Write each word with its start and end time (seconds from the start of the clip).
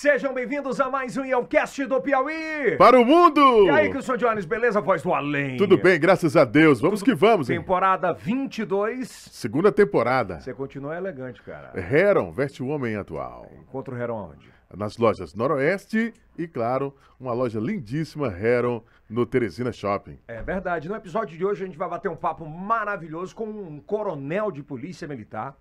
Sejam 0.00 0.32
bem-vindos 0.32 0.80
a 0.80 0.88
mais 0.88 1.16
um 1.16 1.24
Yelcast 1.24 1.84
do 1.86 2.00
Piauí. 2.00 2.76
Para 2.78 3.00
o 3.00 3.04
mundo! 3.04 3.64
E 3.64 3.70
aí, 3.70 3.88
Wilson 3.88 4.16
Jones, 4.16 4.44
beleza? 4.44 4.80
Voz 4.80 5.02
do 5.02 5.12
além. 5.12 5.56
Tudo 5.56 5.76
bem, 5.76 5.98
graças 5.98 6.36
a 6.36 6.44
Deus. 6.44 6.80
Vamos 6.80 7.02
que 7.02 7.16
vamos, 7.16 7.50
hein? 7.50 7.58
Temporada 7.58 8.12
22. 8.12 9.08
Segunda 9.08 9.72
temporada. 9.72 10.38
Você 10.38 10.54
continua 10.54 10.96
elegante, 10.96 11.42
cara. 11.42 11.72
Heron 11.76 12.30
veste 12.30 12.62
o 12.62 12.68
homem 12.68 12.94
atual. 12.94 13.50
Encontra 13.60 13.92
o 13.92 13.98
Heron 13.98 14.30
onde? 14.34 14.48
Nas 14.72 14.96
lojas 14.98 15.34
Noroeste 15.34 16.14
e, 16.38 16.46
claro, 16.46 16.94
uma 17.18 17.32
loja 17.32 17.58
lindíssima 17.58 18.28
Heron 18.28 18.84
no 19.10 19.26
Teresina 19.26 19.72
Shopping. 19.72 20.16
É 20.28 20.40
verdade. 20.40 20.88
No 20.88 20.94
episódio 20.94 21.36
de 21.36 21.44
hoje 21.44 21.64
a 21.64 21.66
gente 21.66 21.76
vai 21.76 21.88
bater 21.88 22.08
um 22.08 22.14
papo 22.14 22.46
maravilhoso 22.46 23.34
com 23.34 23.46
um 23.46 23.80
coronel 23.80 24.52
de 24.52 24.62
polícia 24.62 25.08
militar 25.08 25.56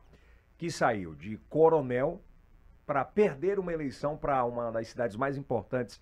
que 0.59 0.69
saiu 0.69 1.15
de 1.15 1.39
coronel 1.49 2.21
para 2.87 3.03
perder 3.03 3.59
uma 3.59 3.73
eleição 3.73 4.15
para 4.15 4.45
uma 4.45 4.71
das 4.71 4.87
cidades 4.87 5.17
mais 5.17 5.37
importantes 5.37 6.01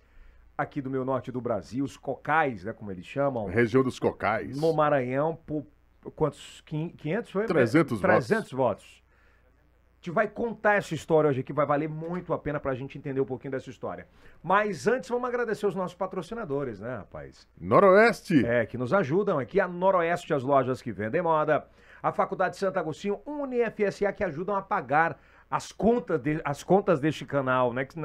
aqui 0.56 0.80
do 0.80 0.88
meu 0.88 1.04
norte 1.04 1.32
do 1.32 1.40
Brasil, 1.40 1.84
os 1.84 1.96
Cocais, 1.96 2.64
né, 2.64 2.72
como 2.72 2.92
eles 2.92 3.04
chamam. 3.04 3.46
Região 3.46 3.82
dos 3.82 3.98
Cocais. 3.98 4.56
No 4.56 4.72
Maranhão, 4.72 5.36
por 5.44 5.66
quantos? 6.14 6.62
500 6.64 7.30
foi? 7.30 7.46
300 7.46 8.00
300 8.00 8.30
votos. 8.30 8.52
votos. 8.52 9.06
A 9.94 9.96
gente 10.06 10.14
vai 10.14 10.28
contar 10.28 10.74
essa 10.74 10.94
história 10.94 11.28
hoje 11.28 11.40
aqui, 11.40 11.52
vai 11.52 11.66
valer 11.66 11.88
muito 11.88 12.32
a 12.32 12.38
pena 12.38 12.60
para 12.60 12.70
a 12.70 12.74
gente 12.74 12.96
entender 12.96 13.20
um 13.20 13.24
pouquinho 13.24 13.50
dessa 13.50 13.68
história. 13.68 14.06
Mas 14.40 14.86
antes, 14.86 15.10
vamos 15.10 15.28
agradecer 15.28 15.66
os 15.66 15.74
nossos 15.74 15.96
patrocinadores, 15.96 16.78
né, 16.78 16.98
rapaz? 16.98 17.48
Noroeste. 17.60 18.46
É, 18.46 18.64
que 18.64 18.78
nos 18.78 18.94
ajudam 18.94 19.40
aqui. 19.40 19.58
A 19.58 19.66
Noroeste, 19.66 20.32
as 20.32 20.44
lojas 20.44 20.80
que 20.80 20.92
vendem 20.92 21.20
moda. 21.20 21.66
A 22.00 22.12
Faculdade 22.12 22.56
Santo 22.56 22.78
Agostinho, 22.78 23.20
UniFSA, 23.26 24.12
que 24.12 24.22
ajudam 24.22 24.54
a 24.54 24.62
pagar 24.62 25.18
as 25.50 25.70
contas, 25.70 26.20
de, 26.20 26.40
as 26.44 26.62
contas 26.62 27.00
deste 27.00 27.24
canal, 27.24 27.72
né? 27.72 27.84
Que, 27.84 28.00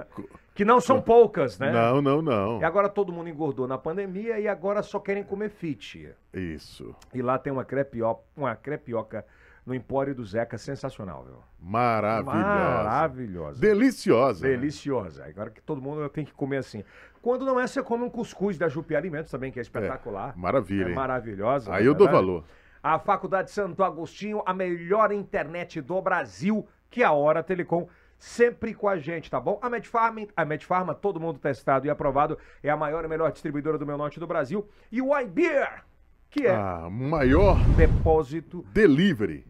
que, 0.53 0.65
não 0.65 0.79
são 0.79 1.01
poucas, 1.01 1.57
né? 1.57 1.71
Não, 1.71 2.01
não, 2.01 2.21
não. 2.21 2.61
E 2.61 2.63
agora 2.63 2.87
todo 2.87 3.11
mundo 3.11 3.29
engordou 3.29 3.67
na 3.67 3.77
pandemia 3.77 4.39
e 4.39 4.47
agora 4.47 4.83
só 4.83 4.99
querem 4.99 5.23
comer 5.23 5.49
fit. 5.49 6.13
Isso. 6.33 6.95
E 7.13 7.21
lá 7.21 7.39
tem 7.39 7.51
uma 7.51 7.65
crepioca, 7.65 8.21
uma 8.37 8.55
crepioca 8.55 9.25
no 9.65 9.75
Empório 9.75 10.13
do 10.13 10.25
Zeca, 10.25 10.57
sensacional, 10.57 11.23
viu? 11.23 11.37
Maravilhosa. 11.59 12.37
Maravilhosa. 12.37 13.61
Deliciosa. 13.61 14.47
Deliciosa. 14.47 15.25
Agora 15.25 15.49
que 15.49 15.61
todo 15.61 15.81
mundo 15.81 16.07
tem 16.09 16.25
que 16.25 16.33
comer 16.33 16.57
assim. 16.57 16.83
Quando 17.21 17.45
não 17.45 17.59
é, 17.59 17.67
você 17.67 17.81
come 17.83 18.03
um 18.03 18.09
cuscuz 18.09 18.57
da 18.57 18.67
Jupi 18.67 18.95
Alimentos 18.95 19.31
também, 19.31 19.51
que 19.51 19.59
é 19.59 19.61
espetacular. 19.61 20.33
É, 20.35 20.39
maravilha. 20.39 20.89
É 20.89 20.93
maravilhosa. 20.93 21.73
Aí 21.73 21.85
eu 21.85 21.93
dou 21.93 22.09
valor. 22.09 22.43
A 22.83 22.97
Faculdade 22.97 23.51
Santo 23.51 23.83
Agostinho, 23.83 24.41
a 24.43 24.53
melhor 24.53 25.11
internet 25.11 25.79
do 25.79 26.01
Brasil 26.01 26.67
que 26.91 27.03
a 27.03 27.11
Hora 27.11 27.41
Telecom 27.41 27.87
sempre 28.19 28.75
com 28.75 28.87
a 28.87 28.99
gente, 28.99 29.31
tá 29.31 29.39
bom? 29.39 29.57
A 29.63 29.69
Medfarma, 29.69 30.27
a 30.37 30.45
Medfarma, 30.45 30.93
todo 30.93 31.19
mundo 31.19 31.39
testado 31.39 31.87
e 31.87 31.89
aprovado, 31.89 32.37
é 32.61 32.69
a 32.69 32.77
maior 32.77 33.03
e 33.03 33.07
melhor 33.07 33.31
distribuidora 33.31 33.79
do 33.79 33.85
meu 33.85 33.97
norte 33.97 34.19
do 34.19 34.27
Brasil. 34.27 34.69
E 34.91 35.01
o 35.01 35.17
iBeer, 35.17 35.83
que 36.29 36.45
é 36.45 36.53
a 36.53 36.87
maior 36.87 37.57
depósito 37.75 38.63
delivery. 38.71 39.43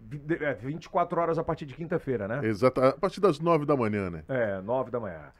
24 0.61 1.19
é, 1.19 1.21
horas 1.21 1.37
a 1.37 1.43
partir 1.43 1.65
de 1.65 1.73
quinta-feira, 1.73 2.29
né? 2.29 2.47
Exato, 2.47 2.79
a 2.81 2.93
partir 2.93 3.19
das 3.19 3.41
9 3.41 3.65
da 3.65 3.75
manhã, 3.75 4.09
né? 4.09 4.23
É, 4.29 4.61
9 4.61 4.89
da 4.89 5.01
manhã. 5.01 5.33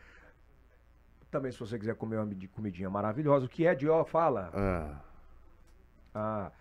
Também 1.29 1.53
se 1.53 1.59
você 1.59 1.79
quiser 1.79 1.95
comer 1.95 2.17
uma 2.17 2.27
comidinha 2.53 2.89
maravilhosa, 2.89 3.45
o 3.45 3.49
que 3.49 3.65
é 3.65 3.73
de 3.73 3.87
ó, 3.87 4.03
fala. 4.03 4.51
Ah. 4.53 4.99
Ah. 6.13 6.51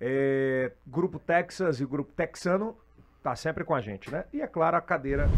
É, 0.00 0.72
grupo 0.86 1.18
Texas 1.18 1.80
e 1.80 1.84
Grupo 1.84 2.12
Texano 2.12 2.76
tá 3.22 3.36
sempre 3.36 3.64
com 3.64 3.74
a 3.74 3.80
gente, 3.80 4.10
né? 4.10 4.24
E 4.32 4.40
é 4.40 4.46
claro, 4.46 4.76
a 4.76 4.80
cadeira. 4.80 5.28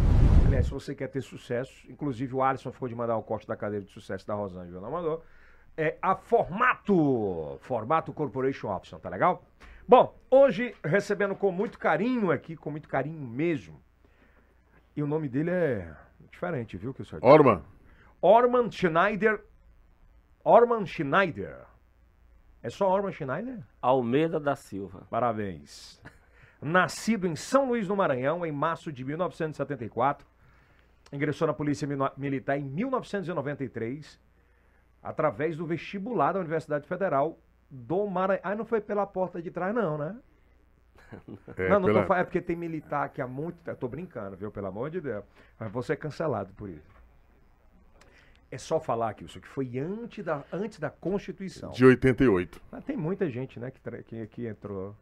Aliás, 0.46 0.66
se 0.66 0.72
você 0.72 0.94
quer 0.94 1.08
ter 1.08 1.22
sucesso, 1.22 1.72
inclusive 1.90 2.34
o 2.34 2.42
Alisson 2.42 2.72
ficou 2.72 2.88
de 2.88 2.94
mandar 2.94 3.16
o 3.16 3.22
corte 3.22 3.46
da 3.46 3.56
cadeira 3.56 3.84
de 3.84 3.90
sucesso 3.90 4.26
da 4.26 4.34
Rosângela, 4.34 4.80
não 4.80 4.90
mandou. 4.90 5.24
É 5.76 5.96
a 6.02 6.14
Formato, 6.14 7.58
Formato 7.60 8.12
Corporation 8.12 8.68
Option, 8.68 8.98
tá 8.98 9.08
legal? 9.08 9.42
Bom, 9.88 10.14
hoje 10.30 10.74
recebendo 10.84 11.34
com 11.34 11.50
muito 11.50 11.78
carinho 11.78 12.30
aqui, 12.30 12.56
com 12.56 12.70
muito 12.70 12.88
carinho 12.88 13.20
mesmo. 13.20 13.82
E 14.94 15.02
o 15.02 15.06
nome 15.06 15.28
dele 15.28 15.50
é 15.50 15.96
diferente, 16.30 16.76
viu, 16.76 16.92
que 16.92 17.00
eu 17.00 17.06
Orman. 17.22 17.62
Orman 18.20 18.70
Schneider. 18.70 19.42
Orman 20.44 20.84
Schneider. 20.84 21.64
É 22.62 22.68
só 22.68 22.88
Orman 22.88 23.12
Schneider? 23.12 23.60
Almeida 23.80 24.38
da 24.38 24.54
Silva. 24.54 25.06
Parabéns 25.10 26.00
nascido 26.62 27.26
em 27.26 27.34
São 27.34 27.66
Luís 27.66 27.88
do 27.88 27.96
Maranhão 27.96 28.46
em 28.46 28.52
março 28.52 28.92
de 28.92 29.04
1974, 29.04 30.26
ingressou 31.12 31.46
na 31.46 31.52
Polícia 31.52 31.88
Militar 32.16 32.56
em 32.56 32.64
1993, 32.64 34.18
através 35.02 35.56
do 35.56 35.66
vestibular 35.66 36.32
da 36.32 36.40
Universidade 36.40 36.86
Federal 36.86 37.38
do 37.68 38.06
Maranhão. 38.06 38.40
Ah, 38.44 38.54
não 38.54 38.64
foi 38.64 38.80
pela 38.80 39.06
porta 39.06 39.42
de 39.42 39.50
trás, 39.50 39.74
não, 39.74 39.98
né? 39.98 40.16
É, 41.58 41.68
não, 41.68 41.80
não 41.80 41.88
pela... 41.88 42.00
tô 42.00 42.06
falando, 42.06 42.22
é 42.22 42.24
porque 42.24 42.40
tem 42.40 42.56
militar 42.56 43.04
aqui 43.04 43.20
há 43.20 43.26
muito 43.26 43.62
tempo. 43.62 43.76
Tô 43.76 43.86
brincando, 43.86 44.34
viu? 44.34 44.50
Pelo 44.50 44.68
amor 44.68 44.88
de 44.88 44.98
Deus. 44.98 45.22
Mas 45.58 45.70
você 45.70 45.92
é 45.92 45.96
cancelado 45.96 46.54
por 46.54 46.70
isso. 46.70 47.02
É 48.50 48.56
só 48.56 48.80
falar, 48.80 49.12
Kilson, 49.12 49.40
que 49.40 49.48
foi 49.48 49.78
antes 49.78 50.24
da, 50.24 50.42
antes 50.50 50.78
da 50.78 50.88
Constituição. 50.88 51.70
De 51.72 51.84
88. 51.84 52.62
Mas 52.70 52.84
tem 52.84 52.96
muita 52.96 53.28
gente, 53.28 53.60
né, 53.60 53.70
que, 53.70 54.02
que, 54.04 54.26
que 54.26 54.46
entrou 54.46 54.96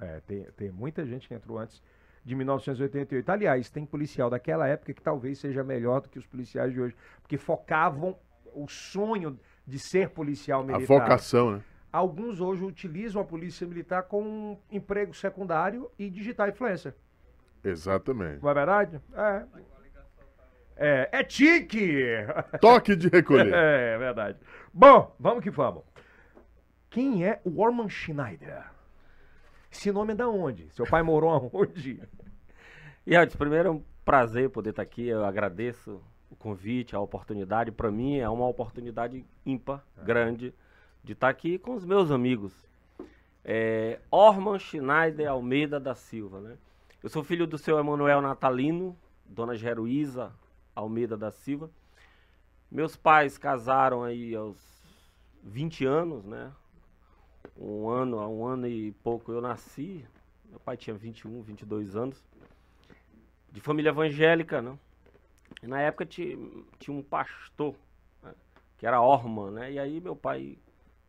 é, 0.00 0.20
tem, 0.26 0.44
tem 0.56 0.70
muita 0.70 1.04
gente 1.04 1.28
que 1.28 1.34
entrou 1.34 1.58
antes 1.58 1.82
de 2.24 2.34
1988. 2.34 3.30
Aliás, 3.30 3.70
tem 3.70 3.84
policial 3.84 4.30
daquela 4.30 4.66
época 4.66 4.92
que 4.94 5.02
talvez 5.02 5.38
seja 5.38 5.62
melhor 5.62 6.00
do 6.00 6.08
que 6.08 6.18
os 6.18 6.26
policiais 6.26 6.72
de 6.72 6.80
hoje, 6.80 6.96
porque 7.20 7.36
focavam 7.36 8.16
o 8.54 8.66
sonho 8.66 9.38
de 9.66 9.78
ser 9.78 10.10
policial 10.10 10.64
militar. 10.64 10.94
A 10.94 11.00
vocação, 11.00 11.52
né? 11.52 11.62
Alguns 11.92 12.40
hoje 12.40 12.64
utilizam 12.64 13.22
a 13.22 13.24
polícia 13.24 13.66
militar 13.66 14.02
como 14.04 14.28
um 14.28 14.58
emprego 14.70 15.14
secundário 15.14 15.90
e 15.98 16.10
digital 16.10 16.48
influencer. 16.48 16.94
Exatamente. 17.62 18.42
Não 18.42 18.50
é 18.50 18.54
verdade? 18.54 19.00
É. 19.14 19.44
É, 20.76 21.08
é 21.12 21.22
tique! 21.22 22.04
Toque 22.60 22.96
de 22.96 23.08
recolher. 23.08 23.54
é, 23.54 23.94
é 23.94 23.98
verdade. 23.98 24.38
Bom, 24.72 25.14
vamos 25.20 25.42
que 25.44 25.50
vamos. 25.50 25.84
Quem 26.90 27.24
é 27.24 27.40
o 27.44 27.60
Orman 27.60 27.88
Schneider? 27.88 28.73
Esse 29.74 29.90
nome 29.90 30.12
é 30.12 30.16
da 30.16 30.28
onde? 30.28 30.68
Seu 30.70 30.86
pai 30.86 31.02
morou 31.02 31.30
aonde? 31.52 32.00
E 33.04 33.14
Edson, 33.14 33.36
primeiro 33.36 33.68
é 33.68 33.72
um 33.72 33.82
prazer 34.04 34.48
poder 34.48 34.70
estar 34.70 34.82
aqui. 34.82 35.08
Eu 35.08 35.24
agradeço 35.24 36.00
o 36.30 36.36
convite, 36.36 36.94
a 36.94 37.00
oportunidade. 37.00 37.72
Para 37.72 37.90
mim 37.90 38.18
é 38.18 38.28
uma 38.28 38.46
oportunidade 38.46 39.26
ímpar, 39.44 39.84
é. 39.98 40.04
grande, 40.04 40.54
de 41.02 41.12
estar 41.12 41.28
aqui 41.28 41.58
com 41.58 41.74
os 41.74 41.84
meus 41.84 42.12
amigos. 42.12 42.52
É, 43.44 44.00
Orman 44.10 44.58
Schneider 44.58 45.28
Almeida 45.28 45.78
da 45.78 45.94
Silva, 45.94 46.40
né? 46.40 46.56
Eu 47.02 47.10
sou 47.10 47.22
filho 47.22 47.46
do 47.46 47.58
seu 47.58 47.78
Emanuel 47.78 48.22
Natalino, 48.22 48.96
dona 49.26 49.56
Geruísa 49.56 50.32
Almeida 50.74 51.16
da 51.16 51.30
Silva. 51.30 51.68
Meus 52.70 52.96
pais 52.96 53.36
casaram 53.36 54.04
aí 54.04 54.34
aos 54.34 54.56
20 55.42 55.84
anos, 55.84 56.24
né? 56.24 56.50
Um 57.56 57.88
ano, 57.88 58.18
há 58.18 58.28
um 58.28 58.44
ano 58.46 58.66
e 58.66 58.92
pouco 59.02 59.32
eu 59.32 59.40
nasci. 59.40 60.04
Meu 60.48 60.60
pai 60.60 60.76
tinha 60.76 60.94
21, 60.94 61.42
22 61.42 61.96
anos. 61.96 62.22
De 63.50 63.60
família 63.60 63.90
evangélica, 63.90 64.60
né? 64.60 64.76
E 65.62 65.66
na 65.66 65.80
época 65.80 66.04
tinha, 66.04 66.36
tinha 66.78 66.96
um 66.96 67.02
pastor, 67.02 67.74
né? 68.22 68.32
que 68.78 68.86
era 68.86 69.00
Orman, 69.00 69.50
né? 69.52 69.72
E 69.72 69.78
aí 69.78 70.00
meu 70.00 70.16
pai 70.16 70.58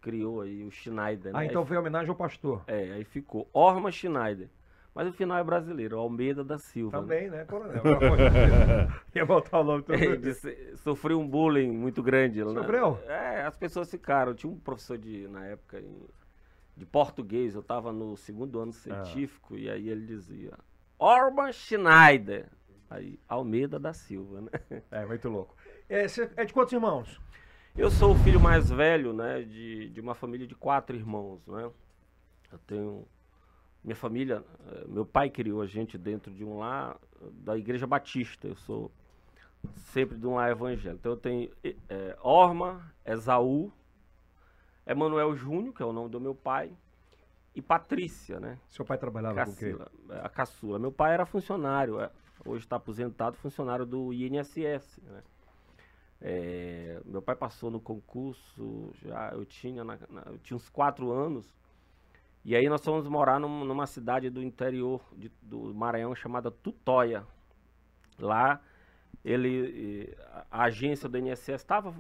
criou 0.01 0.41
aí 0.41 0.63
o 0.63 0.71
Schneider. 0.71 1.33
Né? 1.33 1.39
Ah, 1.39 1.45
então 1.45 1.65
foi 1.65 1.77
homenagem 1.77 2.09
ao 2.09 2.15
pastor. 2.15 2.63
É, 2.67 2.93
aí 2.93 3.03
ficou 3.03 3.49
Orman 3.51 3.91
Schneider. 3.91 4.49
Mas 4.93 5.09
o 5.09 5.11
final 5.11 5.37
é 5.37 5.43
brasileiro, 5.43 5.99
Almeida 5.99 6.41
da 6.41 6.57
Silva. 6.57 7.01
Né? 7.01 7.03
Também, 7.03 7.29
né, 7.29 7.37
né 7.39 7.45
coronel? 7.45 7.81
Ia 9.13 9.25
botar 9.25 9.59
o 9.59 9.63
nome. 9.63 9.83
É, 9.89 10.75
sofreu 10.77 11.19
um 11.19 11.27
bullying 11.27 11.69
muito 11.69 12.01
grande. 12.01 12.41
Sofreu? 12.41 12.91
Né? 13.05 13.41
É, 13.41 13.45
as 13.45 13.57
pessoas 13.57 13.91
ficaram. 13.91 14.33
Tinha 14.33 14.49
um 14.49 14.57
professor 14.57 14.97
de, 14.97 15.27
na 15.27 15.45
época, 15.47 15.83
de 16.75 16.85
português, 16.85 17.55
eu 17.55 17.61
estava 17.61 17.91
no 17.91 18.17
segundo 18.17 18.59
ano 18.59 18.73
científico, 18.73 19.55
ah. 19.55 19.59
e 19.59 19.69
aí 19.69 19.89
ele 19.89 20.05
dizia, 20.05 20.53
Orban 20.99 21.51
Schneider. 21.51 22.49
Aí, 22.89 23.19
Almeida 23.27 23.79
da 23.79 23.93
Silva, 23.93 24.41
né? 24.41 24.81
É, 24.91 25.05
muito 25.05 25.27
louco. 25.27 25.55
É, 25.89 26.05
é 26.35 26.45
de 26.45 26.53
quantos 26.53 26.71
irmãos? 26.71 27.19
Eu 27.75 27.89
sou 27.89 28.13
o 28.13 28.15
filho 28.15 28.39
mais 28.39 28.69
velho, 28.69 29.11
né, 29.11 29.41
de, 29.41 29.89
de 29.89 29.99
uma 29.99 30.13
família 30.13 30.47
de 30.47 30.55
quatro 30.55 30.95
irmãos, 30.95 31.45
né? 31.47 31.69
Eu 32.51 32.59
tenho... 32.59 33.07
Minha 33.83 33.95
família, 33.95 34.43
eh, 34.67 34.85
meu 34.87 35.05
pai 35.05 35.29
criou 35.29 35.61
a 35.61 35.67
gente 35.67 35.97
dentro 35.97 36.33
de 36.33 36.43
um 36.43 36.57
lar 36.57 36.97
da 37.31 37.55
Igreja 37.57 37.85
Batista. 37.85 38.47
Eu 38.47 38.55
sou 38.55 38.91
sempre 39.75 40.17
de 40.17 40.25
um 40.25 40.35
lar 40.35 40.51
evangélico. 40.51 40.99
Então 40.99 41.11
eu 41.11 41.17
tenho 41.17 41.51
é, 41.63 42.17
Orma, 42.21 42.91
Esaú, 43.05 43.71
Emanuel 44.85 45.35
Júnior, 45.35 45.73
que 45.73 45.81
é 45.81 45.85
o 45.85 45.93
nome 45.93 46.09
do 46.09 46.19
meu 46.19 46.35
pai, 46.35 46.71
e 47.55 47.61
Patrícia, 47.61 48.39
né? 48.39 48.59
Seu 48.67 48.83
pai 48.83 48.97
trabalhava 48.97 49.35
Cacila, 49.35 49.85
com 49.85 50.05
o 50.05 50.07
quê? 50.07 50.19
A 50.21 50.29
caçula. 50.29 50.77
Meu 50.77 50.91
pai 50.91 51.13
era 51.13 51.25
funcionário, 51.25 51.99
é, 51.99 52.11
hoje 52.45 52.65
está 52.65 52.75
aposentado, 52.75 53.37
funcionário 53.37 53.85
do 53.85 54.13
INSS, 54.13 54.99
né? 55.03 55.23
É, 56.21 57.01
meu 57.05 57.21
pai 57.21 57.35
passou 57.35 57.69
no 57.69 57.79
concurso, 57.79 58.91
já 59.03 59.29
eu 59.31 59.45
tinha, 59.45 59.83
na, 59.83 59.97
na, 60.09 60.23
eu 60.27 60.37
tinha 60.39 60.57
uns 60.57 60.69
quatro 60.69 61.11
anos. 61.11 61.55
E 62.43 62.55
aí 62.55 62.67
nós 62.69 62.83
fomos 62.83 63.07
morar 63.07 63.39
num, 63.39 63.65
numa 63.65 63.87
cidade 63.87 64.29
do 64.29 64.41
interior 64.41 65.01
de, 65.15 65.31
do 65.41 65.73
Maranhão 65.73 66.13
chamada 66.15 66.51
Tutóia. 66.51 67.25
Lá 68.19 68.61
ele 69.23 70.15
a 70.51 70.63
agência 70.63 71.09
do 71.09 71.17
INSS 71.17 71.49
estava 71.49 71.93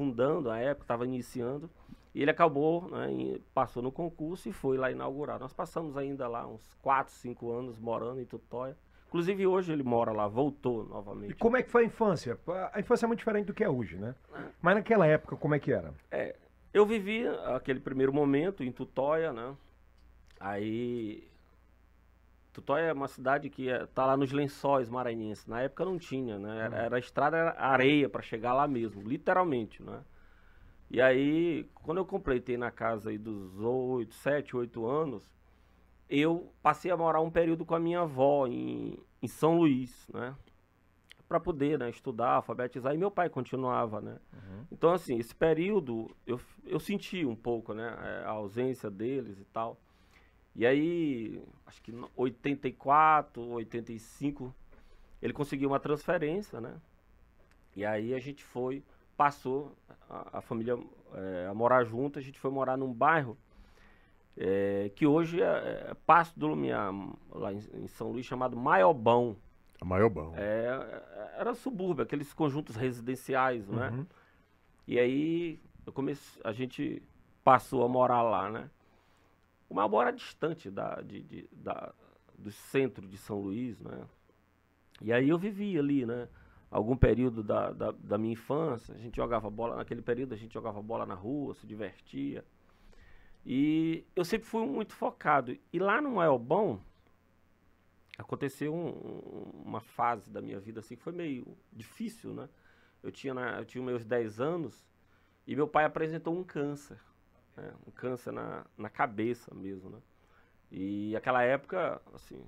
fundando 0.00 0.50
a 0.50 0.56
época, 0.56 0.84
estava 0.84 1.04
iniciando, 1.04 1.68
e 2.14 2.22
ele 2.22 2.30
acabou, 2.30 2.88
né, 2.88 3.38
passou 3.52 3.82
no 3.82 3.92
concurso 3.92 4.48
e 4.48 4.52
foi 4.52 4.78
lá 4.78 4.90
inaugurar. 4.90 5.38
Nós 5.38 5.52
passamos 5.52 5.94
ainda 5.94 6.26
lá 6.26 6.46
uns 6.46 6.66
4, 6.80 7.12
5 7.12 7.52
anos 7.52 7.78
morando 7.78 8.18
em 8.18 8.24
Tutóia. 8.24 8.74
Inclusive 9.08 9.46
hoje 9.46 9.72
ele 9.74 9.82
mora 9.82 10.10
lá, 10.10 10.26
voltou 10.26 10.86
novamente. 10.86 11.32
E 11.32 11.34
como 11.34 11.58
é 11.58 11.62
que 11.62 11.68
foi 11.68 11.82
a 11.82 11.86
infância? 11.86 12.38
A 12.72 12.80
infância 12.80 13.04
é 13.04 13.08
muito 13.08 13.18
diferente 13.18 13.44
do 13.44 13.52
que 13.52 13.62
é 13.62 13.68
hoje, 13.68 13.96
né? 13.96 14.14
Mas 14.62 14.76
naquela 14.76 15.06
época, 15.06 15.36
como 15.36 15.54
é 15.54 15.58
que 15.58 15.70
era? 15.70 15.92
É, 16.10 16.34
eu 16.72 16.86
vivi 16.86 17.28
aquele 17.54 17.80
primeiro 17.80 18.14
momento 18.14 18.64
em 18.64 18.72
Tutóia, 18.72 19.34
né? 19.34 19.54
Aí. 20.38 21.28
Tutóia 22.60 22.82
é 22.82 22.92
uma 22.92 23.08
cidade 23.08 23.48
que 23.48 23.68
está 23.68 24.02
é, 24.02 24.06
lá 24.06 24.16
nos 24.16 24.32
lençóis 24.32 24.88
maranhenses. 24.88 25.46
Na 25.46 25.62
época 25.62 25.84
não 25.84 25.98
tinha, 25.98 26.38
né? 26.38 26.58
Era, 26.58 26.76
era 26.76 26.96
a 26.96 26.98
estrada, 26.98 27.36
era 27.36 27.58
areia 27.58 28.08
para 28.08 28.20
chegar 28.20 28.52
lá 28.52 28.68
mesmo, 28.68 29.02
literalmente, 29.02 29.82
né? 29.82 30.04
E 30.90 31.00
aí, 31.00 31.66
quando 31.74 31.98
eu 31.98 32.04
completei 32.04 32.58
na 32.58 32.70
casa 32.70 33.10
aí 33.10 33.16
dos 33.16 33.58
8, 33.58 34.12
7, 34.12 34.56
8 34.56 34.86
anos, 34.86 35.22
eu 36.08 36.52
passei 36.62 36.90
a 36.90 36.96
morar 36.96 37.20
um 37.20 37.30
período 37.30 37.64
com 37.64 37.74
a 37.74 37.80
minha 37.80 38.00
avó 38.00 38.46
em, 38.46 38.98
em 39.22 39.28
São 39.28 39.56
Luís, 39.56 40.06
né? 40.12 40.34
Para 41.28 41.40
poder 41.40 41.78
né, 41.78 41.88
estudar, 41.88 42.32
alfabetizar, 42.32 42.92
e 42.92 42.98
meu 42.98 43.10
pai 43.10 43.30
continuava, 43.30 44.00
né? 44.00 44.18
Uhum. 44.32 44.64
Então, 44.70 44.92
assim, 44.92 45.16
esse 45.16 45.34
período 45.34 46.14
eu, 46.26 46.38
eu 46.66 46.80
senti 46.80 47.24
um 47.24 47.36
pouco, 47.36 47.72
né? 47.72 47.88
A 48.26 48.30
ausência 48.30 48.90
deles 48.90 49.38
e 49.38 49.44
tal. 49.44 49.80
E 50.60 50.66
aí, 50.66 51.42
acho 51.64 51.80
que 51.80 51.90
84, 52.14 53.42
85, 53.42 54.54
ele 55.22 55.32
conseguiu 55.32 55.70
uma 55.70 55.80
transferência, 55.80 56.60
né? 56.60 56.74
E 57.74 57.82
aí 57.82 58.12
a 58.12 58.18
gente 58.18 58.44
foi, 58.44 58.84
passou 59.16 59.74
a, 60.06 60.36
a 60.36 60.40
família 60.42 60.78
é, 61.14 61.46
a 61.48 61.54
morar 61.54 61.82
junto, 61.84 62.18
a 62.18 62.22
gente 62.22 62.38
foi 62.38 62.50
morar 62.50 62.76
num 62.76 62.92
bairro 62.92 63.38
é, 64.36 64.90
que 64.94 65.06
hoje 65.06 65.40
é, 65.40 65.46
é 65.92 65.94
Passo 66.04 66.38
do 66.38 66.48
Lumiar, 66.48 66.92
lá 67.30 67.54
em, 67.54 67.62
em, 67.72 67.86
São 67.86 68.12
Luís, 68.12 68.26
chamado 68.26 68.54
Maiobão. 68.54 69.38
Maiobão. 69.82 70.34
É, 70.36 70.66
é, 71.16 71.40
era 71.40 71.54
subúrbio, 71.54 72.04
aqueles 72.04 72.34
conjuntos 72.34 72.76
residenciais, 72.76 73.66
né? 73.66 73.88
Uhum. 73.88 74.06
E 74.86 74.98
aí 74.98 75.58
eu 75.86 75.92
comecei, 75.94 76.38
a 76.44 76.52
gente 76.52 77.02
passou 77.42 77.82
a 77.82 77.88
morar 77.88 78.20
lá, 78.20 78.50
né? 78.50 78.68
Maiobão 79.74 80.02
era 80.02 80.12
distante 80.12 80.70
da, 80.70 80.96
de, 80.96 81.22
de, 81.22 81.48
da, 81.52 81.92
do 82.38 82.50
centro 82.50 83.06
de 83.06 83.16
São 83.16 83.40
Luís, 83.40 83.80
né? 83.80 84.06
E 85.00 85.12
aí 85.12 85.28
eu 85.28 85.38
vivi 85.38 85.78
ali, 85.78 86.04
né? 86.04 86.28
Algum 86.70 86.96
período 86.96 87.42
da, 87.42 87.72
da, 87.72 87.90
da 87.92 88.18
minha 88.18 88.32
infância, 88.32 88.94
a 88.94 88.98
gente 88.98 89.16
jogava 89.16 89.50
bola, 89.50 89.76
naquele 89.76 90.02
período 90.02 90.34
a 90.34 90.36
gente 90.36 90.52
jogava 90.54 90.80
bola 90.80 91.04
na 91.04 91.14
rua, 91.14 91.54
se 91.54 91.66
divertia. 91.66 92.44
E 93.44 94.04
eu 94.14 94.24
sempre 94.24 94.46
fui 94.46 94.66
muito 94.66 94.94
focado. 94.94 95.56
E 95.72 95.78
lá 95.78 96.00
no 96.00 96.12
Maelbão, 96.12 96.80
aconteceu 98.20 98.74
um, 98.74 99.62
uma 99.64 99.80
fase 99.80 100.30
da 100.30 100.40
minha 100.40 100.60
vida 100.60 100.80
assim 100.80 100.94
que 100.94 101.02
foi 101.02 101.12
meio 101.12 101.56
difícil, 101.72 102.34
né? 102.34 102.48
Eu 103.02 103.10
tinha, 103.10 103.32
na, 103.32 103.58
eu 103.58 103.64
tinha 103.64 103.82
meus 103.82 104.04
10 104.04 104.40
anos 104.40 104.86
e 105.46 105.56
meu 105.56 105.66
pai 105.66 105.84
apresentou 105.84 106.36
um 106.36 106.44
câncer, 106.44 107.00
né? 107.56 107.72
um 107.86 107.90
câncer 107.90 108.32
na, 108.32 108.64
na 108.76 108.88
cabeça 108.88 109.54
mesmo, 109.54 109.90
né? 109.90 109.98
E 110.70 111.16
aquela 111.16 111.42
época, 111.42 112.00
assim, 112.14 112.40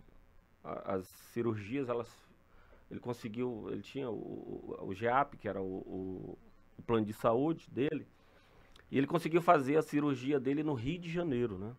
a, 0.62 0.94
as 0.94 1.06
cirurgias, 1.32 1.88
elas, 1.88 2.08
ele 2.90 3.00
conseguiu, 3.00 3.68
ele 3.70 3.82
tinha 3.82 4.08
o, 4.08 4.14
o, 4.14 4.86
o 4.88 4.94
GEAP, 4.94 5.36
que 5.36 5.48
era 5.48 5.60
o, 5.60 5.64
o, 5.64 6.38
o 6.78 6.82
plano 6.82 7.04
de 7.04 7.12
saúde 7.12 7.68
dele, 7.70 8.06
e 8.90 8.98
ele 8.98 9.06
conseguiu 9.06 9.40
fazer 9.40 9.76
a 9.76 9.82
cirurgia 9.82 10.38
dele 10.38 10.62
no 10.62 10.74
Rio 10.74 10.98
de 10.98 11.10
Janeiro, 11.10 11.58
né? 11.58 11.74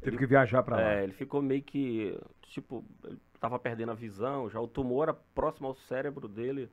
Teve 0.00 0.16
ele, 0.16 0.18
que 0.18 0.26
viajar 0.26 0.62
para 0.62 0.76
lá. 0.76 0.82
É, 0.92 1.02
ele 1.02 1.12
ficou 1.12 1.42
meio 1.42 1.62
que, 1.62 2.18
tipo, 2.42 2.84
ele 3.04 3.20
tava 3.40 3.58
perdendo 3.58 3.90
a 3.90 3.94
visão, 3.94 4.48
já 4.48 4.60
o 4.60 4.68
tumor 4.68 5.04
era 5.04 5.14
próximo 5.14 5.68
ao 5.68 5.74
cérebro 5.74 6.28
dele, 6.28 6.70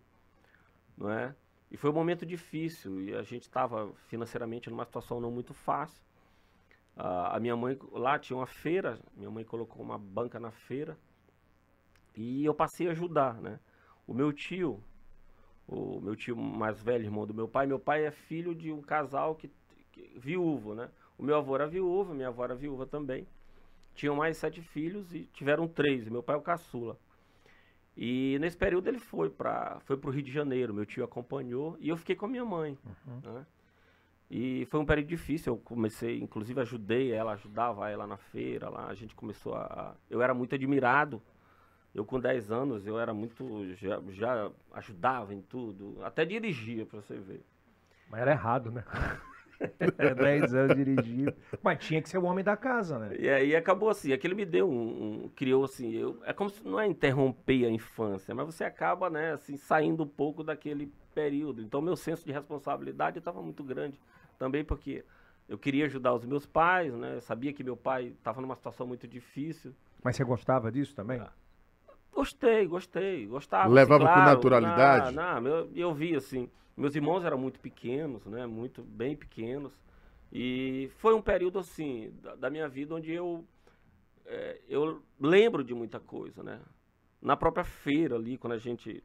não 0.98 1.10
é? 1.10 1.36
E 1.75 1.77
foi 1.77 1.89
um 1.89 1.94
momento 1.94 2.25
difícil 2.25 3.01
e 3.01 3.13
a 3.13 3.22
gente 3.22 3.42
estava 3.42 3.92
financeiramente 4.07 4.69
numa 4.69 4.86
situação 4.86 5.19
não 5.19 5.30
muito 5.30 5.54
fácil. 5.54 6.01
a 6.95 7.38
minha 7.38 7.54
mãe, 7.54 7.77
lá 7.92 8.18
tinha 8.18 8.38
uma 8.38 8.48
feira, 8.48 8.98
minha 9.13 9.30
mãe 9.30 9.44
colocou 9.44 9.83
uma 9.83 9.98
banca 9.98 10.39
na 10.39 10.51
feira 10.51 10.98
e 12.16 12.45
eu 12.45 12.54
passei 12.54 12.88
a 12.88 12.92
ajudar, 12.92 13.42
né? 13.42 13.60
O 14.07 14.13
meu 14.13 14.31
tio, 14.31 14.81
o 15.68 16.00
meu 16.00 16.16
tio 16.16 16.38
mais 16.38 16.81
velho, 16.81 17.04
irmão 17.04 17.27
do 17.27 17.33
meu 17.33 17.45
pai. 17.45 17.68
Meu 17.68 17.77
pai 17.77 18.06
é 18.06 18.12
filho 18.12 18.56
de 18.56 18.72
um 18.72 18.81
casal 18.81 19.36
que, 19.36 19.51
que 19.92 20.18
viúvo, 20.18 20.75
né? 20.75 20.89
O 21.18 21.24
meu 21.24 21.36
avô 21.36 21.56
era 21.56 21.68
viúvo, 21.68 22.13
minha 22.13 22.30
avó 22.30 22.45
era 22.45 22.56
viúva 22.56 22.86
também. 22.86 23.27
Tinham 23.94 24.16
mais 24.16 24.38
sete 24.38 24.62
filhos 24.62 25.13
e 25.13 25.25
tiveram 25.33 25.68
três. 25.68 26.07
Meu 26.07 26.24
pai 26.24 26.38
é 26.38 26.39
o 26.39 26.42
caçula. 26.42 26.98
E 27.97 28.38
nesse 28.39 28.57
período 28.57 28.88
ele 28.88 29.00
foi 29.00 29.30
para 29.30 29.80
foi 29.81 29.95
o 30.01 30.09
Rio 30.09 30.24
de 30.24 30.31
Janeiro. 30.31 30.74
Meu 30.74 30.86
tio 30.86 31.03
acompanhou 31.03 31.77
e 31.80 31.89
eu 31.89 31.97
fiquei 31.97 32.15
com 32.15 32.25
a 32.25 32.30
minha 32.30 32.45
mãe. 32.45 32.77
Uhum. 32.86 33.33
Né? 33.33 33.45
E 34.30 34.65
foi 34.65 34.80
um 34.80 34.86
período 34.86 35.07
difícil. 35.07 35.53
Eu 35.53 35.57
comecei, 35.57 36.19
inclusive 36.19 36.59
ajudei 36.59 37.12
ela, 37.12 37.33
ajudava 37.33 37.89
ela 37.89 38.06
na 38.06 38.18
feira 38.18 38.69
lá. 38.69 38.88
A 38.88 38.94
gente 38.94 39.15
começou 39.15 39.56
a. 39.56 39.95
Eu 40.09 40.21
era 40.21 40.33
muito 40.33 40.56
admirado 40.56 41.21
eu 41.95 42.03
com 42.03 42.19
10 42.19 42.51
anos, 42.51 42.86
eu 42.86 43.00
era 43.00 43.13
muito. 43.13 43.74
Já, 43.75 44.01
já 44.09 44.51
ajudava 44.74 45.33
em 45.33 45.41
tudo, 45.41 45.98
até 46.03 46.25
dirigia, 46.25 46.86
para 46.86 47.00
você 47.00 47.15
ver. 47.15 47.41
Mas 48.09 48.19
era 48.19 48.31
errado, 48.31 48.69
né? 48.69 48.83
10 50.18 50.54
anos 50.54 50.75
dirigindo. 50.75 51.34
Mas 51.63 51.86
tinha 51.86 52.02
que 52.02 52.10
ser 52.10 52.18
o 52.18 52.24
homem 52.24 52.44
da 52.44 52.57
casa, 52.57 53.00
né? 53.00 53.16
E 53.18 53.30
aí 53.30 53.56
acabou 53.56 53.90
assim, 53.90 54.12
aquele 54.13 54.36
me 54.36 54.46
deu 54.46 54.69
um. 54.69 55.24
um 55.25 55.30
criou 55.30 55.63
assim, 55.63 55.94
eu, 55.94 56.19
é 56.25 56.34
como 56.34 56.50
se 56.50 56.66
não 56.66 56.80
é 56.80 56.88
interromper 56.88 57.66
a 57.66 57.69
infância, 57.69 58.34
mas 58.34 58.46
você 58.46 58.63
acaba, 58.63 59.10
né, 59.10 59.34
assim, 59.34 59.57
saindo 59.57 60.04
um 60.04 60.07
pouco 60.07 60.44
daquele 60.44 60.92
período. 61.13 61.62
Então 61.62 61.81
meu 61.81 61.96
senso 61.96 62.25
de 62.25 62.31
responsabilidade 62.31 63.19
estava 63.19 63.41
muito 63.41 63.63
grande. 63.63 64.00
Também 64.38 64.63
porque 64.63 65.06
eu 65.48 65.58
queria 65.58 65.86
ajudar 65.86 66.13
os 66.13 66.25
meus 66.25 66.46
pais, 66.46 66.94
né? 66.94 67.15
Eu 67.15 67.22
sabia 67.22 67.53
que 67.53 67.63
meu 67.63 67.77
pai 67.77 68.08
estava 68.08 68.41
numa 68.41 68.56
situação 68.56 68.86
muito 68.86 69.08
difícil. 69.08 69.74
Mas 70.03 70.15
você 70.15 70.24
gostava 70.24 70.72
disso 70.72 70.96
também? 70.96 71.20
Ah. 71.20 71.32
Gostei, 72.12 72.65
gostei, 72.65 73.25
gostava. 73.27 73.74
Levava 73.74 74.06
assim, 74.06 74.13
claro, 74.13 74.29
com 74.29 74.36
naturalidade? 74.36 75.15
Não, 75.15 75.41
não 75.41 75.50
eu, 75.50 75.72
eu 75.75 75.94
vi 75.94 76.15
assim, 76.15 76.50
meus 76.75 76.96
irmãos 76.96 77.24
eram 77.24 77.38
muito 77.38 77.60
pequenos, 77.60 78.25
né, 78.25 78.46
muito 78.46 78.84
bem 78.84 79.15
pequenos, 79.15 79.74
e 80.32 80.89
foi 80.98 81.13
um 81.13 81.22
período 81.22 81.60
assim 81.60 82.13
da, 82.22 82.36
da 82.36 82.50
minha 82.50 82.67
vida 82.67 82.96
onde 82.96 83.12
eu 83.12 83.46
é, 84.25 84.60
eu 84.67 85.01
lembro 85.20 85.63
de 85.63 85.74
muita 85.74 86.00
coisa, 86.00 86.44
né. 86.44 86.60
Na 87.22 87.38
própria 87.38 87.63
feira 87.63 88.15
ali, 88.15 88.38
quando 88.38 88.53
a 88.53 88.58
gente 88.58 89.03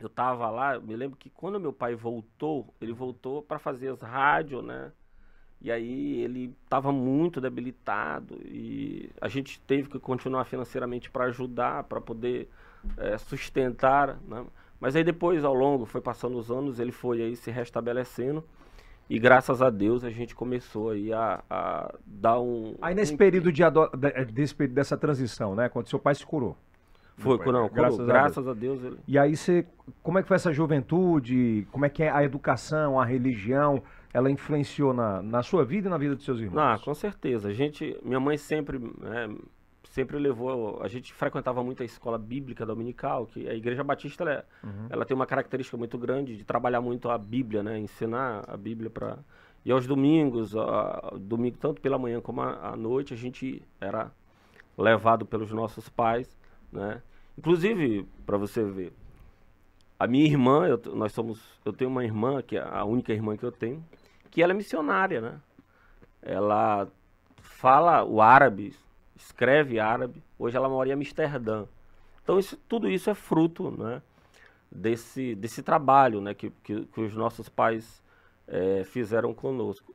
eu 0.00 0.08
tava 0.08 0.48
lá, 0.50 0.78
me 0.80 0.96
lembro 0.96 1.16
que 1.16 1.28
quando 1.28 1.60
meu 1.60 1.72
pai 1.72 1.94
voltou, 1.94 2.74
ele 2.80 2.92
voltou 2.92 3.42
para 3.42 3.58
fazer 3.58 3.88
as 3.88 4.00
rádios, 4.00 4.64
né? 4.64 4.92
E 5.60 5.70
aí 5.70 6.20
ele 6.22 6.56
estava 6.64 6.90
muito 6.90 7.38
debilitado 7.38 8.40
e 8.46 9.10
a 9.20 9.28
gente 9.28 9.60
teve 9.60 9.90
que 9.90 9.98
continuar 9.98 10.46
financeiramente 10.46 11.10
para 11.10 11.26
ajudar, 11.26 11.84
para 11.84 12.00
poder 12.00 12.48
é, 12.96 13.18
sustentar. 13.18 14.18
Né? 14.22 14.46
Mas 14.80 14.96
aí 14.96 15.04
depois, 15.04 15.44
ao 15.44 15.54
longo, 15.54 15.84
foi 15.84 16.00
passando 16.00 16.38
os 16.38 16.50
anos, 16.50 16.80
ele 16.80 16.92
foi 16.92 17.20
aí 17.22 17.36
se 17.36 17.50
restabelecendo. 17.50 18.42
E 19.08 19.18
graças 19.18 19.60
a 19.60 19.68
Deus 19.70 20.04
a 20.04 20.10
gente 20.10 20.34
começou 20.34 20.90
aí 20.90 21.12
a, 21.12 21.42
a 21.50 21.94
dar 22.06 22.40
um. 22.40 22.76
Aí 22.80 22.94
nesse 22.94 23.14
um... 23.14 23.16
período 23.16 23.52
de 23.52 23.62
desse, 24.32 24.54
dessa 24.68 24.96
transição, 24.96 25.54
né? 25.54 25.68
Quando 25.68 25.88
seu 25.88 25.98
pai 25.98 26.14
se 26.14 26.24
curou. 26.24 26.56
Foi, 27.18 27.36
pai, 27.36 27.52
não, 27.52 27.68
graças, 27.68 27.98
curou, 27.98 28.10
a, 28.10 28.12
graças 28.14 28.44
Deus. 28.44 28.56
a 28.56 28.60
Deus. 28.60 28.84
Ele... 28.84 28.98
E 29.06 29.18
aí 29.18 29.36
você. 29.36 29.66
Como 30.02 30.18
é 30.18 30.22
que 30.22 30.28
foi 30.28 30.36
essa 30.36 30.52
juventude? 30.52 31.66
Como 31.72 31.84
é 31.84 31.88
que 31.88 32.02
é 32.02 32.10
a 32.10 32.24
educação, 32.24 32.98
a 32.98 33.04
religião? 33.04 33.82
ela 34.12 34.30
influenciou 34.30 34.92
na, 34.92 35.22
na 35.22 35.42
sua 35.42 35.64
vida 35.64 35.88
e 35.88 35.90
na 35.90 35.98
vida 35.98 36.14
dos 36.16 36.24
seus 36.24 36.40
irmãos? 36.40 36.58
Ah, 36.58 36.78
com 36.84 36.94
certeza. 36.94 37.48
A 37.48 37.52
gente, 37.52 37.96
minha 38.02 38.18
mãe 38.18 38.36
sempre, 38.36 38.78
né, 38.78 39.28
sempre 39.90 40.18
levou, 40.18 40.80
a 40.82 40.88
gente 40.88 41.12
frequentava 41.12 41.62
muito 41.62 41.82
a 41.82 41.84
escola 41.84 42.16
bíblica 42.16 42.64
dominical, 42.64 43.26
que 43.26 43.48
a 43.48 43.54
Igreja 43.54 43.82
Batista 43.82 44.22
ela, 44.22 44.32
é, 44.32 44.44
uhum. 44.64 44.86
ela 44.88 45.04
tem 45.04 45.14
uma 45.14 45.26
característica 45.26 45.76
muito 45.76 45.98
grande 45.98 46.36
de 46.36 46.44
trabalhar 46.44 46.80
muito 46.80 47.10
a 47.10 47.18
Bíblia, 47.18 47.62
né, 47.62 47.78
ensinar 47.78 48.44
a 48.46 48.56
Bíblia 48.56 48.88
para 48.88 49.18
e 49.64 49.70
aos 49.70 49.86
domingos, 49.86 50.56
a, 50.56 51.12
domingo 51.20 51.58
tanto 51.58 51.82
pela 51.82 51.98
manhã 51.98 52.20
como 52.20 52.40
à 52.40 52.74
noite, 52.76 53.12
a 53.12 53.16
gente 53.16 53.62
era 53.78 54.10
levado 54.78 55.26
pelos 55.26 55.52
nossos 55.52 55.88
pais, 55.88 56.34
né? 56.72 57.02
Inclusive, 57.36 58.08
para 58.24 58.38
você 58.38 58.64
ver, 58.64 58.92
a 59.98 60.06
minha 60.06 60.24
irmã, 60.24 60.66
eu, 60.66 60.80
nós 60.94 61.12
somos, 61.12 61.42
eu 61.62 61.74
tenho 61.74 61.90
uma 61.90 62.02
irmã, 62.02 62.40
que 62.40 62.56
é 62.56 62.62
a 62.62 62.84
única 62.84 63.12
irmã 63.12 63.36
que 63.36 63.44
eu 63.44 63.52
tenho, 63.52 63.84
que 64.30 64.42
ela 64.42 64.52
é 64.52 64.56
missionária, 64.56 65.20
né? 65.20 65.40
Ela 66.22 66.88
fala 67.36 68.02
o 68.02 68.22
árabe, 68.22 68.74
escreve 69.20 69.78
árabe. 69.78 70.22
Hoje 70.38 70.56
ela 70.56 70.68
mora 70.68 70.88
em 70.88 70.92
Amsterdã. 70.92 71.64
Então 72.22 72.38
isso, 72.38 72.56
tudo 72.68 72.88
isso 72.88 73.10
é 73.10 73.14
fruto, 73.14 73.70
né? 73.70 74.02
Desse, 74.70 75.34
desse 75.34 75.62
trabalho, 75.62 76.20
né? 76.20 76.32
Que, 76.34 76.50
que, 76.62 76.84
que 76.86 77.00
os 77.00 77.14
nossos 77.14 77.48
pais 77.48 78.02
eh, 78.46 78.82
fizeram 78.84 79.34
conosco. 79.34 79.94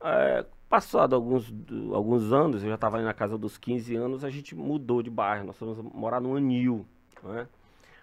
É, 0.00 0.44
passado 0.68 1.14
alguns, 1.14 1.52
alguns 1.92 2.32
anos, 2.32 2.62
eu 2.62 2.68
já 2.68 2.74
estava 2.76 3.00
na 3.02 3.12
casa 3.14 3.36
dos 3.38 3.56
15 3.58 3.96
anos, 3.96 4.24
a 4.24 4.30
gente 4.30 4.54
mudou 4.54 5.02
de 5.02 5.10
bairro, 5.10 5.46
nós 5.46 5.56
fomos 5.56 5.78
morar 5.92 6.20
no 6.20 6.36
Anil, 6.36 6.86
né? 7.22 7.46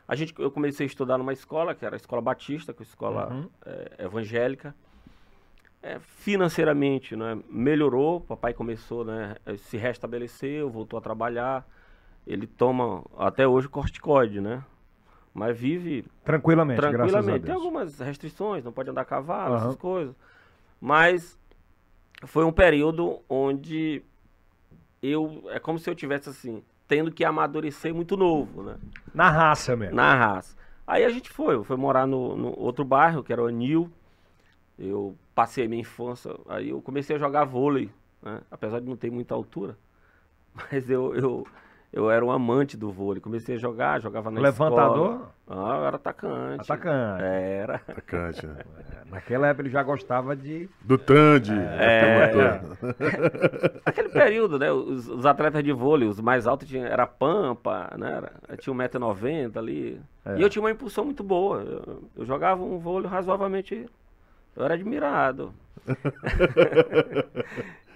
A 0.07 0.15
gente, 0.15 0.33
eu 0.38 0.51
comecei 0.51 0.86
a 0.86 0.88
estudar 0.88 1.17
numa 1.17 1.31
escola, 1.31 1.74
que 1.74 1.86
era 1.86 1.95
a 1.95 1.98
Escola 1.98 2.22
Batista, 2.22 2.74
que 2.74 2.81
é 2.81 2.86
a 2.86 2.88
escola 2.88 3.31
Uhum. 3.31 3.50
eh, 3.65 3.95
evangélica. 4.00 4.75
É, 5.86 6.00
financeiramente, 6.00 7.13
né, 7.13 7.38
melhorou, 7.50 8.22
papai 8.22 8.54
começou, 8.54 9.04
né, 9.04 9.36
a 9.46 9.58
se 9.58 9.75
restabeleceu, 9.75 10.70
voltou 10.70 10.98
a 10.98 11.02
trabalhar. 11.02 11.68
Ele 12.25 12.48
toma 12.48 13.04
até 13.18 13.46
hoje 13.46 13.68
corticoide, 13.68 14.40
né? 14.40 14.63
Mas 15.34 15.58
vive 15.58 16.06
Tranquilamente, 16.24 16.80
graças 16.80 16.96
a 16.96 17.10
tranquilamente. 17.10 17.46
Tem 17.46 17.56
algumas 17.56 18.00
restrições, 18.00 18.63
não 18.63 18.72
pode 18.72 18.90
andar 18.90 19.02
a 19.02 19.06
cavalo, 19.06 19.56
Aham. 19.56 19.63
essas 19.66 19.75
coisas. 19.75 20.16
Mas 20.80 21.38
foi 22.25 22.46
um 22.46 22.52
período 22.54 23.20
onde 23.28 24.02
eu 25.02 25.44
é 25.50 25.60
como 25.60 25.78
se 25.78 25.90
eu 25.90 25.96
tivesse 25.96 26.30
assim, 26.30 26.63
tendo 26.88 27.12
que 27.12 27.25
amadurecer 27.25 27.94
muito 27.94 28.16
novo, 28.16 28.63
né? 28.63 28.78
Na 29.13 29.30
raça 29.30 29.75
mesmo. 29.75 29.96
Na 29.96 30.16
raça. 30.16 30.56
Aí 30.88 31.04
a 31.04 31.10
gente 31.10 31.30
foi, 31.30 31.62
foi 31.63 31.75
morar 31.75 32.08
no, 32.08 32.38
no 32.38 32.58
outro 32.58 32.86
bairro, 32.86 33.22
que 33.22 33.34
era 33.34 33.44
o 33.44 33.48
Anil. 33.48 33.92
Eu 34.78 35.16
passei 35.34 35.66
a 35.66 35.70
minha 35.70 35.82
infância, 35.82 36.36
aí 36.48 36.70
eu 36.70 36.82
comecei 36.82 37.16
a 37.16 37.20
jogar 37.20 37.44
vôlei, 37.46 37.90
né? 38.22 38.42
Apesar 38.52 38.80
de 38.80 38.88
não 38.88 38.96
ter 38.96 39.12
muita 39.12 39.34
altura. 39.34 39.78
Mas 40.72 40.90
eu, 40.90 41.16
eu, 41.16 41.48
eu 41.92 42.10
era 42.10 42.24
um 42.24 42.32
amante 42.32 42.78
do 42.78 42.92
vôlei. 42.92 43.22
Comecei 43.22 43.56
a 43.56 43.58
jogar, 43.58 44.00
jogava 44.00 44.32
na 44.32 44.40
Levantador, 44.40 45.13
escola. 45.13 45.34
Ah, 45.48 45.78
eu 45.78 45.86
era 45.86 45.96
atacante. 45.96 46.72
atacante. 46.72 47.24
Era. 47.24 47.75
Atacante, 47.75 48.48
né? 48.48 48.58
Naquela 49.10 49.48
época 49.48 49.63
ele 49.63 49.70
já 49.70 49.84
gostava 49.84 50.36
de. 50.36 50.70
Do 50.82 50.98
Tandy. 50.98 51.54
É, 51.54 52.30
turma 52.32 52.63
toda. 52.80 53.82
Aquele 53.86 54.10
período, 54.10 54.58
né? 54.58 54.72
Os, 54.72 55.08
os 55.08 55.25
atletas 55.25 55.63
de 55.63 55.72
vôlei, 55.72 56.08
os 56.08 56.20
mais 56.20 56.48
altos 56.48 56.68
tinha, 56.68 56.88
era 56.88 57.06
Pampa, 57.06 57.92
né? 57.98 58.12
Era, 58.48 58.58
tinha 58.58 58.75
1,90m 58.75 59.58
ali. 59.58 60.02
É. 60.25 60.38
E 60.38 60.42
eu 60.42 60.50
tinha 60.50 60.63
uma 60.63 60.72
impulsão 60.72 61.06
muito 61.06 61.24
boa. 61.24 61.62
Eu, 61.62 62.04
eu 62.18 62.25
jogava 62.25 62.63
um 62.63 62.80
vôlei 62.80 63.10
razoavelmente. 63.10 63.88
Eu 64.55 64.65
era 64.65 64.74
admirado. 64.74 65.53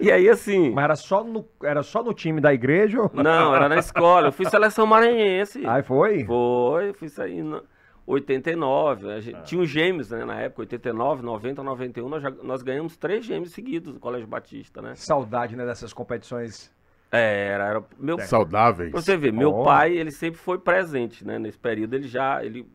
e 0.00 0.10
aí, 0.10 0.28
assim. 0.28 0.70
Mas 0.70 0.84
era 0.84 0.96
só 0.96 1.24
no, 1.24 1.44
era 1.62 1.82
só 1.82 2.02
no 2.02 2.12
time 2.14 2.40
da 2.40 2.52
igreja? 2.52 3.00
ou- 3.02 3.10
Não, 3.14 3.54
era 3.54 3.68
na 3.68 3.76
escola. 3.78 4.28
Eu 4.28 4.32
fui 4.32 4.46
seleção 4.46 4.86
maranhense. 4.86 5.64
Aí 5.66 5.82
foi? 5.82 6.24
Foi, 6.24 6.92
fui 6.92 7.08
sair 7.08 7.38
em 7.38 7.60
89. 8.06 9.10
A 9.10 9.14
Ah. 9.16 9.20
gente, 9.20 9.42
Tinha 9.44 9.62
os 9.62 9.68
gêmeos, 9.68 10.10
né, 10.10 10.24
na 10.24 10.40
época, 10.40 10.62
89, 10.62 11.22
90, 11.22 11.62
91. 11.62 12.08
Nós, 12.08 12.22
já- 12.22 12.30
nós 12.42 12.62
ganhamos 12.62 12.96
três 12.96 13.24
gêmeos 13.24 13.52
seguidos 13.52 13.94
no 13.94 14.00
Colégio 14.00 14.26
Batista, 14.26 14.80
né? 14.82 14.94
Saudade, 14.94 15.56
né, 15.56 15.64
dessas 15.66 15.92
competições. 15.92 16.70
É, 17.10 17.48
era, 17.54 17.64
era 17.64 17.82
meu 17.98 18.18
Saudáveis. 18.20 18.90
Pra 18.90 19.00
você 19.00 19.16
ver, 19.16 19.32
meu 19.32 19.50
Oh. 19.54 19.64
pai, 19.64 19.96
ele 19.96 20.10
sempre 20.10 20.38
foi 20.38 20.58
presente, 20.58 21.26
né? 21.26 21.38
Nesse 21.38 21.58
período, 21.58 21.94
ele 21.94 22.06
já, 22.06 22.44
ele... 22.44 22.66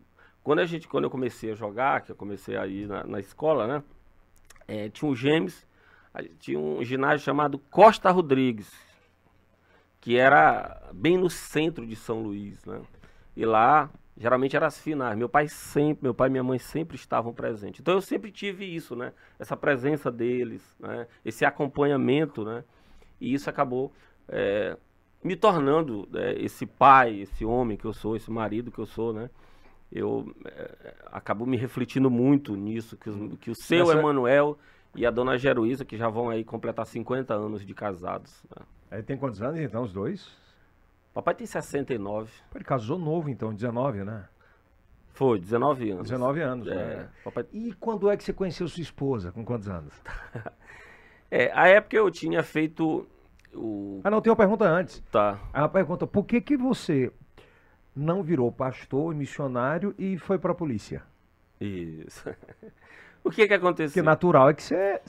Quando 0.43 0.59
a 0.59 0.65
gente, 0.65 0.88
quando 0.88 1.05
eu 1.05 1.09
comecei 1.09 1.51
a 1.51 1.55
jogar, 1.55 2.01
que 2.01 2.12
eu 2.12 2.15
comecei 2.15 2.57
a 2.57 2.67
ir 2.67 2.88
na, 2.88 3.03
na 3.05 3.19
escola, 3.19 3.65
né? 3.65 3.83
É, 4.67 4.89
tinha 4.89 5.09
um 5.09 5.15
gêmeos, 5.15 5.65
aí 6.13 6.29
tinha 6.39 6.59
um 6.59 6.83
ginásio 6.83 7.23
chamado 7.23 7.57
Costa 7.57 8.12
Rodrigues, 8.12 8.71
que 10.01 10.17
era 10.17 10.89
bem 10.93 11.17
no 11.17 11.29
centro 11.29 11.88
de 11.88 11.95
São 11.95 12.21
Luís, 12.21 12.63
né? 12.65 12.81
E 13.35 13.45
lá, 13.45 13.89
geralmente 14.17 14.55
eram 14.55 14.67
as 14.67 14.79
finais. 14.79 15.17
Meu 15.17 15.29
pai 15.29 15.47
sempre, 15.47 16.03
meu 16.03 16.13
pai 16.13 16.27
e 16.27 16.31
minha 16.31 16.43
mãe 16.43 16.59
sempre 16.59 16.95
estavam 16.95 17.33
presentes. 17.33 17.79
Então 17.79 17.93
eu 17.93 18.01
sempre 18.01 18.31
tive 18.31 18.65
isso, 18.65 18.95
né? 18.95 19.13
Essa 19.39 19.55
presença 19.55 20.12
deles, 20.12 20.75
né? 20.79 21.07
Esse 21.23 21.45
acompanhamento, 21.45 22.43
né? 22.43 22.63
E 23.19 23.33
isso 23.33 23.50
acabou 23.50 23.93
é, 24.27 24.77
me 25.23 25.35
tornando 25.35 26.07
é, 26.13 26.33
esse 26.43 26.65
pai, 26.65 27.21
esse 27.21 27.45
homem 27.45 27.77
que 27.77 27.85
eu 27.85 27.93
sou, 27.93 28.15
esse 28.15 28.29
marido 28.29 28.71
que 28.71 28.79
eu 28.79 28.85
sou, 28.85 29.13
né? 29.13 29.29
Eu 29.95 30.33
é, 30.45 30.93
acabo 31.12 31.45
me 31.45 31.55
refletindo 31.55 32.09
muito 32.09 32.55
nisso, 32.55 32.97
que, 32.97 33.09
os- 33.09 33.38
que 33.39 33.51
o 33.51 33.55
seu 33.55 33.85
Nessa- 33.85 34.00
Emanuel 34.00 34.57
e 34.95 35.05
a 35.05 35.12
dona 35.12 35.38
Jeruísa, 35.38 35.85
que 35.85 35.95
já 35.97 36.09
vão 36.09 36.29
aí 36.29 36.43
completar 36.43 36.85
50 36.85 37.33
anos 37.33 37.65
de 37.65 37.73
casados. 37.73 38.43
né? 38.55 38.65
Aí 38.91 39.03
tem 39.03 39.17
quantos 39.17 39.41
anos 39.41 39.59
então, 39.59 39.83
os 39.83 39.93
dois? 39.93 40.27
Papai 41.13 41.35
tem 41.35 41.45
69, 41.45 42.31
Pô, 42.50 42.57
ele 42.57 42.63
casou 42.65 42.97
novo 42.97 43.29
então, 43.29 43.53
19, 43.53 44.03
né? 44.03 44.25
foi, 45.13 45.39
19 45.39 45.91
anos. 45.91 46.09
19 46.09 46.41
anos. 46.41 46.67
É, 46.67 46.73
né? 46.75 47.09
papai... 47.23 47.45
E 47.53 47.71
quando 47.73 48.09
é 48.09 48.17
que 48.17 48.23
você 48.23 48.33
conheceu 48.33 48.67
sua 48.67 48.81
esposa? 48.81 49.31
Com 49.31 49.45
quantos 49.45 49.69
anos? 49.69 49.93
é, 51.29 51.51
a 51.53 51.67
época 51.67 51.95
eu 51.95 52.09
tinha 52.09 52.41
feito 52.41 53.05
o... 53.53 54.01
Ah, 54.03 54.09
não, 54.09 54.21
tem 54.21 54.31
uma 54.31 54.35
pergunta 54.38 54.65
antes. 54.65 55.03
Tá, 55.12 55.39
Ela 55.53 55.69
pergunta, 55.69 56.07
por 56.07 56.25
que 56.25 56.41
que 56.41 56.57
você 56.57 57.12
não 57.95 58.23
virou 58.23 58.51
pastor, 58.51 59.13
missionário 59.15 59.93
e 59.97 60.17
foi 60.17 60.38
pra 60.39 60.53
polícia? 60.55 61.03
isso. 61.59 62.29
o 63.23 63.31
que 63.31 63.47
que 63.47 63.53
Porque 63.53 63.53
aconteceu? 63.53 64.03
natural 64.03 64.50
é 64.50 64.53
que 64.53 64.63
você... 64.63 65.01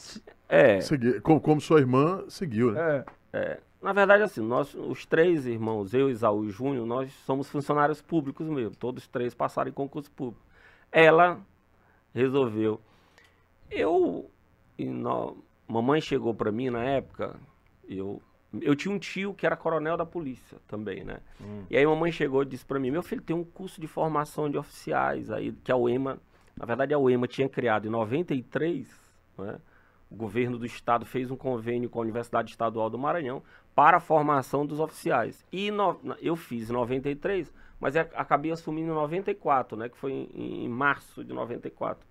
É, 0.48 0.80
Segui- 0.80 1.20
como, 1.20 1.40
como 1.40 1.60
sua 1.60 1.80
irmã 1.80 2.24
seguiu, 2.28 2.72
né? 2.72 2.80
É, 2.80 3.04
É, 3.32 3.60
na 3.82 3.92
verdade, 3.92 4.22
assim, 4.22 4.40
nós, 4.42 4.74
os 4.74 5.04
três 5.06 5.46
irmãos, 5.46 5.92
eu, 5.94 6.08
Isaú 6.10 6.44
e 6.44 6.50
Júnior, 6.50 6.86
nós 6.86 7.12
somos 7.26 7.48
funcionários 7.50 8.00
públicos 8.02 8.46
mesmo. 8.48 8.76
Todos 8.76 9.06
três 9.08 9.34
passaram 9.34 9.70
em 9.70 9.74
concurso 9.74 10.10
público. 10.12 10.42
Ela 10.92 11.40
resolveu. 12.14 12.80
Eu, 13.70 14.30
e 14.78 14.86
nó- 14.86 15.34
mamãe 15.68 16.00
chegou 16.00 16.34
para 16.34 16.52
mim 16.52 16.70
na 16.70 16.84
época, 16.84 17.36
eu, 17.88 18.22
eu 18.62 18.74
tinha 18.74 18.94
um 18.94 18.98
tio 18.98 19.32
que 19.34 19.44
era 19.46 19.56
coronel 19.56 19.96
da 19.96 20.04
polícia 20.06 20.58
também, 20.68 21.02
né? 21.04 21.18
E 21.70 21.76
aí 21.76 21.86
mamãe 21.86 22.10
chegou 22.12 22.42
e 22.42 22.46
disse 22.46 22.64
para 22.64 22.78
mim, 22.78 22.90
meu 22.90 23.02
filho 23.02 23.22
tem 23.22 23.34
um 23.34 23.44
curso 23.44 23.80
de 23.80 23.86
formação 23.86 24.50
de 24.50 24.56
oficiais 24.58 25.30
aí, 25.30 25.52
que 25.64 25.70
a 25.72 25.76
UEMA, 25.76 26.18
na 26.56 26.64
verdade 26.66 26.92
a 26.94 26.98
UEMA 26.98 27.26
tinha 27.26 27.48
criado 27.48 27.86
em 27.86 27.90
93, 27.90 28.88
né? 29.38 29.58
O 30.10 30.16
governo 30.16 30.58
do 30.58 30.66
estado 30.66 31.04
fez 31.04 31.30
um 31.30 31.36
convênio 31.36 31.88
com 31.90 31.98
a 31.98 32.02
Universidade 32.02 32.50
Estadual 32.50 32.88
do 32.88 32.98
Maranhão 32.98 33.42
para 33.74 33.96
a 33.96 34.00
formação 34.00 34.64
dos 34.64 34.78
oficiais. 34.78 35.44
E 35.50 35.70
no- 35.70 35.98
eu 36.20 36.36
fiz 36.36 36.70
em 36.70 36.72
93, 36.72 37.52
mas 37.80 37.96
a- 37.96 38.02
acabei 38.14 38.52
assumindo 38.52 38.92
em 38.92 38.94
94, 38.94 39.76
né, 39.76 39.88
que 39.88 39.96
foi 39.96 40.12
em, 40.12 40.64
em 40.64 40.68
março 40.68 41.24
de 41.24 41.32
94. 41.32 42.06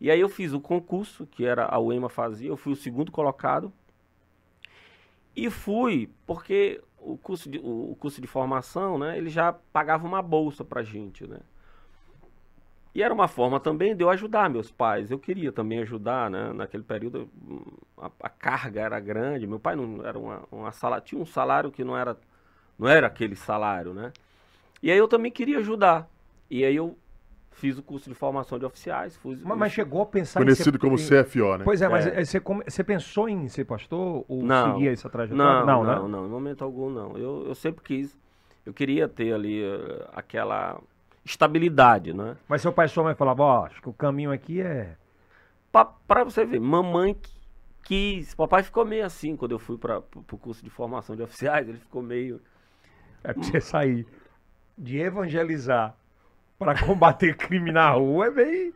E 0.00 0.10
aí 0.10 0.20
eu 0.20 0.28
fiz 0.28 0.52
o 0.52 0.60
concurso, 0.60 1.26
que 1.26 1.44
era 1.44 1.64
a 1.64 1.78
UEMA 1.80 2.08
fazia, 2.08 2.48
eu 2.50 2.56
fui 2.56 2.72
o 2.74 2.76
segundo 2.76 3.10
colocado. 3.10 3.72
E 5.36 5.50
fui, 5.50 6.10
porque 6.26 6.80
o 6.98 7.16
curso 7.18 7.48
de, 7.50 7.58
o, 7.62 7.94
curso 8.00 8.20
de 8.20 8.26
formação, 8.26 8.98
né, 8.98 9.18
ele 9.18 9.28
já 9.28 9.52
pagava 9.52 10.06
uma 10.06 10.22
bolsa 10.22 10.64
pra 10.64 10.82
gente, 10.82 11.26
né? 11.26 11.38
E 12.94 13.02
era 13.02 13.12
uma 13.12 13.28
forma 13.28 13.60
também 13.60 13.94
de 13.94 14.02
eu 14.02 14.08
ajudar 14.08 14.48
meus 14.48 14.70
pais. 14.70 15.10
Eu 15.10 15.18
queria 15.18 15.52
também 15.52 15.80
ajudar, 15.80 16.30
né? 16.30 16.50
Naquele 16.54 16.82
período 16.82 17.28
a, 17.98 18.10
a 18.20 18.30
carga 18.30 18.80
era 18.80 18.98
grande. 18.98 19.46
Meu 19.46 19.60
pai 19.60 19.76
não 19.76 20.02
era 20.02 20.18
uma, 20.18 20.44
uma 20.50 20.72
sala, 20.72 20.98
tinha 20.98 21.20
um 21.20 21.26
salário 21.26 21.70
que 21.70 21.84
não 21.84 21.94
era 21.94 22.16
não 22.78 22.88
era 22.88 23.06
aquele 23.06 23.36
salário, 23.36 23.92
né? 23.92 24.12
E 24.82 24.90
aí 24.90 24.96
eu 24.96 25.08
também 25.08 25.30
queria 25.30 25.58
ajudar. 25.58 26.08
E 26.50 26.64
aí 26.64 26.74
eu 26.74 26.96
fiz 27.56 27.76
o 27.78 27.82
curso 27.82 28.08
de 28.08 28.14
formação 28.14 28.58
de 28.58 28.64
oficiais, 28.64 29.16
fui 29.16 29.36
mas, 29.42 29.58
mas 29.58 29.72
chegou 29.72 30.02
a 30.02 30.06
pensar 30.06 30.40
Conhecido 30.40 30.68
em 30.68 30.72
ser... 30.72 30.78
como 30.78 30.94
em- 30.94 31.24
CFO, 31.24 31.56
né? 31.58 31.64
Pois 31.64 31.80
é, 31.82 31.88
mas 31.88 32.06
É. 32.06 32.20
eh, 32.20 32.24
você, 32.24 32.40
você 32.40 32.84
pensou 32.84 33.28
em 33.28 33.48
ser 33.48 33.64
pastor 33.64 34.24
ou 34.28 34.42
Não. 34.42 34.74
seguir 34.74 34.88
essa 34.88 35.08
trajetória? 35.10 35.64
Não, 35.64 35.66
não, 35.66 35.84
né? 35.84 35.94
não, 35.96 36.08
não, 36.08 36.26
em 36.26 36.28
momento 36.30 36.62
algum 36.62 36.88
não. 36.90 37.16
Eu, 37.16 37.44
eu 37.48 37.54
sempre 37.54 37.82
quis, 37.82 38.16
eu 38.64 38.72
queria 38.72 39.08
ter 39.08 39.32
ali 39.32 39.62
eh, 39.62 40.06
aquela 40.12 40.80
estabilidade, 41.24 42.12
né? 42.12 42.36
Mas 42.48 42.62
seu 42.62 42.72
pai 42.72 42.86
e 42.86 42.88
sua 42.88 43.02
mãe 43.04 43.14
falavam, 43.14 43.46
ó, 43.46 43.64
acho 43.66 43.80
que 43.82 43.88
o 43.88 43.92
caminho 43.92 44.30
aqui 44.30 44.60
é... 44.60 44.96
Pa- 45.72 45.84
Pra 46.06 46.24
você 46.24 46.44
ver, 46.44 46.60
mamãe 46.60 47.14
qui- 47.14 47.34
quis. 47.84 48.34
Papai 48.34 48.62
ficou 48.62 48.84
meio 48.84 49.04
assim 49.04 49.34
quando 49.36 49.52
eu 49.52 49.58
fui 49.58 49.76
para 49.78 49.98
o 49.98 50.38
curso 50.38 50.62
de 50.62 50.70
formação 50.70 51.16
de 51.16 51.22
oficiais. 51.22 51.68
Ele 51.68 51.78
ficou 51.78 52.02
meio. 52.02 52.40
É 53.24 53.32
porque 53.32 53.50
você 53.50 53.60
sair 53.60 54.06
de 54.78 54.98
evangelizar 54.98 55.96
para 56.58 56.78
combater 56.84 57.36
crime 57.36 57.70
na 57.72 57.90
rua 57.90 58.26
é 58.26 58.30
bem... 58.30 58.72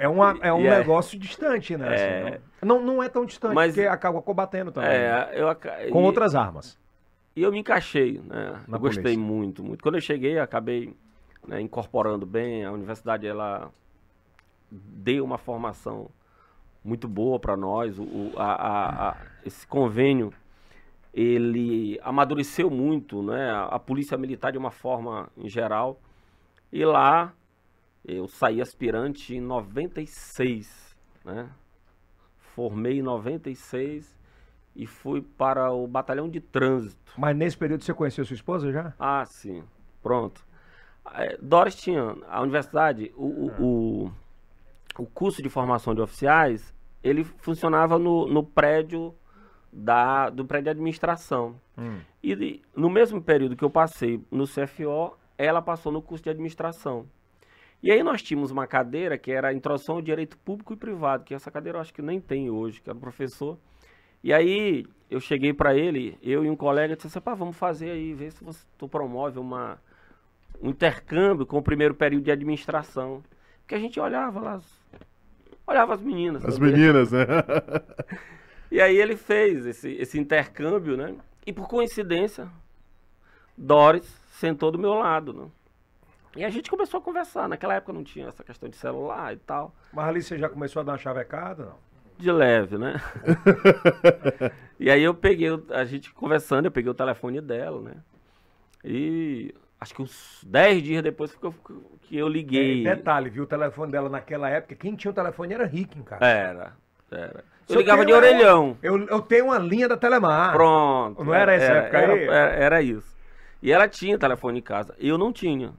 É, 0.00 0.06
uma, 0.08 0.38
é 0.40 0.52
um 0.52 0.60
E 0.60 0.66
é- 0.68 0.78
negócio 0.78 1.18
distante, 1.18 1.76
né? 1.76 1.88
assim, 1.92 2.04
É. 2.04 2.40
não, 2.64 2.80
não 2.80 3.02
é 3.02 3.08
tão 3.08 3.26
distante, 3.26 3.54
Mas- 3.54 3.74
porque 3.74 3.86
acaba 3.88 4.22
combatendo 4.22 4.70
também. 4.70 4.90
né? 4.90 5.28
É, 5.34 5.40
eu, 5.42 5.48
aca- 5.48 5.76
Com 5.90 6.02
e- 6.02 6.04
outras 6.04 6.36
armas. 6.36 6.78
E 7.34 7.42
eu 7.42 7.50
me 7.50 7.58
encaixei, 7.58 8.20
né? 8.24 8.60
Na 8.68 8.76
eu 8.76 8.80
gostei 8.80 9.02
polícia. 9.02 9.20
muito, 9.20 9.64
muito. 9.64 9.82
Quando 9.82 9.96
eu 9.96 10.00
cheguei, 10.00 10.38
eu 10.38 10.42
acabei 10.42 10.94
né, 11.46 11.60
incorporando 11.60 12.24
bem. 12.24 12.64
A 12.64 12.70
universidade 12.70 13.26
ela 13.26 13.70
deu 14.70 15.24
uma 15.24 15.38
formação 15.38 16.08
muito 16.84 17.08
boa 17.08 17.38
para 17.40 17.56
nós. 17.56 17.98
O, 17.98 18.02
o- 18.02 18.32
a- 18.36 18.44
a- 18.54 19.08
a- 19.10 19.16
esse 19.44 19.66
convênio 19.66 20.32
ele 21.12 21.98
amadureceu 22.02 22.70
muito, 22.70 23.20
né? 23.22 23.50
A 23.70 23.78
polícia 23.80 24.16
militar 24.16 24.52
de 24.52 24.58
uma 24.58 24.70
forma 24.70 25.28
em 25.36 25.48
geral. 25.48 26.00
E 26.72 26.84
lá 26.84 27.32
eu 28.04 28.26
saí 28.26 28.60
aspirante 28.60 29.34
em 29.34 29.40
96, 29.40 30.96
né? 31.24 31.50
Formei 32.38 32.98
em 32.98 33.02
96 33.02 34.16
e 34.74 34.86
fui 34.86 35.20
para 35.20 35.72
o 35.72 35.86
batalhão 35.86 36.28
de 36.28 36.40
trânsito. 36.40 37.12
Mas 37.16 37.36
nesse 37.36 37.56
período 37.56 37.82
você 37.82 37.92
conheceu 37.92 38.24
sua 38.24 38.34
esposa 38.34 38.70
já? 38.70 38.94
Ah, 38.98 39.24
sim. 39.26 39.64
Pronto. 40.02 40.46
É, 41.14 41.36
Doris 41.40 41.74
tinha 41.74 42.16
a 42.28 42.40
universidade, 42.40 43.12
o, 43.16 43.24
o, 43.24 43.62
o, 43.62 44.12
o 44.98 45.06
curso 45.06 45.42
de 45.42 45.48
formação 45.48 45.94
de 45.94 46.00
oficiais, 46.00 46.72
ele 47.02 47.24
funcionava 47.24 47.98
no, 47.98 48.26
no 48.26 48.44
prédio 48.44 49.14
da, 49.72 50.30
do 50.30 50.44
prédio 50.44 50.64
de 50.64 50.70
administração. 50.70 51.56
Hum. 51.76 51.98
E 52.22 52.62
no 52.76 52.88
mesmo 52.88 53.20
período 53.20 53.56
que 53.56 53.64
eu 53.64 53.70
passei 53.70 54.22
no 54.30 54.44
CFO, 54.44 55.17
ela 55.38 55.62
passou 55.62 55.92
no 55.92 56.02
curso 56.02 56.24
de 56.24 56.30
administração. 56.30 57.06
E 57.82 57.92
aí 57.92 58.02
nós 58.02 58.22
tínhamos 58.22 58.50
uma 58.50 58.66
cadeira 58.66 59.16
que 59.16 59.30
era 59.30 59.48
a 59.48 59.54
Introdução 59.54 59.96
ao 59.96 60.02
Direito 60.02 60.36
Público 60.38 60.72
e 60.72 60.76
Privado, 60.76 61.24
que 61.24 61.32
essa 61.34 61.50
cadeira 61.50 61.78
eu 61.78 61.82
acho 61.82 61.94
que 61.94 62.02
nem 62.02 62.20
tem 62.20 62.50
hoje, 62.50 62.80
que 62.80 62.90
era 62.90 62.96
o 62.98 63.00
professor. 63.00 63.56
E 64.22 64.32
aí 64.32 64.84
eu 65.10 65.20
cheguei 65.20 65.52
para 65.54 65.76
ele, 65.76 66.18
eu 66.22 66.44
e 66.44 66.50
um 66.50 66.56
colega, 66.56 66.96
disse 66.96 67.06
assim, 67.06 67.20
pá, 67.20 67.34
vamos 67.34 67.56
fazer 67.56 67.90
aí, 67.92 68.12
ver 68.14 68.32
se 68.32 68.42
você, 68.42 68.64
tu 68.76 68.88
promove 68.88 69.38
uma, 69.38 69.80
um 70.60 70.70
intercâmbio 70.70 71.46
com 71.46 71.58
o 71.58 71.62
primeiro 71.62 71.94
período 71.94 72.24
de 72.24 72.32
administração. 72.32 73.22
Porque 73.60 73.76
a 73.76 73.78
gente 73.78 74.00
olhava 74.00 74.40
lá, 74.40 74.54
as- 74.54 74.82
olhava 75.66 75.94
as 75.94 76.02
meninas. 76.02 76.44
As 76.44 76.56
também. 76.56 76.72
meninas, 76.72 77.12
né? 77.12 77.26
E 78.70 78.80
aí 78.82 78.96
ele 78.98 79.16
fez 79.16 79.64
esse, 79.64 79.90
esse 79.92 80.18
intercâmbio, 80.18 80.96
né? 80.96 81.14
E 81.46 81.52
por 81.54 81.66
coincidência, 81.68 82.48
Doris 83.56 84.06
sentou 84.38 84.70
do 84.70 84.78
meu 84.78 84.94
lado, 84.94 85.32
né? 85.32 85.46
E 86.36 86.44
a 86.44 86.50
gente 86.50 86.70
começou 86.70 86.98
a 86.98 87.02
conversar. 87.02 87.48
Naquela 87.48 87.74
época 87.74 87.92
não 87.92 88.04
tinha 88.04 88.28
essa 88.28 88.44
questão 88.44 88.68
de 88.68 88.76
celular 88.76 89.32
e 89.32 89.38
tal. 89.38 89.74
Mas 89.92 90.06
ali 90.06 90.22
você 90.22 90.38
já 90.38 90.48
começou 90.48 90.80
a 90.80 90.84
dar 90.84 90.92
uma 90.92 90.98
chavecada, 90.98 91.64
não? 91.64 91.88
De 92.16 92.30
leve, 92.30 92.78
né? 92.78 93.00
e 94.78 94.90
aí 94.90 95.02
eu 95.02 95.14
peguei, 95.14 95.48
a 95.70 95.84
gente 95.84 96.12
conversando, 96.12 96.66
eu 96.66 96.70
peguei 96.70 96.90
o 96.90 96.94
telefone 96.94 97.40
dela, 97.40 97.80
né? 97.80 97.94
E 98.84 99.54
acho 99.80 99.94
que 99.94 100.02
uns 100.02 100.44
10 100.44 100.82
dias 100.82 101.02
depois 101.02 101.34
que 101.34 101.44
eu, 101.44 101.54
que 102.02 102.16
eu 102.16 102.28
liguei. 102.28 102.80
E 102.80 102.84
detalhe, 102.84 103.30
viu? 103.30 103.44
O 103.44 103.46
telefone 103.46 103.92
dela 103.92 104.08
naquela 104.08 104.48
época, 104.48 104.74
quem 104.74 104.94
tinha 104.96 105.10
o 105.10 105.14
telefone 105.14 105.54
era 105.54 105.64
Ricken, 105.64 106.02
cara. 106.02 106.26
Era, 106.26 106.72
era. 107.10 107.44
Eu 107.68 107.76
ligava 107.76 108.04
de 108.04 108.12
tenho, 108.12 108.24
é- 108.24 108.28
orelhão. 108.28 108.78
Eu, 108.82 109.06
eu 109.06 109.20
tenho 109.20 109.46
uma 109.46 109.58
linha 109.58 109.88
da 109.88 109.96
Telemar. 109.96 110.52
Pronto. 110.52 111.24
Não 111.24 111.34
era 111.34 111.52
essa 111.52 111.72
época 111.72 111.98
era, 111.98 112.12
aí? 112.12 112.24
Era, 112.24 112.50
era 112.50 112.82
isso. 112.82 113.17
E 113.62 113.72
ela 113.72 113.88
tinha 113.88 114.18
telefone 114.18 114.58
em 114.58 114.62
casa. 114.62 114.94
Eu 114.98 115.18
não 115.18 115.32
tinha. 115.32 115.72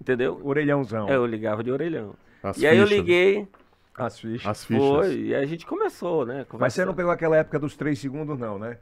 Entendeu? 0.00 0.40
Orelhãozão. 0.44 1.08
É, 1.08 1.14
Eu 1.16 1.26
ligava 1.26 1.62
de 1.64 1.70
orelhão. 1.72 2.14
As 2.42 2.56
e 2.56 2.66
aí 2.66 2.78
eu 2.78 2.86
fichas. 2.86 2.98
liguei, 2.98 3.48
As 3.96 4.20
fichas. 4.20 4.46
As 4.46 4.64
fichas. 4.64 4.84
foi, 4.86 5.14
e 5.20 5.34
a 5.34 5.44
gente 5.44 5.66
começou, 5.66 6.24
né? 6.24 6.46
Mas 6.58 6.72
você 6.74 6.84
não 6.84 6.94
pegou 6.94 7.10
aquela 7.10 7.36
época 7.36 7.58
dos 7.58 7.76
três 7.76 7.98
segundos, 7.98 8.38
não, 8.38 8.58
né? 8.58 8.78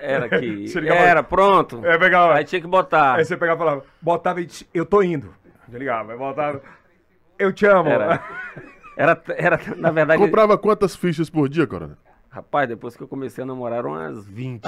Era 0.00 0.28
que. 0.28 0.66
Era, 0.88 1.22
pronto. 1.22 1.84
É, 1.84 1.96
pegava. 1.98 2.34
Aí 2.34 2.44
tinha 2.44 2.60
que 2.60 2.66
botar. 2.66 3.14
Aí 3.14 3.24
você 3.24 3.36
pegava 3.36 3.56
e 3.56 3.64
falava, 3.64 3.84
botava 4.00 4.40
e 4.40 4.46
disse, 4.46 4.66
eu 4.74 4.84
tô 4.84 5.02
indo. 5.02 5.32
Eu 5.70 5.78
ligava, 5.78 6.12
aí 6.12 6.18
botava, 6.18 6.60
eu 7.38 7.52
te 7.52 7.66
amo. 7.66 7.88
Era. 7.88 8.22
Era, 8.98 9.22
era, 9.36 9.60
na 9.76 9.90
verdade, 9.90 10.22
Comprava 10.22 10.56
quantas 10.56 10.96
fichas 10.96 11.28
por 11.28 11.50
dia, 11.50 11.66
Coronel? 11.66 11.98
Rapaz, 12.36 12.68
depois 12.68 12.94
que 12.96 13.02
eu 13.02 13.08
comecei 13.08 13.42
a 13.42 13.46
namorar, 13.46 13.78
eram 13.80 13.90
umas 13.92 14.26
20. 14.26 14.62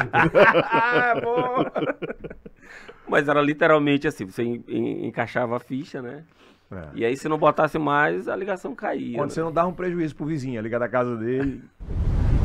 ah, 0.64 1.14
bom. 1.22 1.64
Mas 3.08 3.28
era 3.28 3.40
literalmente 3.40 4.06
assim: 4.08 4.24
você 4.26 4.42
en- 4.42 4.64
en- 4.66 5.06
encaixava 5.06 5.56
a 5.56 5.60
ficha, 5.60 6.00
né? 6.02 6.24
É. 6.70 6.88
E 6.94 7.04
aí, 7.04 7.16
se 7.16 7.28
não 7.28 7.38
botasse 7.38 7.78
mais, 7.78 8.28
a 8.28 8.36
ligação 8.36 8.74
caía. 8.74 9.16
Quando 9.16 9.30
né? 9.30 9.34
você 9.34 9.40
não 9.40 9.52
dava 9.52 9.68
um 9.68 9.72
prejuízo 9.74 10.14
pro 10.16 10.26
vizinho, 10.26 10.60
ligar 10.60 10.78
da 10.78 10.88
casa 10.88 11.16
dele. 11.16 11.62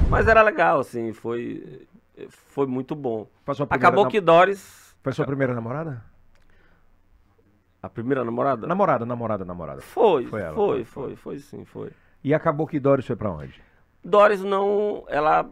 Mas 0.10 0.28
era 0.28 0.42
legal, 0.42 0.80
assim, 0.80 1.12
foi, 1.12 1.86
foi 2.30 2.66
muito 2.68 2.96
bom. 2.96 3.28
Acabou 3.70 4.08
que 4.08 4.22
Doris, 4.22 4.96
Foi 5.02 5.12
sua 5.12 5.26
primeira 5.26 5.54
namorada? 5.54 6.04
a 7.82 7.90
primeira 7.90 8.24
namorada, 8.24 8.66
Namorada, 8.66 9.06
namorada, 9.06 9.44
namorada. 9.44 9.82
foi, 9.82 10.22
Foi 10.24 10.30
foi, 10.30 10.42
ela, 10.42 10.56
foi, 10.56 10.86
foi, 10.86 11.04
foi, 11.04 11.16
foi, 11.18 11.40
sim, 11.40 11.66
foi. 11.66 11.90
E 12.24 12.34
acabou 12.34 12.66
que 12.66 12.80
Doris 12.80 13.06
foi 13.06 13.16
pra 13.18 13.30
onde? 13.30 13.62
Doris 14.04 14.42
não, 14.44 15.04
ela 15.08 15.50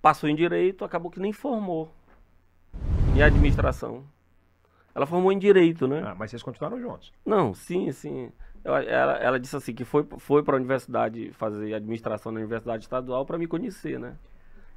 passou 0.00 0.28
em 0.28 0.34
direito, 0.34 0.84
acabou 0.84 1.10
que 1.10 1.20
nem 1.20 1.32
formou 1.32 1.90
em 3.14 3.22
administração. 3.22 4.04
Ela 4.94 5.06
formou 5.06 5.30
em 5.32 5.38
direito, 5.38 5.86
né? 5.86 6.02
Ah, 6.04 6.14
mas 6.16 6.30
vocês 6.30 6.42
continuaram 6.42 6.80
juntos. 6.80 7.12
Não, 7.24 7.54
sim, 7.54 7.90
sim. 7.92 8.32
Ela, 8.64 8.82
ela 8.82 9.40
disse 9.40 9.56
assim 9.56 9.72
que 9.72 9.84
foi, 9.84 10.06
foi 10.18 10.42
para 10.42 10.54
a 10.54 10.58
universidade 10.58 11.30
fazer 11.32 11.74
administração 11.74 12.32
na 12.32 12.40
universidade 12.40 12.82
estadual 12.82 13.24
para 13.24 13.38
me 13.38 13.46
conhecer, 13.46 13.98
né? 13.98 14.16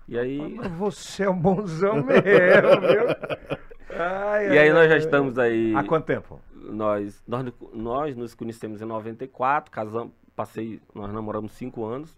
E 0.07 0.17
aí, 0.17 0.57
Você 0.77 1.23
é 1.23 1.29
um 1.29 1.39
bonzão 1.39 1.95
mesmo, 2.03 2.81
viu? 2.81 3.57
Ai, 3.97 4.47
e 4.47 4.59
aí 4.59 4.69
ai, 4.69 4.73
nós 4.73 4.89
já 4.89 4.97
estamos 4.97 5.37
aí. 5.37 5.75
Há 5.75 5.83
quanto 5.83 6.05
tempo? 6.05 6.39
Nós, 6.53 7.21
nós, 7.27 7.45
nós 7.73 8.15
nos 8.15 8.33
conhecemos 8.33 8.81
em 8.81 8.85
94, 8.85 9.71
casamos, 9.71 10.13
passei, 10.35 10.81
nós 10.93 11.11
namoramos 11.11 11.51
5 11.53 11.83
anos. 11.83 12.17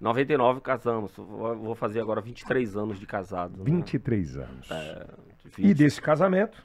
99 0.00 0.60
casamos. 0.60 1.12
Vou, 1.16 1.56
vou 1.56 1.74
fazer 1.74 2.00
agora 2.00 2.20
23 2.20 2.76
anos 2.76 2.98
de 2.98 3.06
casado. 3.06 3.58
né? 3.58 3.64
23 3.64 4.36
anos. 4.38 4.70
É, 4.70 5.06
E 5.58 5.62
20. 5.62 5.76
desse 5.76 6.00
casamento? 6.00 6.62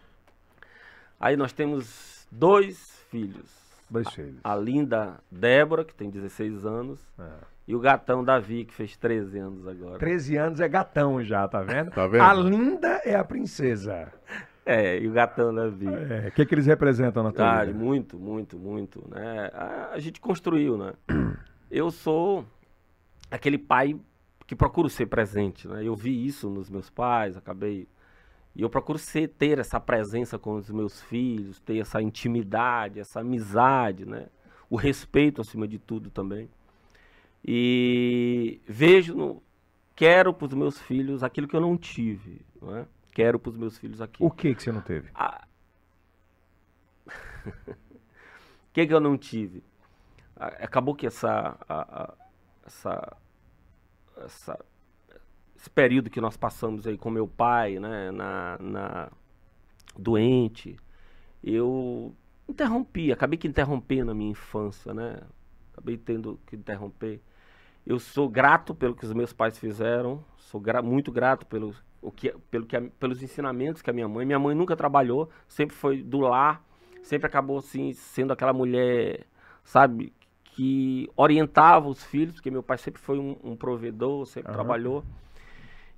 Aí 1.19 1.35
nós 1.35 1.51
temos 1.53 2.27
dois 2.31 3.03
filhos. 3.09 3.63
Dois 3.89 4.09
filhos. 4.09 4.37
A 4.43 4.55
linda 4.55 5.19
Débora, 5.29 5.83
que 5.85 5.93
tem 5.93 6.09
16 6.09 6.65
anos, 6.65 6.99
Ah. 7.19 7.37
e 7.67 7.75
o 7.75 7.79
gatão 7.79 8.23
Davi, 8.23 8.65
que 8.65 8.73
fez 8.73 8.97
13 8.97 9.37
anos 9.37 9.67
agora. 9.67 9.99
13 9.99 10.37
anos 10.37 10.59
é 10.59 10.67
gatão 10.67 11.23
já, 11.23 11.47
tá 11.47 11.61
vendo? 11.61 11.91
Tá 11.93 12.07
vendo? 12.07 12.23
A 12.23 12.33
linda 12.33 13.01
é 13.05 13.15
a 13.15 13.23
princesa. 13.23 14.11
É, 14.65 14.97
e 14.99 15.07
o 15.07 15.11
gatão 15.11 15.53
Davi. 15.53 15.85
É, 15.87 16.29
O 16.29 16.31
que, 16.31 16.45
que 16.45 16.55
eles 16.55 16.65
representam 16.65 17.21
na 17.21 17.31
tua 17.31 17.59
Ah, 17.61 17.65
vida? 17.65 17.77
muito, 17.77 18.17
muito, 18.17 18.57
muito, 18.57 19.07
né? 19.13 19.51
A, 19.53 19.89
a 19.93 19.99
gente 19.99 20.19
construiu, 20.19 20.77
né? 20.77 20.93
Eu 21.69 21.91
sou 21.91 22.45
aquele 23.35 23.57
pai 23.57 23.99
que 24.47 24.55
procuro 24.55 24.89
ser 24.89 25.07
presente, 25.07 25.67
né? 25.67 25.83
Eu 25.83 25.95
vi 25.95 26.25
isso 26.25 26.49
nos 26.49 26.69
meus 26.69 26.89
pais, 26.89 27.35
acabei 27.37 27.87
e 28.55 28.61
eu 28.61 28.69
procuro 28.69 28.97
ser, 28.97 29.27
ter 29.29 29.59
essa 29.59 29.79
presença 29.79 30.39
com 30.39 30.55
os 30.55 30.69
meus 30.69 31.01
filhos, 31.01 31.59
ter 31.59 31.77
essa 31.79 32.01
intimidade, 32.01 32.99
essa 32.99 33.19
amizade, 33.19 34.05
né? 34.05 34.27
O 34.69 34.77
respeito 34.77 35.41
acima 35.41 35.67
de 35.67 35.77
tudo 35.77 36.09
também. 36.09 36.49
E 37.43 38.59
vejo, 38.67 39.13
no, 39.13 39.43
quero 39.95 40.33
para 40.33 40.47
os 40.47 40.53
meus 40.53 40.79
filhos 40.79 41.21
aquilo 41.21 41.47
que 41.47 41.55
eu 41.55 41.61
não 41.61 41.77
tive, 41.77 42.41
não 42.61 42.77
é? 42.77 42.85
Quero 43.13 43.37
para 43.39 43.49
os 43.49 43.57
meus 43.57 43.77
filhos 43.77 44.01
aquilo. 44.01 44.27
O 44.27 44.31
que 44.31 44.55
que 44.55 44.63
você 44.63 44.71
não 44.71 44.81
teve? 44.81 45.09
Ah. 45.13 45.45
O 48.69 48.75
que, 48.75 48.85
que 48.87 48.93
eu 48.93 48.99
não 48.99 49.17
tive? 49.17 49.63
A- 50.35 50.47
Acabou 50.65 50.93
que 50.93 51.07
essa, 51.07 51.57
a- 51.69 52.03
a- 52.03 52.13
essa, 52.65 53.15
essa- 54.17 54.59
esse 55.55 55.69
período 55.69 56.09
que 56.09 56.21
nós 56.21 56.37
passamos 56.37 56.85
aí 56.87 56.97
com 56.97 57.09
meu 57.09 57.27
pai, 57.27 57.79
né, 57.79 58.11
na, 58.11 58.57
na- 58.59 59.11
doente, 59.97 60.77
eu 61.43 62.13
interrompi, 62.49 63.11
acabei 63.11 63.37
que 63.37 63.47
interrompendo 63.47 64.11
a 64.11 64.15
minha 64.15 64.31
infância, 64.31 64.93
né? 64.93 65.19
Acabei 65.73 65.97
tendo 65.97 66.39
que 66.47 66.55
interromper. 66.55 67.21
Eu 67.85 67.99
sou 67.99 68.27
grato 68.29 68.73
pelo 68.75 68.95
que 68.95 69.05
os 69.05 69.13
meus 69.13 69.33
pais 69.33 69.57
fizeram, 69.59 70.23
sou 70.37 70.59
gra- 70.59 70.81
muito 70.81 71.11
grato 71.11 71.45
pelo, 71.45 71.75
o 72.01 72.11
que, 72.11 72.31
pelo 72.51 72.65
que 72.65 72.79
pelos 72.99 73.21
ensinamentos 73.23 73.81
que 73.81 73.89
a 73.89 73.93
minha 73.93 74.07
mãe. 74.07 74.25
Minha 74.25 74.39
mãe 74.39 74.55
nunca 74.55 74.75
trabalhou, 74.75 75.29
sempre 75.47 75.75
foi 75.75 76.01
do 76.03 76.19
lar, 76.19 76.63
sempre 77.03 77.27
acabou 77.27 77.59
assim 77.59 77.93
sendo 77.93 78.33
aquela 78.33 78.53
mulher, 78.53 79.25
sabe, 79.63 80.13
que 80.55 81.09
orientava 81.17 81.87
os 81.89 82.01
filhos, 82.03 82.35
porque 82.35 82.49
meu 82.49 82.63
pai 82.63 82.77
sempre 82.77 83.01
foi 83.01 83.19
um, 83.19 83.35
um 83.43 83.55
provedor, 83.57 84.25
sempre 84.25 84.49
Aham. 84.51 84.57
trabalhou. 84.57 85.03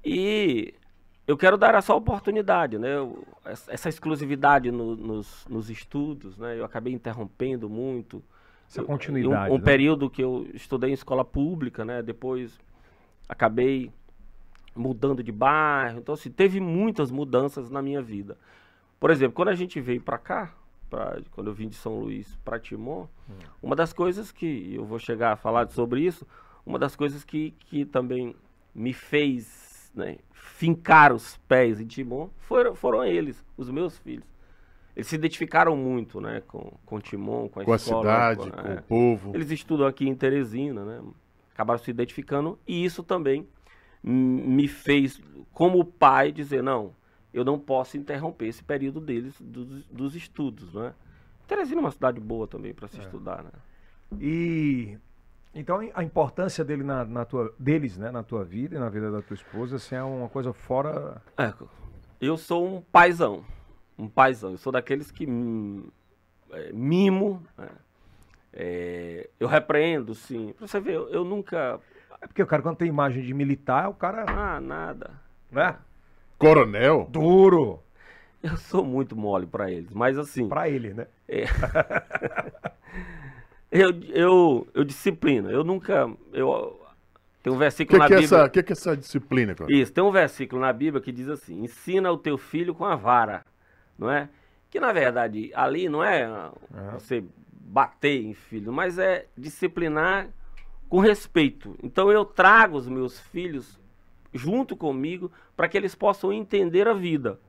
E 0.04 0.74
eu 1.28 1.38
quero 1.38 1.58
dar 1.58 1.76
essa 1.76 1.94
oportunidade, 1.94 2.80
né? 2.80 2.96
essa 3.68 3.88
exclusividade 3.88 4.72
no- 4.72 4.96
nos, 4.96 5.46
nos 5.48 5.70
estudos, 5.70 6.40
né? 6.40 6.58
Eu 6.60 6.66
acabei 6.66 6.92
interrompendo 6.92 7.70
muito. 7.70 8.24
Essa 8.68 8.84
continuidade. 8.84 9.52
Um, 9.52 9.56
um 9.56 9.58
né? 9.60 9.64
período 9.64 10.10
que 10.10 10.24
eu 10.24 10.48
estudei 10.56 10.90
em 10.90 10.94
escola 10.94 11.24
pública, 11.24 11.86
né? 11.86 12.02
Depois 12.02 12.60
acabei 13.30 13.92
mudando 14.76 15.22
de 15.22 15.32
bairro. 15.32 16.00
Então, 16.00 16.14
assim, 16.16 16.32
teve 16.32 16.60
muitas 16.60 17.12
mudanças 17.12 17.70
na 17.70 17.82
minha 17.82 18.02
vida. 18.02 18.38
Por 19.00 19.12
exemplo, 19.12 19.36
quando 19.36 19.50
a 19.50 19.56
gente 19.56 19.80
veio 19.80 20.02
para 20.02 20.18
cá, 20.18 20.52
pra, 20.90 21.20
quando 21.32 21.48
eu 21.48 21.54
vim 21.54 21.68
de 21.68 21.76
São 21.76 22.00
Luís 22.00 22.38
para 22.44 22.60
Timon, 22.60 23.08
uma 23.62 23.76
das 23.76 23.94
coisas 23.94 24.32
que 24.32 24.74
eu 24.76 24.86
vou 24.86 25.00
chegar 25.00 25.34
a 25.34 25.36
falar 25.36 25.70
sobre 25.70 26.02
isso, 26.02 26.26
uma 26.66 26.78
das 26.80 26.96
coisas 26.96 27.24
que, 27.24 27.52
que 27.68 27.86
também 27.86 28.36
me 28.74 28.94
fez 28.94 29.92
né, 29.96 30.18
fincar 30.32 31.12
os 31.14 31.38
pés 31.48 31.80
em 31.80 31.86
Timon 31.86 32.30
foram, 32.40 32.76
foram 32.76 33.04
eles, 33.04 33.44
os 33.58 33.70
meus 33.70 33.98
filhos. 33.98 34.26
Eles 34.96 35.08
se 35.08 35.16
identificaram 35.16 35.76
muito 35.78 36.20
né, 36.20 36.42
com, 36.48 36.74
com 36.86 37.00
Timon, 37.00 37.48
com 37.50 37.60
a 37.60 37.64
Com 37.66 37.74
a 37.74 37.76
escola. 37.76 38.02
cidade, 38.02 38.52
com- 38.52 38.62
com 38.64 38.68
é. 38.68 38.74
o 38.76 38.82
povo. 38.84 39.32
Eles 39.36 39.52
estudam 39.52 39.86
aqui 39.86 40.08
em 40.10 40.16
Teresina, 40.16 40.84
né? 40.84 41.02
Acabaram 41.54 41.80
se 41.84 41.90
identificando 41.92 42.58
e 42.68 42.84
isso 42.84 43.04
também 43.04 43.48
me 44.04 44.68
fez, 44.68 45.20
como 45.54 45.84
pai, 45.84 46.32
dizer, 46.32 46.62
não, 46.64 46.94
eu 47.34 47.44
não 47.44 47.60
posso 47.60 47.98
interromper 47.98 48.48
esse 48.48 48.64
período 48.64 49.00
deles, 49.00 49.36
dos, 49.40 49.86
dos 49.86 50.16
estudos, 50.16 50.74
né? 50.74 50.94
Teresina 51.48 51.80
é 51.80 51.84
uma 51.84 51.92
cidade 51.92 52.20
boa 52.20 52.48
também 52.48 52.74
para 52.74 52.88
se 52.88 53.00
estudar, 53.00 53.44
né? 53.44 53.52
E 54.20 54.98
então 55.54 55.80
a 55.94 56.04
importância 56.04 56.64
dele 56.64 56.84
na, 56.84 57.04
na 57.06 57.26
tua, 57.26 57.54
deles, 57.58 57.98
né, 57.98 58.12
na 58.12 58.22
tua 58.22 58.44
vida 58.44 58.76
e 58.76 58.80
na 58.80 58.90
vida 58.90 59.12
da 59.12 59.22
tua 59.22 59.34
esposa, 59.34 59.78
assim, 59.78 59.96
é 59.96 60.04
uma 60.04 60.30
coisa 60.30 60.54
fora. 60.54 61.22
É, 61.38 61.54
eu 62.20 62.38
sou 62.38 62.68
um 62.68 62.82
paizão, 62.82 63.44
um 63.98 64.08
paizão. 64.08 64.52
Eu 64.52 64.58
sou 64.58 64.72
daqueles 64.72 65.10
que 65.10 65.28
é, 66.52 66.72
mimo, 66.74 67.44
né? 67.58 67.70
É, 68.54 69.30
eu 69.40 69.48
repreendo, 69.48 70.16
sim. 70.16 70.54
Pra 70.58 70.68
você 70.68 70.80
ver, 70.80 70.96
eu, 70.96 71.10
eu 71.10 71.24
nunca... 71.24 71.80
É 72.20 72.26
porque 72.26 72.42
o 72.42 72.48
cara, 72.48 72.64
quando 72.64 72.78
tem 72.78 72.88
imagem 72.88 73.24
de 73.24 73.34
militar, 73.34 73.90
o 73.90 73.94
cara. 73.94 74.26
Ah, 74.28 74.60
nada. 74.60 75.12
Né? 75.52 75.78
Coronel? 76.38 77.08
Duro 77.10 77.84
Eu 78.42 78.58
sou 78.58 78.84
muito 78.84 79.16
mole 79.16 79.46
para 79.46 79.72
eles, 79.72 79.92
mas 79.94 80.18
assim... 80.18 80.48
pra 80.48 80.70
ele, 80.70 80.94
né? 80.94 81.08
Eu, 83.70 83.92
eu, 84.14 84.68
eu 84.74 84.84
disciplino. 84.84 85.52
Eu 85.52 85.64
nunca. 85.64 86.10
Eu, 86.32 86.80
tem 87.44 87.52
um 87.52 87.56
O 87.56 87.60
versículo 87.60 87.98
que, 87.98 88.00
na 88.00 88.08
que, 88.08 88.14
é 88.14 88.22
Bíblia. 88.22 88.40
essa, 88.40 88.50
que, 88.50 88.64
que 88.64 88.72
é 88.72 88.74
essa 88.74 88.98
disciplina, 88.98 89.54
cara? 89.54 89.72
Isso, 89.72 89.92
tem 89.92 90.04
um 90.04 90.12
versículo 90.12 90.62
na 90.62 90.72
Bíblia 90.72 91.02
que 91.02 91.12
diz 91.12 91.28
assim: 91.28 91.64
ensina 91.64 92.12
o 92.12 92.18
teu 92.18 92.38
filho 92.38 92.74
com 92.74 92.86
a 92.86 92.96
vara, 92.96 93.46
não 93.98 94.10
é? 94.10 94.30
Que 94.70 94.80
na 94.80 94.92
verdade 94.92 95.52
ali 95.54 95.90
não 95.90 96.04
é 96.04 96.24
ah, 96.24 96.52
você 96.94 97.24
bater 97.52 98.24
em 98.24 98.34
filho, 98.34 98.72
mas 98.72 98.98
é 98.98 99.26
disciplinar 99.38 100.30
com 100.90 101.00
respeito. 101.00 101.76
Então 101.84 102.12
eu 102.12 102.24
trago 102.24 102.78
os 102.78 102.88
meus 102.88 103.20
filhos 103.20 103.80
junto 104.34 104.76
comigo 104.76 105.32
para 105.56 105.68
que 105.68 105.78
eles 105.78 105.96
possam 105.96 106.32
entender 106.34 106.88
a 106.88 106.94
vida. 106.94 107.40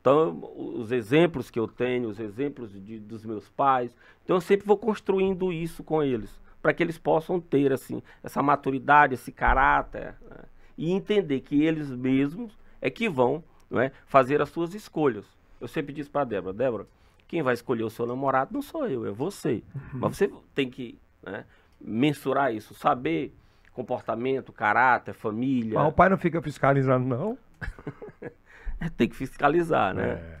Então, 0.00 0.52
os 0.54 0.92
exemplos 0.92 1.50
que 1.50 1.58
eu 1.58 1.66
tenho, 1.66 2.10
os 2.10 2.20
exemplos 2.20 2.72
de- 2.72 3.00
dos 3.00 3.24
meus 3.24 3.48
pais, 3.48 3.96
então 4.22 4.36
eu 4.36 4.40
sempre 4.40 4.66
vou 4.66 4.76
construindo 4.76 5.50
isso 5.50 5.82
com 5.82 6.02
eles, 6.02 6.38
para 6.60 6.74
que 6.74 6.82
eles 6.82 6.98
possam 6.98 7.40
ter 7.40 7.72
assim 7.72 8.02
essa 8.22 8.42
maturidade, 8.42 9.14
esse 9.14 9.32
caráter 9.32 10.14
né? 10.28 10.44
e 10.76 10.90
entender 10.92 11.40
que 11.40 11.62
eles 11.62 11.90
mesmos 11.90 12.58
é 12.82 12.90
que 12.90 13.08
vão 13.08 13.42
é, 13.72 13.90
fazer 14.06 14.42
as 14.42 14.50
suas 14.50 14.74
escolhas. 14.74 15.24
Eu 15.58 15.66
sempre 15.68 15.94
disse 15.94 16.10
para 16.10 16.24
Débora, 16.24 16.52
Débora, 16.52 16.86
quem 17.26 17.42
vai 17.42 17.54
escolher 17.54 17.84
o 17.84 17.90
seu 17.90 18.06
namorado 18.06 18.52
não 18.52 18.60
sou 18.60 18.86
eu, 18.86 19.06
é 19.06 19.10
você. 19.10 19.62
Mas 19.94 20.16
você 20.18 20.30
tem 20.54 20.68
que 20.68 20.98
né, 21.22 21.46
mensurar 21.80 22.54
isso, 22.54 22.74
saber 22.74 23.34
comportamento, 23.74 24.52
caráter, 24.52 25.12
família. 25.12 25.74
Mas 25.78 25.88
o 25.88 25.92
pai 25.92 26.08
não 26.08 26.16
fica 26.16 26.40
fiscalizando, 26.40 27.06
não. 27.06 27.36
tem 28.96 29.08
que 29.08 29.16
fiscalizar, 29.16 29.92
né? 29.92 30.12
É. 30.12 30.38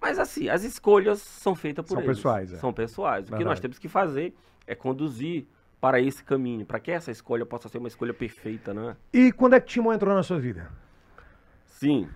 Mas 0.00 0.18
assim, 0.18 0.48
as 0.48 0.62
escolhas 0.62 1.20
são 1.20 1.54
feitas 1.54 1.84
por 1.84 1.94
São 1.94 2.02
eles. 2.02 2.16
pessoais, 2.16 2.52
é. 2.52 2.56
São 2.56 2.72
pessoais. 2.72 3.24
O 3.24 3.26
que 3.26 3.32
nós 3.32 3.38
Verdade. 3.38 3.60
temos 3.62 3.78
que 3.78 3.88
fazer 3.88 4.34
é 4.66 4.74
conduzir 4.74 5.46
para 5.80 6.00
esse 6.00 6.22
caminho, 6.22 6.64
para 6.64 6.78
que 6.78 6.90
essa 6.90 7.10
escolha 7.10 7.44
possa 7.44 7.68
ser 7.68 7.78
uma 7.78 7.88
escolha 7.88 8.14
perfeita, 8.14 8.72
né? 8.72 8.96
E 9.12 9.32
quando 9.32 9.54
é 9.54 9.60
que 9.60 9.66
Timon 9.66 9.92
entrou 9.92 10.14
na 10.14 10.22
sua 10.22 10.38
vida? 10.38 10.70
Sim. 11.64 12.08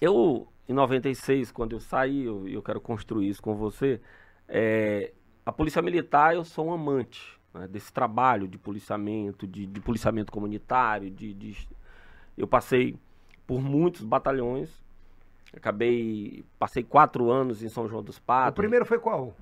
Eu, 0.00 0.48
em 0.68 0.72
96, 0.72 1.52
quando 1.52 1.72
eu 1.72 1.80
saí, 1.80 2.24
eu, 2.24 2.48
eu 2.48 2.62
quero 2.62 2.80
construir 2.80 3.28
isso 3.28 3.42
com 3.42 3.54
você, 3.54 4.00
é, 4.48 5.12
a 5.46 5.52
Polícia 5.52 5.82
Militar, 5.82 6.34
eu 6.34 6.44
sou 6.44 6.68
um 6.68 6.72
amante 6.72 7.39
né, 7.54 7.66
desse 7.68 7.92
trabalho 7.92 8.46
de 8.48 8.58
policiamento, 8.58 9.46
de, 9.46 9.66
de 9.66 9.80
policiamento 9.80 10.32
comunitário, 10.32 11.10
de, 11.10 11.32
de- 11.34 11.68
eu 12.36 12.46
passei 12.46 12.96
por 13.46 13.60
muitos 13.60 14.02
batalhões, 14.04 14.70
acabei, 15.54 16.44
passei 16.58 16.82
quatro 16.82 17.30
anos 17.30 17.62
em 17.62 17.68
São 17.68 17.88
João 17.88 18.02
dos 18.02 18.18
O 18.18 18.22
Patos, 18.22 18.56
primeiro 18.56 18.84
foi 18.86 18.98
qual? 18.98 19.34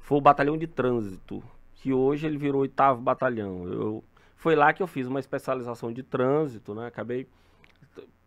foi 0.00 0.18
o 0.18 0.20
batalhão 0.20 0.56
de 0.56 0.66
trânsito, 0.68 1.42
que 1.74 1.92
hoje 1.92 2.26
ele 2.26 2.38
virou 2.38 2.60
oitavo 2.60 3.00
batalhão. 3.00 3.66
Eu, 3.68 4.04
foi 4.36 4.54
lá 4.54 4.72
que 4.72 4.80
eu 4.82 4.86
fiz 4.86 5.06
uma 5.08 5.18
especialização 5.18 5.92
de 5.92 6.02
trânsito, 6.04 6.74
né? 6.74 6.86
Acabei, 6.86 7.26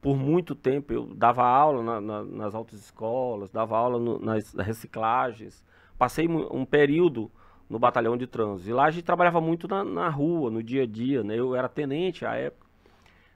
por 0.02 0.18
muito 0.18 0.56
tempo, 0.56 0.92
eu 0.92 1.06
dava 1.15 1.44
aula 1.46 1.82
na- 1.84 2.02
na- 2.02 2.24
nas 2.24 2.54
autoescolas, 2.56 3.50
dava 3.50 3.78
aula 3.78 3.98
no- 3.98 4.20
nas 4.20 4.54
reciclagens. 4.54 5.63
Passei 5.98 6.28
um 6.28 6.65
período 6.65 7.32
no 7.69 7.77
batalhão 7.77 8.17
de 8.17 8.25
trânsito. 8.25 8.69
E 8.69 8.73
lá 8.73 8.86
a 8.86 8.91
gente 8.91 9.03
trabalhava 9.03 9.39
muito 9.39 9.67
na, 9.67 9.84
na 9.84 10.10
rua, 10.10 10.49
no 10.49 10.63
dia 10.63 10.84
a 10.84 10.88
dia, 10.88 11.23
né? 11.23 11.36
Eu 11.36 11.55
era 11.55 11.69
tenente 11.69 12.25
à 12.25 12.36
época. 12.36 12.67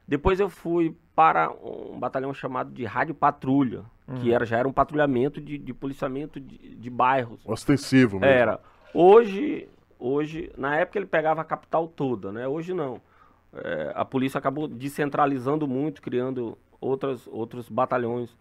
Depois 0.08 0.40
eu 0.40 0.50
fui 0.50 0.96
para 1.16 1.52
um 1.52 2.00
batalhão 2.00 2.34
chamado 2.34 2.72
de 2.72 2.84
Rádio 2.84 3.14
Patrulha, 3.14 3.84
que 4.20 4.34
era, 4.34 4.46
já 4.46 4.58
era 4.58 4.68
um 4.68 4.74
patrulhamento 4.74 5.40
de, 5.40 5.58
de 5.58 5.74
policiamento 5.74 6.40
de, 6.40 6.76
de 6.76 6.90
bairros. 6.90 7.40
Ostensivo 7.46 8.20
mesmo. 8.20 8.34
Era. 8.34 8.60
Hoje, 8.94 9.70
hoje, 9.98 10.52
na 10.58 10.76
época 10.76 11.00
ele 11.00 11.06
pegava 11.06 11.42
a 11.42 11.46
capital 11.46 11.88
toda, 11.88 12.32
né? 12.32 12.48
Hoje 12.48 12.74
não. 12.74 13.00
É, 13.54 13.94
a 13.96 14.04
polícia 14.04 14.38
acabou 14.38 14.68
descentralizando 14.68 15.68
muito, 15.68 16.02
criando 16.02 16.58
outras, 16.82 17.28
outros 17.28 17.70
batalhões. 17.70 18.36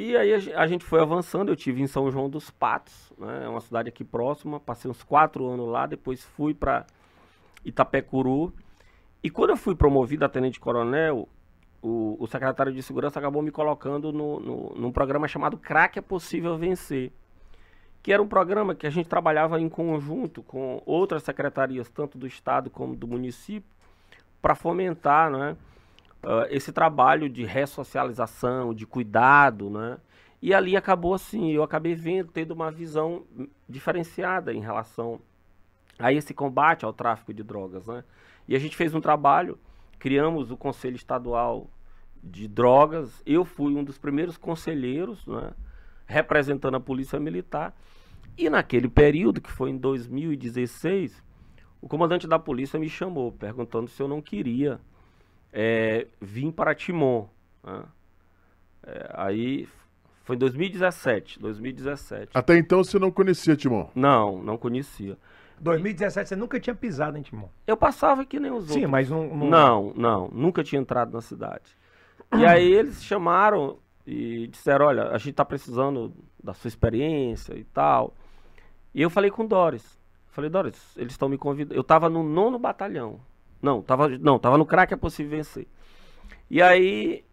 E 0.00 0.16
aí 0.16 0.32
a, 0.32 0.38
ge- 0.38 0.52
a 0.54 0.64
gente 0.68 0.84
foi 0.84 1.00
avançando. 1.00 1.48
Eu 1.48 1.56
tive 1.56 1.82
em 1.82 1.88
São 1.88 2.08
João 2.08 2.30
dos 2.30 2.50
Patos, 2.50 3.12
né? 3.18 3.46
É 3.46 3.48
uma 3.48 3.60
cidade 3.60 3.88
aqui 3.88 4.04
próxima. 4.04 4.60
Passei 4.60 4.88
uns 4.88 5.02
quatro 5.02 5.44
anos 5.48 5.66
lá. 5.68 5.86
Depois 5.86 6.22
fui 6.22 6.54
para 6.54 6.86
Itapecuru. 7.64 8.52
E 9.24 9.28
quando 9.28 9.50
eu 9.50 9.56
fui 9.56 9.74
promovido 9.74 10.24
a 10.24 10.28
tenente-coronel, 10.28 11.28
o, 11.82 12.16
o 12.20 12.26
secretário 12.28 12.72
de 12.72 12.80
segurança 12.80 13.18
acabou 13.18 13.42
me 13.42 13.50
colocando 13.50 14.12
no, 14.12 14.38
no, 14.38 14.74
num 14.76 14.92
programa 14.92 15.26
chamado 15.26 15.58
Crack 15.58 15.98
é 15.98 16.02
Possível 16.02 16.56
Vencer 16.56 17.10
que 18.00 18.12
era 18.12 18.22
um 18.22 18.28
programa 18.28 18.76
que 18.76 18.86
a 18.86 18.90
gente 18.90 19.08
trabalhava 19.08 19.60
em 19.60 19.68
conjunto 19.68 20.40
com 20.44 20.80
outras 20.86 21.24
secretarias, 21.24 21.88
tanto 21.88 22.16
do 22.16 22.28
Estado 22.28 22.70
como 22.70 22.94
do 22.94 23.08
município, 23.08 23.68
para 24.40 24.54
fomentar 24.54 25.30
né, 25.30 25.56
ah, 26.22 26.46
esse 26.50 26.72
trabalho 26.72 27.28
de 27.28 27.44
ressocialização, 27.44 28.74
de 28.74 28.86
cuidado. 28.86 29.70
Né? 29.70 29.98
E 30.42 30.52
ali 30.52 30.76
acabou 30.76 31.14
assim, 31.14 31.50
eu 31.50 31.62
acabei 31.62 31.94
vendo, 31.94 32.30
tendo 32.30 32.52
uma 32.52 32.70
visão 32.70 33.24
diferenciada 33.68 34.52
em 34.52 34.60
relação 34.60 35.20
a 35.98 36.12
esse 36.12 36.32
combate 36.32 36.84
ao 36.84 36.92
tráfico 36.92 37.32
de 37.32 37.42
drogas. 37.42 37.86
Né? 37.86 38.04
E 38.46 38.54
a 38.54 38.58
gente 38.58 38.76
fez 38.76 38.94
um 38.94 39.00
trabalho, 39.00 39.58
criamos 39.98 40.50
o 40.50 40.56
Conselho 40.56 40.96
Estadual 40.96 41.70
de 42.22 42.48
Drogas, 42.48 43.22
eu 43.24 43.44
fui 43.44 43.74
um 43.74 43.84
dos 43.84 43.96
primeiros 43.96 44.36
conselheiros, 44.36 45.24
né? 45.26 45.52
representando 46.06 46.76
a 46.76 46.80
Polícia 46.80 47.18
Militar. 47.20 47.74
E 48.36 48.48
naquele 48.48 48.88
período, 48.88 49.40
que 49.40 49.50
foi 49.50 49.70
em 49.70 49.76
2016, 49.76 51.22
o 51.80 51.88
comandante 51.88 52.26
da 52.26 52.38
polícia 52.38 52.78
me 52.78 52.88
chamou, 52.88 53.32
perguntando 53.32 53.88
se 53.88 54.02
eu 54.02 54.08
não 54.08 54.20
queria 54.20 54.80
eh, 55.52 56.06
vir 56.20 56.52
para 56.52 56.74
Timon. 56.74 57.26
né? 57.64 57.82
Eh, 58.86 59.10
aí 59.14 59.68
foi 60.24 60.36
em 60.36 60.38
2017, 60.38 61.38
2017. 61.40 62.30
Até 62.34 62.56
então 62.56 62.82
você 62.84 62.98
não 62.98 63.10
conhecia 63.10 63.56
Timon. 63.56 63.88
Não, 63.94 64.42
não 64.42 64.56
conhecia. 64.56 65.16
2017 65.60 66.28
você 66.28 66.36
nunca 66.36 66.60
tinha 66.60 66.74
pisado 66.74 67.18
em 67.18 67.22
Timon. 67.22 67.48
Eu 67.66 67.76
passava 67.76 68.24
que 68.24 68.38
nem 68.38 68.50
os 68.50 68.64
Sim, 68.66 68.72
outros. 68.74 68.90
mas 68.90 69.10
não. 69.10 69.26
não- 69.34 69.46
Não, 69.50 69.92
não, 69.96 70.28
nunca 70.28 70.62
tinha 70.62 70.80
entrado 70.80 71.12
na 71.12 71.20
cidade. 71.20 71.76
E 72.36 72.44
aí 72.46 72.70
eles 72.72 73.02
chamaram 73.02 73.78
e 74.06 74.46
disseram, 74.48 74.86
olha, 74.86 75.08
a 75.08 75.18
gente 75.18 75.34
tá 75.34 75.44
precisando 75.44 76.14
da 76.42 76.54
sua 76.54 76.68
experiência 76.68 77.54
e 77.54 77.64
tal. 77.64 78.14
E 78.94 79.02
eu 79.02 79.10
falei 79.10 79.30
com 79.30 79.44
o 79.44 79.48
Doris. 79.48 79.98
Falei, 80.28 80.48
Doris, 80.48 80.96
eles 80.96 81.12
estão 81.14 81.28
me 81.28 81.36
convidando. 81.36 81.74
Eu 81.78 81.82
tava 81.82 82.08
no 82.08 82.22
nono 82.22 82.58
batalhão. 82.58 83.20
Não, 83.60 83.82
tava, 83.82 84.08
não, 84.08 84.38
tava 84.38 84.56
no 84.56 84.66
crack 84.66 84.92
é 84.92 84.96
possível 84.96 85.36
vencer. 85.36 85.66
E 86.50 86.62
aí 86.62 87.24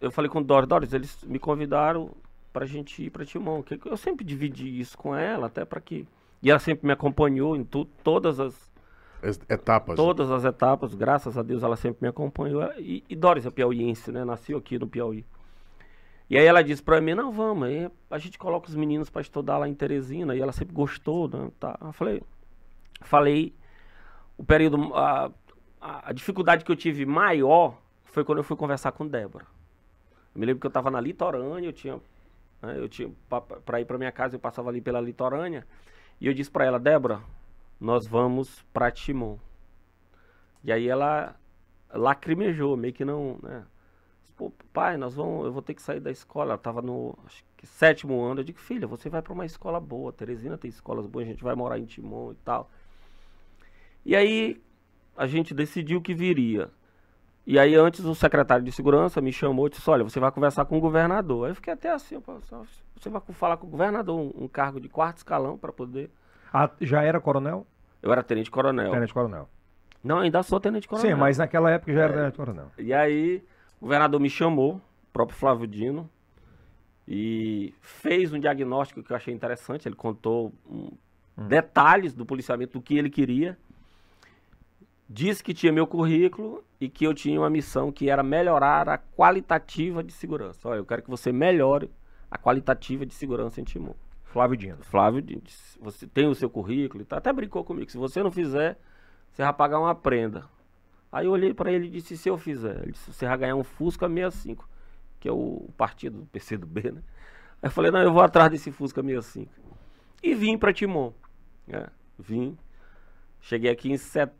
eu 0.00 0.10
falei 0.10 0.30
com 0.30 0.38
o 0.38 0.44
Doris, 0.44 0.68
Doris, 0.68 0.92
eles 0.92 1.22
me 1.24 1.38
convidaram 1.38 2.10
pra 2.52 2.66
gente 2.66 3.04
ir 3.04 3.10
pra 3.10 3.24
Timon. 3.24 3.62
Que 3.62 3.78
eu 3.84 3.96
sempre 3.96 4.24
dividi 4.24 4.80
isso 4.80 4.96
com 4.96 5.14
ela, 5.14 5.46
até 5.46 5.64
para 5.64 5.80
que. 5.80 6.06
E 6.42 6.50
ela 6.50 6.58
sempre 6.58 6.86
me 6.86 6.92
acompanhou 6.92 7.56
em 7.56 7.64
tu, 7.64 7.84
todas 8.04 8.38
as, 8.38 8.70
As 9.22 9.40
etapas. 9.48 9.96
Todas 9.96 10.30
as 10.30 10.44
etapas, 10.44 10.94
graças 10.94 11.36
a 11.36 11.42
Deus, 11.42 11.62
ela 11.62 11.76
sempre 11.76 11.98
me 12.02 12.08
acompanhou. 12.08 12.62
E, 12.78 13.02
e 13.08 13.16
Doris 13.16 13.46
é 13.46 13.50
piauiense, 13.50 14.12
né? 14.12 14.24
Nasceu 14.24 14.58
aqui 14.58 14.78
no 14.78 14.86
Piauí. 14.86 15.24
E 16.28 16.36
aí 16.36 16.44
ela 16.44 16.62
disse 16.62 16.82
pra 16.82 17.00
mim, 17.00 17.14
não, 17.14 17.30
vamos, 17.30 17.68
aí 17.68 17.88
a 18.10 18.18
gente 18.18 18.36
coloca 18.36 18.68
os 18.68 18.74
meninos 18.74 19.08
pra 19.08 19.22
estudar 19.22 19.58
lá 19.58 19.68
em 19.68 19.74
Teresina, 19.74 20.34
e 20.34 20.40
ela 20.40 20.50
sempre 20.50 20.74
gostou, 20.74 21.28
né? 21.28 21.50
Tá. 21.60 21.78
Eu 21.80 21.92
falei, 21.92 22.22
falei, 23.02 23.54
o 24.36 24.42
período, 24.42 24.92
a, 24.94 25.30
a, 26.04 26.12
dificuldade 26.12 26.64
que 26.64 26.70
eu 26.70 26.76
tive 26.76 27.06
maior 27.06 27.78
foi 28.04 28.24
quando 28.24 28.38
eu 28.38 28.44
fui 28.44 28.56
conversar 28.56 28.92
com 28.92 29.06
Débora. 29.06 29.46
Eu 30.34 30.40
me 30.40 30.46
lembro 30.46 30.60
que 30.60 30.66
eu 30.66 30.70
tava 30.70 30.90
na 30.90 31.00
litorânea, 31.00 31.68
eu 31.68 31.72
tinha, 31.72 32.00
né, 32.62 32.78
eu 32.78 32.88
tinha, 32.88 33.10
pra 33.64 33.80
ir 33.80 33.84
pra 33.84 33.98
minha 33.98 34.12
casa, 34.12 34.36
eu 34.36 34.40
passava 34.40 34.68
ali 34.68 34.80
pela 34.80 35.00
litorânea, 35.00 35.66
e 36.20 36.26
eu 36.26 36.34
disse 36.34 36.50
pra 36.50 36.64
ela, 36.64 36.78
Débora, 36.78 37.20
nós 37.80 38.06
vamos 38.06 38.62
pra 38.72 38.90
Timon. 38.90 39.38
E 40.64 40.72
aí 40.72 40.88
ela 40.88 41.36
lacrimejou, 41.92 42.76
meio 42.76 42.92
que 42.92 43.04
não, 43.04 43.38
né? 43.42 43.64
Pô, 44.36 44.52
pai, 44.72 44.98
nós 44.98 45.14
vamos, 45.14 45.46
eu 45.46 45.52
vou 45.52 45.62
ter 45.62 45.72
que 45.72 45.80
sair 45.80 46.00
da 46.00 46.10
escola. 46.10 46.50
Ela 46.50 46.58
tava 46.58 46.82
no 46.82 47.18
sétimo 47.62 48.22
ano. 48.22 48.40
Eu 48.40 48.44
digo, 48.44 48.58
filha, 48.58 48.86
você 48.86 49.08
vai 49.08 49.22
para 49.22 49.32
uma 49.32 49.46
escola 49.46 49.80
boa. 49.80 50.12
Teresina 50.12 50.58
tem 50.58 50.68
escolas 50.68 51.06
boas, 51.06 51.26
a 51.26 51.30
gente 51.30 51.42
vai 51.42 51.54
morar 51.54 51.78
em 51.78 51.86
Timon 51.86 52.32
e 52.32 52.36
tal. 52.44 52.70
E 54.04 54.14
aí 54.14 54.60
a 55.16 55.26
gente 55.26 55.54
decidiu 55.54 56.00
que 56.00 56.14
viria. 56.14 56.70
E 57.46 57.58
aí 57.58 57.76
antes 57.76 58.04
o 58.04 58.14
secretário 58.14 58.64
de 58.64 58.72
segurança 58.72 59.20
me 59.20 59.32
chamou 59.32 59.68
e 59.68 59.70
disse, 59.70 59.88
olha, 59.88 60.02
você 60.02 60.18
vai 60.18 60.32
conversar 60.32 60.64
com 60.64 60.76
o 60.76 60.80
governador. 60.80 61.44
Aí 61.44 61.52
eu 61.52 61.54
fiquei 61.54 61.72
até 61.72 61.92
assim, 61.92 62.20
você 62.96 63.08
vai 63.08 63.22
falar 63.32 63.56
com 63.56 63.68
o 63.68 63.70
governador, 63.70 64.18
um, 64.18 64.44
um 64.44 64.48
cargo 64.48 64.80
de 64.80 64.88
quarto 64.88 65.18
escalão 65.18 65.56
para 65.56 65.72
poder. 65.72 66.10
Ah, 66.52 66.68
já 66.80 67.02
era 67.02 67.20
coronel? 67.20 67.64
Eu 68.02 68.12
era 68.12 68.22
tenente 68.22 68.50
coronel. 68.50 68.90
Tenente 68.90 69.14
coronel. 69.14 69.48
Não, 70.02 70.18
ainda 70.18 70.42
sou 70.42 70.58
tenente 70.58 70.88
coronel. 70.88 71.10
Sim, 71.10 71.20
mas 71.20 71.38
naquela 71.38 71.70
época 71.70 71.92
já 71.92 72.02
era 72.02 72.12
é. 72.12 72.16
tenente 72.16 72.36
coronel. 72.36 72.70
E 72.78 72.92
aí 72.92 73.44
o 73.80 73.84
governador 73.84 74.20
me 74.20 74.28
chamou, 74.28 74.74
o 74.74 75.12
próprio 75.12 75.38
Flávio 75.38 75.68
Dino, 75.68 76.10
e 77.06 77.72
fez 77.80 78.32
um 78.32 78.40
diagnóstico 78.40 79.02
que 79.02 79.12
eu 79.12 79.16
achei 79.16 79.32
interessante. 79.32 79.86
Ele 79.86 79.94
contou 79.94 80.52
um, 80.68 80.90
hum. 81.38 81.46
detalhes 81.46 82.12
do 82.12 82.26
policiamento, 82.26 82.72
do 82.78 82.82
que 82.82 82.98
ele 82.98 83.08
queria. 83.08 83.56
Disse 85.08 85.42
que 85.42 85.54
tinha 85.54 85.72
meu 85.72 85.86
currículo 85.86 86.64
e 86.80 86.88
que 86.88 87.06
eu 87.06 87.14
tinha 87.14 87.38
uma 87.40 87.48
missão 87.48 87.92
que 87.92 88.10
era 88.10 88.22
melhorar 88.22 88.88
a 88.88 88.98
qualitativa 88.98 90.02
de 90.02 90.12
segurança. 90.12 90.68
Olha, 90.68 90.78
eu 90.78 90.84
quero 90.84 91.02
que 91.02 91.10
você 91.10 91.30
melhore 91.32 91.90
a 92.30 92.36
qualitativa 92.36 93.06
de 93.06 93.14
segurança 93.14 93.60
em 93.60 93.64
Timor. 93.64 93.94
Flávio 94.24 94.56
Dino. 94.56 94.78
Flávio 94.82 95.22
Dino. 95.22 95.42
Você 95.80 96.06
tem 96.06 96.26
o 96.26 96.34
seu 96.34 96.50
currículo 96.50 97.02
e 97.02 97.06
tá, 97.06 97.18
até 97.18 97.32
brincou 97.32 97.64
comigo. 97.64 97.90
Se 97.90 97.96
você 97.96 98.22
não 98.22 98.30
fizer, 98.30 98.78
você 99.30 99.42
vai 99.42 99.52
pagar 99.52 99.78
uma 99.78 99.94
prenda. 99.94 100.44
Aí 101.10 101.26
eu 101.26 101.32
olhei 101.32 101.54
para 101.54 101.72
ele 101.72 101.86
e 101.86 101.90
disse, 101.90 102.16
se 102.16 102.28
eu 102.28 102.36
fizer? 102.36 102.82
Ele 102.82 102.92
disse, 102.92 103.12
você 103.12 103.26
vai 103.26 103.38
ganhar 103.38 103.54
um 103.54 103.64
Fusca 103.64 104.08
65, 104.08 104.68
que 105.20 105.28
é 105.28 105.32
o 105.32 105.68
partido 105.76 106.18
do 106.18 106.26
PCdoB, 106.26 106.92
né? 106.92 107.02
Aí 107.62 107.68
eu 107.68 107.70
falei, 107.70 107.90
não, 107.90 108.00
eu 108.00 108.12
vou 108.12 108.22
atrás 108.22 108.50
desse 108.50 108.70
Fusca 108.72 109.02
65. 109.02 109.50
E 110.22 110.34
vim 110.34 110.58
para 110.58 110.72
Timon. 110.72 111.12
É, 111.68 111.88
vim. 112.18 112.58
Cheguei 113.40 113.70
aqui 113.70 113.90
em 113.90 113.96
setembro, 113.96 114.36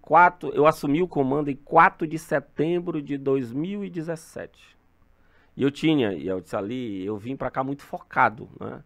4, 0.00 0.50
eu 0.54 0.66
assumi 0.66 1.02
o 1.02 1.08
comando 1.08 1.50
em 1.50 1.56
4 1.56 2.06
de 2.06 2.18
setembro 2.18 3.00
de 3.00 3.16
2017. 3.16 4.76
E 5.56 5.62
eu 5.62 5.70
tinha, 5.70 6.12
e 6.12 6.26
eu 6.26 6.40
disse 6.40 6.56
ali, 6.56 7.04
eu 7.04 7.16
vim 7.16 7.36
para 7.36 7.50
cá 7.50 7.62
muito 7.62 7.82
focado, 7.82 8.48
né? 8.58 8.82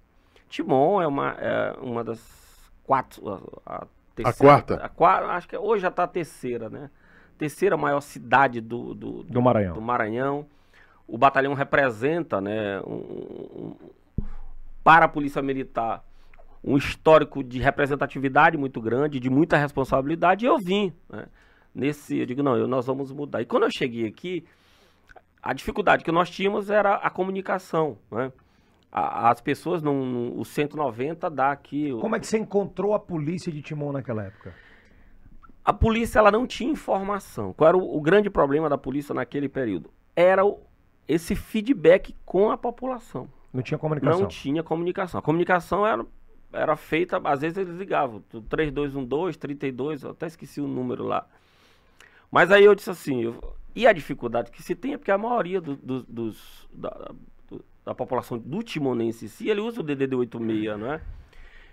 Timon 0.48 1.02
é 1.02 1.06
uma, 1.06 1.30
é 1.32 1.72
uma 1.80 2.04
das 2.04 2.20
quatro, 2.84 3.60
a, 3.66 3.82
a 3.82 3.86
Terceira, 4.14 4.30
a 4.30 4.34
quarta? 4.34 4.74
A 4.76 4.88
quarta, 4.88 5.26
acho 5.32 5.48
que 5.48 5.56
hoje 5.56 5.82
já 5.82 5.88
está 5.88 6.04
a 6.04 6.08
terceira, 6.08 6.70
né? 6.70 6.88
Terceira 7.36 7.76
maior 7.76 8.00
cidade 8.00 8.60
do, 8.60 8.94
do, 8.94 9.24
do, 9.24 9.42
Maranhão. 9.42 9.74
do 9.74 9.82
Maranhão. 9.82 10.46
O 11.06 11.18
batalhão 11.18 11.52
representa, 11.52 12.40
né, 12.40 12.80
um, 12.80 12.94
um, 12.94 13.76
para 14.82 15.04
a 15.04 15.08
Polícia 15.08 15.42
Militar, 15.42 16.02
um 16.64 16.76
histórico 16.78 17.44
de 17.44 17.58
representatividade 17.58 18.56
muito 18.56 18.80
grande, 18.80 19.20
de 19.20 19.28
muita 19.28 19.56
responsabilidade, 19.56 20.44
e 20.44 20.48
eu 20.48 20.56
vim, 20.58 20.92
né? 21.10 21.26
Nesse, 21.74 22.18
eu 22.18 22.26
digo, 22.26 22.42
não, 22.42 22.56
eu, 22.56 22.68
nós 22.68 22.86
vamos 22.86 23.10
mudar. 23.12 23.42
E 23.42 23.44
quando 23.44 23.64
eu 23.64 23.70
cheguei 23.70 24.06
aqui, 24.06 24.44
a 25.42 25.52
dificuldade 25.52 26.04
que 26.04 26.12
nós 26.12 26.30
tínhamos 26.30 26.70
era 26.70 26.94
a 26.94 27.10
comunicação, 27.10 27.98
né? 28.10 28.32
as 28.96 29.40
pessoas, 29.40 29.82
não, 29.82 30.38
o 30.38 30.44
190 30.44 31.28
dá 31.28 31.50
aqui... 31.50 31.90
Como 32.00 32.14
é 32.14 32.20
que 32.20 32.26
você 32.28 32.38
encontrou 32.38 32.94
a 32.94 33.00
polícia 33.00 33.50
de 33.50 33.60
Timon 33.60 33.90
naquela 33.90 34.22
época? 34.22 34.54
A 35.64 35.72
polícia 35.72 36.20
ela 36.20 36.30
não 36.30 36.46
tinha 36.46 36.70
informação. 36.70 37.52
Qual 37.54 37.66
era 37.66 37.76
o, 37.76 37.96
o 37.96 38.00
grande 38.00 38.30
problema 38.30 38.68
da 38.68 38.78
polícia 38.78 39.12
naquele 39.12 39.48
período? 39.48 39.90
Era 40.14 40.44
o, 40.46 40.60
esse 41.08 41.34
feedback 41.34 42.14
com 42.24 42.52
a 42.52 42.56
população. 42.56 43.28
Não 43.52 43.62
tinha 43.62 43.76
comunicação? 43.76 44.20
Não 44.20 44.28
tinha 44.28 44.62
comunicação. 44.62 45.18
A 45.18 45.22
comunicação 45.22 45.84
era, 45.84 46.06
era 46.54 46.76
feita, 46.76 47.20
às 47.24 47.40
vezes 47.40 47.58
eles 47.58 47.76
ligavam, 47.76 48.22
3212, 48.48 49.38
32, 49.38 50.02
eu 50.02 50.10
até 50.10 50.26
esqueci 50.26 50.60
o 50.60 50.68
número 50.68 51.04
lá. 51.04 51.26
Mas 52.30 52.50
aí 52.50 52.64
eu 52.64 52.74
disse 52.74 52.90
assim, 52.90 53.22
eu, 53.22 53.56
e 53.74 53.86
a 53.86 53.92
dificuldade 53.92 54.50
que 54.50 54.62
se 54.62 54.74
tem 54.74 54.94
é 54.94 54.98
porque 54.98 55.10
a 55.10 55.18
maioria 55.18 55.60
do, 55.60 55.76
do, 55.76 56.02
dos, 56.04 56.68
da, 56.72 57.12
da 57.84 57.94
população 57.94 58.38
do 58.38 58.62
timonense 58.62 59.24
em 59.26 59.28
si, 59.28 59.48
ele 59.48 59.60
usa 59.60 59.80
o 59.80 59.84
DDD 59.84 60.14
86, 60.14 60.78
não 60.78 60.92
é? 60.92 61.00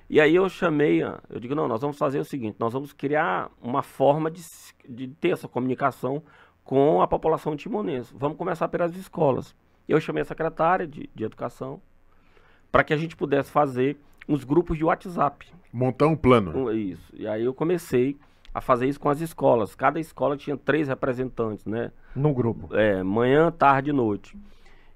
E 0.10 0.20
aí 0.20 0.36
eu 0.36 0.50
chamei, 0.50 1.02
eu 1.02 1.40
digo, 1.40 1.56
não, 1.56 1.70
nós 1.70 1.80
vamos 1.80 1.98
fazer 1.98 2.20
o 2.20 2.26
seguinte, 2.26 2.58
nós 2.60 2.74
vamos 2.74 2.92
criar 2.92 3.50
uma 3.62 3.82
forma 3.82 4.30
de, 4.30 4.42
de 4.90 5.08
ter 5.08 5.30
essa 5.30 5.48
comunicação 5.48 6.22
com 6.66 7.02
a 7.02 7.08
população 7.08 7.56
timonense. 7.56 8.14
Vamos 8.16 8.38
começar 8.38 8.68
pelas 8.68 8.94
escolas. 8.96 9.56
Eu 9.88 10.02
chamei 10.02 10.22
a 10.22 10.26
secretária 10.26 10.86
de, 10.86 11.10
de 11.16 11.24
educação 11.24 11.82
para 12.72 12.84
que 12.84 12.94
a 12.94 12.98
gente 12.98 13.16
pudesse 13.16 13.50
fazer 13.52 13.98
uns 14.32 14.44
grupos 14.44 14.78
de 14.78 14.84
WhatsApp. 14.84 15.46
Montar 15.72 16.08
um 16.08 16.16
plano. 16.16 16.72
Isso. 16.72 17.14
E 17.14 17.28
aí 17.28 17.44
eu 17.44 17.54
comecei 17.54 18.18
a 18.54 18.62
fazer 18.62 18.88
isso 18.88 19.00
com 19.00 19.10
as 19.10 19.22
escolas. 19.22 19.76
Cada 19.76 20.00
escola 20.00 20.38
tinha 20.38 20.58
três 20.58 20.88
representantes, 20.88 21.66
né? 21.66 21.92
No 22.16 22.34
grupo. 22.34 22.76
É, 22.76 23.04
manhã, 23.04 23.52
tarde 23.52 23.90
e 23.90 23.94
noite. 23.94 24.38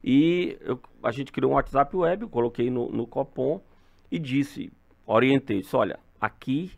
E 0.04 0.58
eu, 0.62 0.80
a 1.04 1.12
gente 1.12 1.32
criou 1.32 1.52
um 1.52 1.56
WhatsApp 1.56 1.96
web, 1.96 2.24
eu 2.24 2.30
coloquei 2.30 2.70
no, 2.70 2.92
no 2.92 3.08
Copom 3.08 3.62
e 4.12 4.20
disse, 4.20 4.72
orientei, 5.06 5.62
disse, 5.62 5.76
olha, 5.76 6.00
aqui 6.20 6.72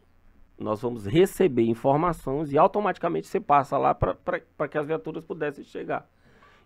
nós 0.58 0.82
vamos 0.82 1.06
receber 1.06 1.64
informações 1.64 2.52
e 2.52 2.58
automaticamente 2.58 3.28
você 3.28 3.40
passa 3.40 3.78
lá 3.78 3.94
para 3.94 4.68
que 4.70 4.78
as 4.78 4.88
viaturas 4.88 5.24
pudessem 5.24 5.64
chegar. 5.64 6.10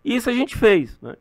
E 0.04 0.14
isso 0.14 0.30
a 0.30 0.32
gente 0.32 0.56
fez, 0.56 0.98
né? 1.00 1.16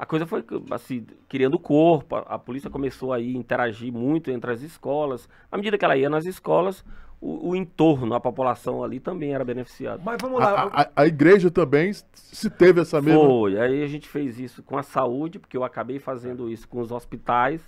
A 0.00 0.06
coisa 0.06 0.24
foi 0.24 0.42
assim, 0.70 1.06
criando 1.28 1.58
corpo, 1.58 2.16
a, 2.16 2.20
a 2.20 2.38
polícia 2.38 2.70
começou 2.70 3.12
a 3.12 3.20
interagir 3.20 3.92
muito 3.92 4.30
entre 4.30 4.50
as 4.50 4.62
escolas. 4.62 5.28
À 5.52 5.58
medida 5.58 5.76
que 5.76 5.84
ela 5.84 5.94
ia 5.94 6.08
nas 6.08 6.24
escolas, 6.24 6.82
o, 7.20 7.50
o, 7.50 7.54
entorno, 7.54 8.14
a 8.14 8.18
população 8.18 8.82
ali 8.82 8.98
também 8.98 9.34
era 9.34 9.44
beneficiada. 9.44 10.00
Mas 10.02 10.16
vamos 10.18 10.40
lá. 10.40 10.70
A, 10.72 10.80
a, 10.80 10.90
a, 10.96 11.06
igreja 11.06 11.50
também 11.50 11.92
se 12.14 12.48
teve 12.48 12.80
essa 12.80 13.02
mesma. 13.02 13.22
Foi, 13.22 13.60
aí 13.60 13.82
a 13.82 13.86
gente 13.86 14.08
fez 14.08 14.40
isso 14.40 14.62
com 14.62 14.78
a 14.78 14.82
saúde, 14.82 15.38
porque 15.38 15.54
eu 15.54 15.64
acabei 15.64 15.98
fazendo 15.98 16.48
isso 16.48 16.66
com 16.66 16.80
os 16.80 16.90
hospitais, 16.90 17.60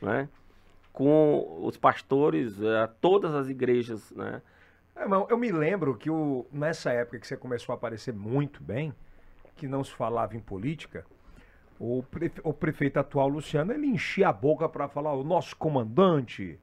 né? 0.00 0.28
com 0.92 1.58
os 1.60 1.76
pastores, 1.76 2.62
é, 2.62 2.88
todas 3.00 3.34
as 3.34 3.48
igrejas. 3.48 4.12
Né? 4.12 4.40
É, 4.94 5.06
eu 5.28 5.36
me 5.36 5.50
lembro 5.50 5.96
que 5.96 6.08
o, 6.08 6.46
nessa 6.52 6.92
época 6.92 7.18
que 7.18 7.26
você 7.26 7.36
começou 7.36 7.72
a 7.72 7.76
aparecer 7.76 8.14
muito 8.14 8.62
bem, 8.62 8.94
que 9.56 9.66
não 9.66 9.82
se 9.82 9.90
falava 9.90 10.36
em 10.36 10.40
política, 10.40 11.04
o, 11.80 12.02
prefe, 12.02 12.40
o 12.44 12.52
prefeito 12.52 12.98
atual, 12.98 13.26
Luciano, 13.26 13.72
ele 13.72 13.86
enchia 13.86 14.28
a 14.28 14.32
boca 14.32 14.68
para 14.68 14.86
falar: 14.86 15.14
o 15.14 15.24
nosso 15.24 15.56
comandante 15.56 16.60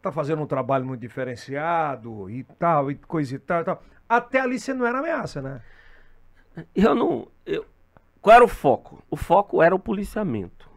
tá 0.00 0.12
fazendo 0.12 0.40
um 0.40 0.46
trabalho 0.46 0.86
muito 0.86 1.00
diferenciado 1.00 2.30
e 2.30 2.44
tal, 2.44 2.88
e 2.88 2.94
coisa 2.94 3.34
e 3.34 3.38
tal, 3.40 3.62
e 3.62 3.64
tal. 3.64 3.82
Até 4.08 4.40
ali 4.40 4.60
você 4.60 4.72
não 4.72 4.86
era 4.86 5.00
ameaça, 5.00 5.42
né? 5.42 5.60
Eu 6.74 6.94
não. 6.94 7.26
Eu, 7.44 7.66
qual 8.20 8.36
era 8.36 8.44
o 8.44 8.48
foco? 8.48 9.02
O 9.10 9.16
foco 9.16 9.60
era 9.60 9.74
o 9.74 9.80
policiamento. 9.80 10.70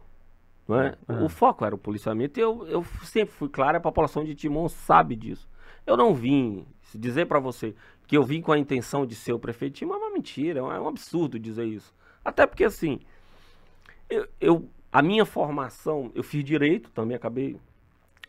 Não 0.66 0.80
é? 0.80 0.96
é. 1.06 1.12
O 1.22 1.28
foco 1.28 1.64
era 1.64 1.74
o 1.74 1.78
policiamento. 1.78 2.40
Eu, 2.40 2.66
eu 2.66 2.84
sempre 3.04 3.32
fui 3.36 3.48
claro, 3.48 3.76
a 3.76 3.80
população 3.80 4.24
de 4.24 4.34
Timon 4.34 4.68
sabe 4.68 5.14
disso. 5.14 5.48
Eu 5.86 5.96
não 5.96 6.12
vim 6.12 6.66
dizer 6.92 7.26
para 7.26 7.38
você 7.38 7.72
que 8.08 8.16
eu 8.16 8.24
vim 8.24 8.40
com 8.40 8.50
a 8.50 8.58
intenção 8.58 9.06
de 9.06 9.14
ser 9.14 9.32
o 9.32 9.38
prefeito 9.38 9.74
de 9.74 9.78
Timon 9.80 9.94
é 9.94 9.98
uma 9.98 10.10
mentira, 10.10 10.58
é 10.58 10.62
um 10.62 10.88
absurdo 10.88 11.38
dizer 11.38 11.66
isso. 11.66 11.94
Até 12.24 12.46
porque 12.46 12.64
assim, 12.64 12.98
eu, 14.08 14.28
eu 14.40 14.70
a 14.92 15.02
minha 15.02 15.24
formação, 15.24 16.10
eu 16.14 16.22
fiz 16.22 16.42
direito, 16.42 16.90
também 16.90 17.16
acabei 17.16 17.58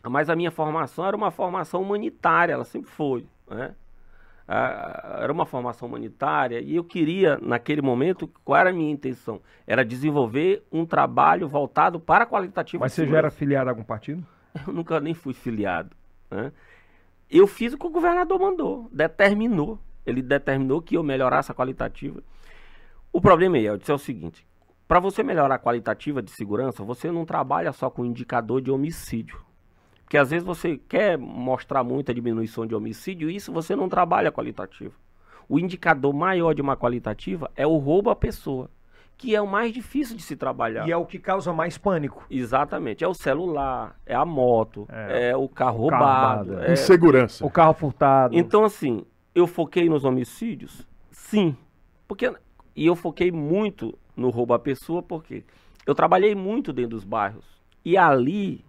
mas 0.08 0.30
a 0.30 0.36
minha 0.36 0.50
formação 0.50 1.04
era 1.06 1.16
uma 1.16 1.30
formação 1.30 1.82
humanitária, 1.82 2.52
ela 2.52 2.64
sempre 2.64 2.90
foi. 2.90 3.26
Né? 3.48 3.74
era 5.20 5.30
uma 5.30 5.44
formação 5.44 5.86
humanitária 5.86 6.58
e 6.58 6.74
eu 6.74 6.82
queria, 6.82 7.38
naquele 7.42 7.82
momento, 7.82 8.26
qual 8.42 8.58
era 8.58 8.70
a 8.70 8.72
minha 8.72 8.90
intenção? 8.90 9.42
Era 9.66 9.84
desenvolver 9.84 10.64
um 10.72 10.86
trabalho 10.86 11.46
voltado 11.46 12.00
para 12.00 12.24
a 12.24 12.26
qualitativa. 12.26 12.82
Mas 12.82 12.94
você 12.94 13.06
já 13.06 13.18
era 13.18 13.30
filiado 13.30 13.68
a 13.68 13.72
algum 13.72 13.84
partido? 13.84 14.26
Eu 14.66 14.72
nunca 14.72 14.98
nem 15.00 15.12
fui 15.12 15.34
filiado. 15.34 15.94
Né? 16.30 16.50
Eu 17.30 17.46
fiz 17.46 17.74
o 17.74 17.78
que 17.78 17.86
o 17.86 17.90
governador 17.90 18.40
mandou, 18.40 18.88
determinou. 18.90 19.78
Ele 20.06 20.22
determinou 20.22 20.80
que 20.80 20.96
eu 20.96 21.02
melhorasse 21.02 21.52
a 21.52 21.54
qualitativa. 21.54 22.22
O 23.12 23.20
problema 23.20 23.58
é, 23.58 23.66
é 23.66 23.92
o 23.92 23.98
seguinte, 23.98 24.46
para 24.88 24.98
você 24.98 25.22
melhorar 25.22 25.54
a 25.56 25.58
qualitativa 25.58 26.22
de 26.22 26.30
segurança, 26.30 26.82
você 26.82 27.12
não 27.12 27.24
trabalha 27.26 27.72
só 27.72 27.90
com 27.90 28.04
indicador 28.04 28.60
de 28.62 28.70
homicídio. 28.70 29.38
Porque 30.02 30.16
às 30.16 30.30
vezes 30.30 30.44
você 30.46 30.78
quer 30.88 31.18
mostrar 31.18 31.84
muita 31.84 32.14
diminuição 32.14 32.66
de 32.66 32.74
homicídio, 32.74 33.28
e 33.30 33.36
isso 33.36 33.52
você 33.52 33.76
não 33.76 33.88
trabalha 33.88 34.32
qualitativo. 34.32 34.94
O 35.46 35.58
indicador 35.58 36.14
maior 36.14 36.54
de 36.54 36.62
uma 36.62 36.76
qualitativa 36.76 37.50
é 37.54 37.66
o 37.66 37.76
roubo 37.76 38.08
à 38.08 38.16
pessoa, 38.16 38.70
que 39.18 39.34
é 39.34 39.40
o 39.42 39.46
mais 39.46 39.72
difícil 39.72 40.16
de 40.16 40.22
se 40.22 40.36
trabalhar. 40.36 40.88
E 40.88 40.92
é 40.92 40.96
o 40.96 41.04
que 41.04 41.18
causa 41.18 41.52
mais 41.52 41.76
pânico. 41.76 42.24
Exatamente. 42.30 43.04
É 43.04 43.08
o 43.08 43.12
celular, 43.12 43.94
é 44.06 44.14
a 44.14 44.24
moto, 44.24 44.86
É. 44.90 45.30
é, 45.30 45.36
o 45.36 45.48
carro 45.48 45.78
O 45.78 45.80
roubado. 45.90 46.50
roubado, 46.52 46.64
é- 46.70 46.72
Insegurança. 46.72 47.44
O 47.44 47.50
carro 47.50 47.74
furtado. 47.74 48.34
Então, 48.34 48.64
assim, 48.64 49.04
eu 49.34 49.46
foquei 49.46 49.88
nos 49.90 50.04
homicídios? 50.04 50.86
Sim. 51.10 51.54
Porque, 52.06 52.32
e 52.76 52.86
eu 52.86 52.94
foquei 52.96 53.30
muito 53.32 53.98
no 54.18 54.30
roubo 54.30 54.52
à 54.52 54.58
pessoa, 54.58 55.02
porque 55.02 55.44
eu 55.86 55.94
trabalhei 55.94 56.34
muito 56.34 56.72
dentro 56.72 56.90
dos 56.90 57.04
bairros. 57.04 57.44
E 57.84 57.96
ali, 57.96 58.64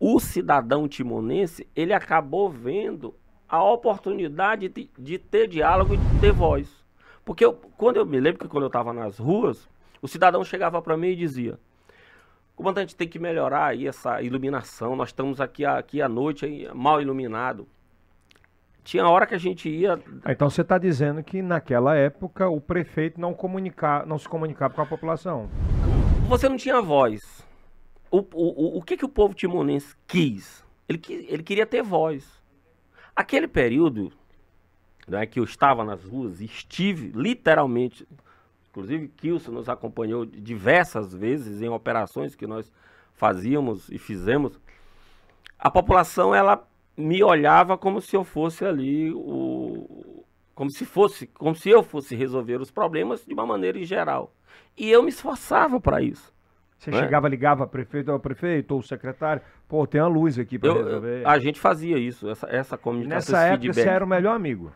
o 0.00 0.18
cidadão 0.18 0.88
timonense, 0.88 1.66
ele 1.76 1.92
acabou 1.92 2.50
vendo 2.50 3.14
a 3.48 3.62
oportunidade 3.62 4.68
de, 4.68 4.90
de 4.98 5.18
ter 5.18 5.46
diálogo 5.46 5.94
e 5.94 5.96
de 5.98 6.20
ter 6.20 6.32
voz. 6.32 6.68
Porque 7.24 7.44
eu- 7.44 7.52
quando 7.76 7.96
eu 7.98 8.06
me 8.06 8.18
lembro 8.18 8.40
que 8.40 8.48
quando 8.48 8.64
eu 8.64 8.68
estava 8.68 8.92
nas 8.92 9.18
ruas, 9.18 9.68
o 10.02 10.08
cidadão 10.08 10.42
chegava 10.44 10.80
para 10.82 10.96
mim 10.96 11.08
e 11.08 11.16
dizia: 11.16 11.58
Comandante, 12.56 12.96
tem 12.96 13.06
que 13.08 13.18
melhorar 13.18 13.66
aí 13.66 13.86
essa 13.86 14.22
iluminação. 14.22 14.96
Nós 14.96 15.10
estamos 15.10 15.40
aqui, 15.40 15.64
aqui 15.64 16.00
à 16.00 16.08
noite 16.08 16.68
mal 16.74 17.00
iluminado. 17.00 17.66
Tinha 18.86 19.08
hora 19.08 19.26
que 19.26 19.34
a 19.34 19.38
gente 19.38 19.68
ia. 19.68 19.98
Ah, 20.24 20.30
Então 20.30 20.48
você 20.48 20.60
está 20.60 20.78
dizendo 20.78 21.20
que 21.20 21.42
naquela 21.42 21.96
época 21.96 22.48
o 22.48 22.60
prefeito 22.60 23.20
não, 23.20 23.34
comunica, 23.34 24.06
não 24.06 24.16
se 24.16 24.28
comunicava 24.28 24.72
com 24.72 24.80
a 24.80 24.86
população. 24.86 25.50
Você 26.28 26.48
não 26.48 26.56
tinha 26.56 26.80
voz. 26.80 27.44
O, 28.08 28.18
o, 28.18 28.78
o, 28.78 28.82
que, 28.82 28.96
que 28.96 29.04
o 29.04 29.08
povo 29.08 29.34
timonense 29.34 29.92
quis? 30.06 30.64
Ele, 30.88 31.02
ele 31.08 31.42
queria 31.42 31.66
ter 31.66 31.82
voz. 31.82 32.40
Aquele 33.14 33.48
período 33.48 34.12
né, 35.08 35.26
que 35.26 35.40
eu 35.40 35.44
estava 35.44 35.84
nas 35.84 36.04
ruas, 36.04 36.40
estive 36.40 37.10
literalmente, 37.12 38.06
inclusive 38.70 39.08
Kilson 39.08 39.50
nos 39.50 39.68
acompanhou 39.68 40.24
diversas 40.24 41.12
vezes 41.12 41.60
em 41.60 41.68
operações 41.68 42.36
que 42.36 42.46
nós 42.46 42.72
fazíamos 43.14 43.88
e 43.88 43.98
fizemos. 43.98 44.60
A 45.58 45.72
população 45.72 46.32
ela 46.32 46.64
me 46.96 47.22
olhava 47.22 47.76
como 47.76 48.00
se 48.00 48.16
eu 48.16 48.24
fosse 48.24 48.64
ali 48.64 49.12
o 49.14 50.24
como 50.54 50.70
se 50.70 50.86
fosse, 50.86 51.26
como 51.26 51.54
se 51.54 51.68
eu 51.68 51.82
fosse 51.82 52.16
resolver 52.16 52.60
os 52.62 52.70
problemas 52.70 53.24
de 53.26 53.34
uma 53.34 53.44
maneira 53.44 53.78
em 53.78 53.84
geral. 53.84 54.32
E 54.76 54.90
eu 54.90 55.02
me 55.02 55.10
esforçava 55.10 55.78
para 55.78 56.00
isso. 56.00 56.32
Você 56.78 56.90
É. 56.90 56.94
chegava, 56.94 57.28
ligava 57.28 57.66
prefeito 57.66 58.10
ao 58.10 58.18
prefeito 58.18 58.74
ou 58.74 58.82
secretário, 58.82 59.42
pô, 59.68 59.86
tem 59.86 60.00
uma 60.00 60.08
luz 60.08 60.38
aqui 60.38 60.58
para 60.58 60.72
resolver. 60.72 61.22
eu- 61.22 61.28
a 61.28 61.38
gente 61.38 61.60
fazia 61.60 61.98
isso, 61.98 62.28
essa, 62.30 62.46
essa 62.50 62.78
comunicação, 62.78 63.16
Nessa 63.16 63.32
esse 63.32 63.46
época 63.52 63.60
feedback. 63.64 63.84
você 63.84 63.88
era 63.90 64.04
o 64.04 64.08
melhor 64.08 64.34
amigo. 64.34 64.72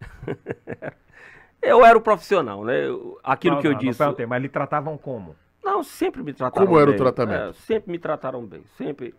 Eu 1.60 1.84
era 1.84 1.96
o 1.96 2.00
profissional, 2.00 2.64
né? 2.64 2.74
Aquilo 3.22 3.54
Não, 3.54 3.60
que 3.62 3.68
eu 3.68 3.72
não, 3.72 3.78
não 3.80 3.86
disse. 3.86 3.98
perguntei, 3.98 4.26
mas 4.26 4.42
lhe 4.42 4.48
tratavam 4.48 4.98
como? 4.98 5.36
Não, 5.62 5.82
sempre 5.84 6.20
me 6.22 6.32
trataram 6.32 6.66
Como 6.66 6.78
era 6.78 6.90
o 6.90 6.92
bem. 6.92 7.00
tratamento? 7.00 7.50
É, 7.50 7.52
sempre 7.52 7.92
me 7.92 7.98
trataram 8.00 8.44
bem. 8.44 8.64
Sempre. 8.76 9.14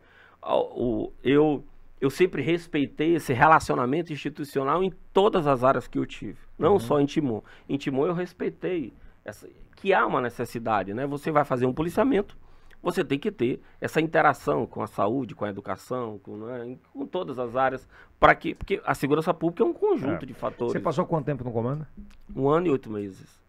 O- 0.45 1.13
eu, 1.23 1.63
eu 2.03 2.09
sempre 2.09 2.41
respeitei 2.41 3.15
esse 3.15 3.31
relacionamento 3.31 4.11
institucional 4.11 4.83
em 4.83 4.91
todas 5.13 5.47
as 5.47 5.63
áreas 5.63 5.87
que 5.87 5.97
eu 5.97 6.05
tive. 6.05 6.37
Não 6.59 6.77
só 6.77 6.99
em 6.99 7.05
Timon. 7.05 7.41
Em 7.69 7.77
Timon 7.77 8.05
eu 8.07 8.13
respeitei 8.13 8.91
essa, 9.23 9.47
que 9.77 9.93
há 9.93 10.05
uma 10.05 10.19
necessidade, 10.19 10.93
né? 10.93 11.07
Você 11.07 11.31
vai 11.31 11.45
fazer 11.45 11.65
um 11.65 11.73
policiamento, 11.73 12.37
você 12.81 13.05
tem 13.05 13.17
que 13.17 13.31
ter 13.31 13.61
essa 13.79 14.01
interação 14.01 14.67
com 14.67 14.81
a 14.81 14.87
saúde, 14.87 15.33
com 15.33 15.45
a 15.45 15.49
educação, 15.49 16.19
com, 16.19 16.35
né, 16.35 16.77
com 16.91 17.07
todas 17.07 17.39
as 17.39 17.55
áreas, 17.55 17.87
para 18.19 18.35
que 18.35 18.53
porque 18.53 18.81
a 18.85 18.93
segurança 18.93 19.33
pública 19.33 19.63
é 19.63 19.65
um 19.65 19.71
conjunto 19.73 20.23
É. 20.23 20.25
de 20.25 20.33
fatores. 20.33 20.73
Você 20.73 20.81
passou 20.81 21.05
quanto 21.05 21.25
tempo 21.25 21.45
no 21.45 21.53
comando? 21.53 21.87
Um 22.35 22.49
ano 22.49 22.67
e 22.67 22.69
oito 22.69 22.89
meses. 22.91 23.41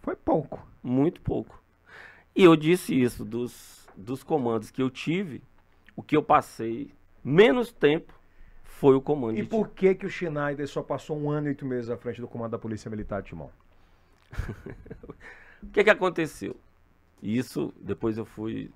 Foi 0.00 0.14
pouco. 0.14 0.64
Muito 0.80 1.20
pouco. 1.20 1.60
E 2.36 2.44
eu 2.44 2.54
disse 2.54 2.94
isso, 2.94 3.24
dos, 3.24 3.88
dos 3.96 4.22
comandos 4.22 4.70
que 4.70 4.80
eu 4.80 4.90
tive, 4.90 5.42
o 5.96 6.04
que 6.04 6.16
eu 6.16 6.22
passei 6.22 6.94
menos 7.26 7.72
tempo 7.72 8.12
foi 8.62 8.94
o 8.94 9.00
comando 9.00 9.36
E 9.38 9.42
por 9.42 9.70
que 9.70 9.94
que 9.94 10.06
o 10.06 10.10
Schneider 10.10 10.68
só 10.68 10.82
passou 10.82 11.18
um 11.18 11.28
ano 11.30 11.46
e 11.46 11.50
oito 11.50 11.66
meses 11.66 11.90
à 11.90 11.96
frente 11.96 12.20
do 12.20 12.28
comando 12.28 12.52
da 12.52 12.58
Polícia 12.58 12.88
Militar 12.90 13.20
de 13.22 13.30
Timon? 13.30 13.48
O 15.62 15.68
que 15.72 15.82
que 15.82 15.90
aconteceu? 15.90 16.54
Isso, 17.22 17.72
depois 17.80 18.16
eu 18.18 18.24
fui... 18.24 18.70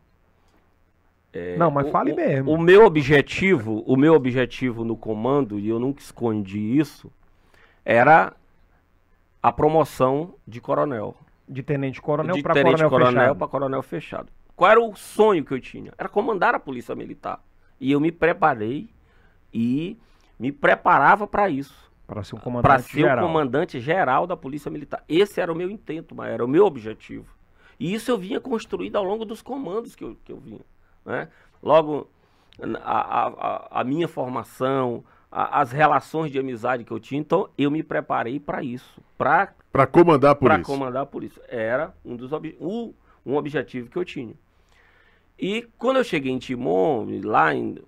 é, 1.33 1.57
Não, 1.57 1.71
mas 1.71 1.87
o- 1.87 1.91
fale 1.91 2.13
mesmo. 2.15 2.51
O 2.51 2.59
meu 2.59 2.85
objetivo, 2.85 3.85
o 3.87 3.97
meu 3.97 4.15
objetivo 4.15 4.85
no 4.85 4.97
comando, 4.97 5.59
e 5.59 5.69
eu 5.69 5.79
nunca 5.79 6.01
escondi 6.01 6.79
isso, 6.79 7.13
era 7.85 8.33
a 9.43 9.53
promoção 9.53 10.35
de 10.49 10.61
coronel. 10.61 11.15
De 11.49 11.63
tenente 11.63 12.01
coronel 12.01 12.43
para 12.43 12.55
coronel, 12.55 12.91
coronel 12.91 13.13
fechado. 13.13 13.39
para 13.39 13.49
coronel 13.49 13.83
fechado. 13.83 14.33
Qual 14.57 14.71
era 14.71 14.81
o 14.81 14.97
sonho 14.97 15.45
que 15.45 15.53
eu 15.53 15.61
tinha? 15.61 15.93
Era 15.97 16.09
comandar 16.09 16.55
a 16.55 16.61
polícia 16.61 16.95
militar. 16.95 17.41
E 17.81 17.91
eu 17.93 18.01
me 18.01 18.13
preparei 18.13 18.89
e 19.53 19.97
me 20.39 20.53
preparava 20.53 21.27
para 21.27 21.49
isso. 21.49 21.91
Para 22.07 22.23
ser 22.25 22.35
um 22.35 22.39
Para 22.39 22.45
comandante 22.45 22.83
ser 22.91 23.01
geral. 23.01 23.25
o 23.25 23.27
comandante 23.29 23.81
geral 23.81 24.27
da 24.27 24.37
polícia 24.37 24.71
militar. 24.71 25.03
Esse 25.09 25.41
era 25.41 25.53
o 25.53 25.57
meu 25.57 25.71
intento, 25.71 26.15
mas 26.15 26.31
era 26.31 26.45
o 26.45 26.49
meu 26.49 26.67
objetivo. 26.67 27.27
E 27.79 27.95
isso 27.95 28.11
eu 28.11 28.19
vinha 28.19 28.41
construído 28.41 28.97
ao 28.97 29.05
longo 29.05 29.25
dos 29.25 29.41
comandos 29.41 29.95
que 29.95 30.05
eu, 30.05 30.17
que 30.25 30.33
eu 30.33 30.39
vinha. 30.39 30.61
Né? 31.07 31.29
Logo, 31.63 32.09
a, 32.83 33.27
a- 33.29 33.81
a- 33.81 33.85
minha 33.85 34.09
formação, 34.09 35.03
a- 35.31 35.61
as 35.61 35.73
relações 35.73 36.31
de 36.31 36.39
amizade 36.39 36.85
que 36.85 36.91
eu 36.91 37.01
tinha, 37.01 37.21
então 37.21 37.49
eu 37.57 37.71
me 37.71 37.83
preparei 37.83 38.39
para 38.41 38.63
isso. 38.63 39.01
Para 39.17 39.87
comandar 39.91 40.33
a 40.33 40.35
para 40.35 40.55
polícia. 40.57 40.75
comandar 40.75 41.03
a 41.05 41.07
polícia. 41.07 41.43
Era 41.49 41.95
um 42.05 42.17
dos 42.17 42.33
ob- 42.33 42.57
um, 42.61 42.93
um 43.25 43.37
objetivo 43.37 43.89
que 43.89 43.97
eu 43.97 44.05
tinha. 44.05 44.35
E 45.41 45.63
quando 45.79 45.97
eu 45.97 46.05
cheguei 46.05 46.31
em 46.31 46.39
Timon, 46.39 47.07
lá 47.25 47.55
em, 47.55 47.79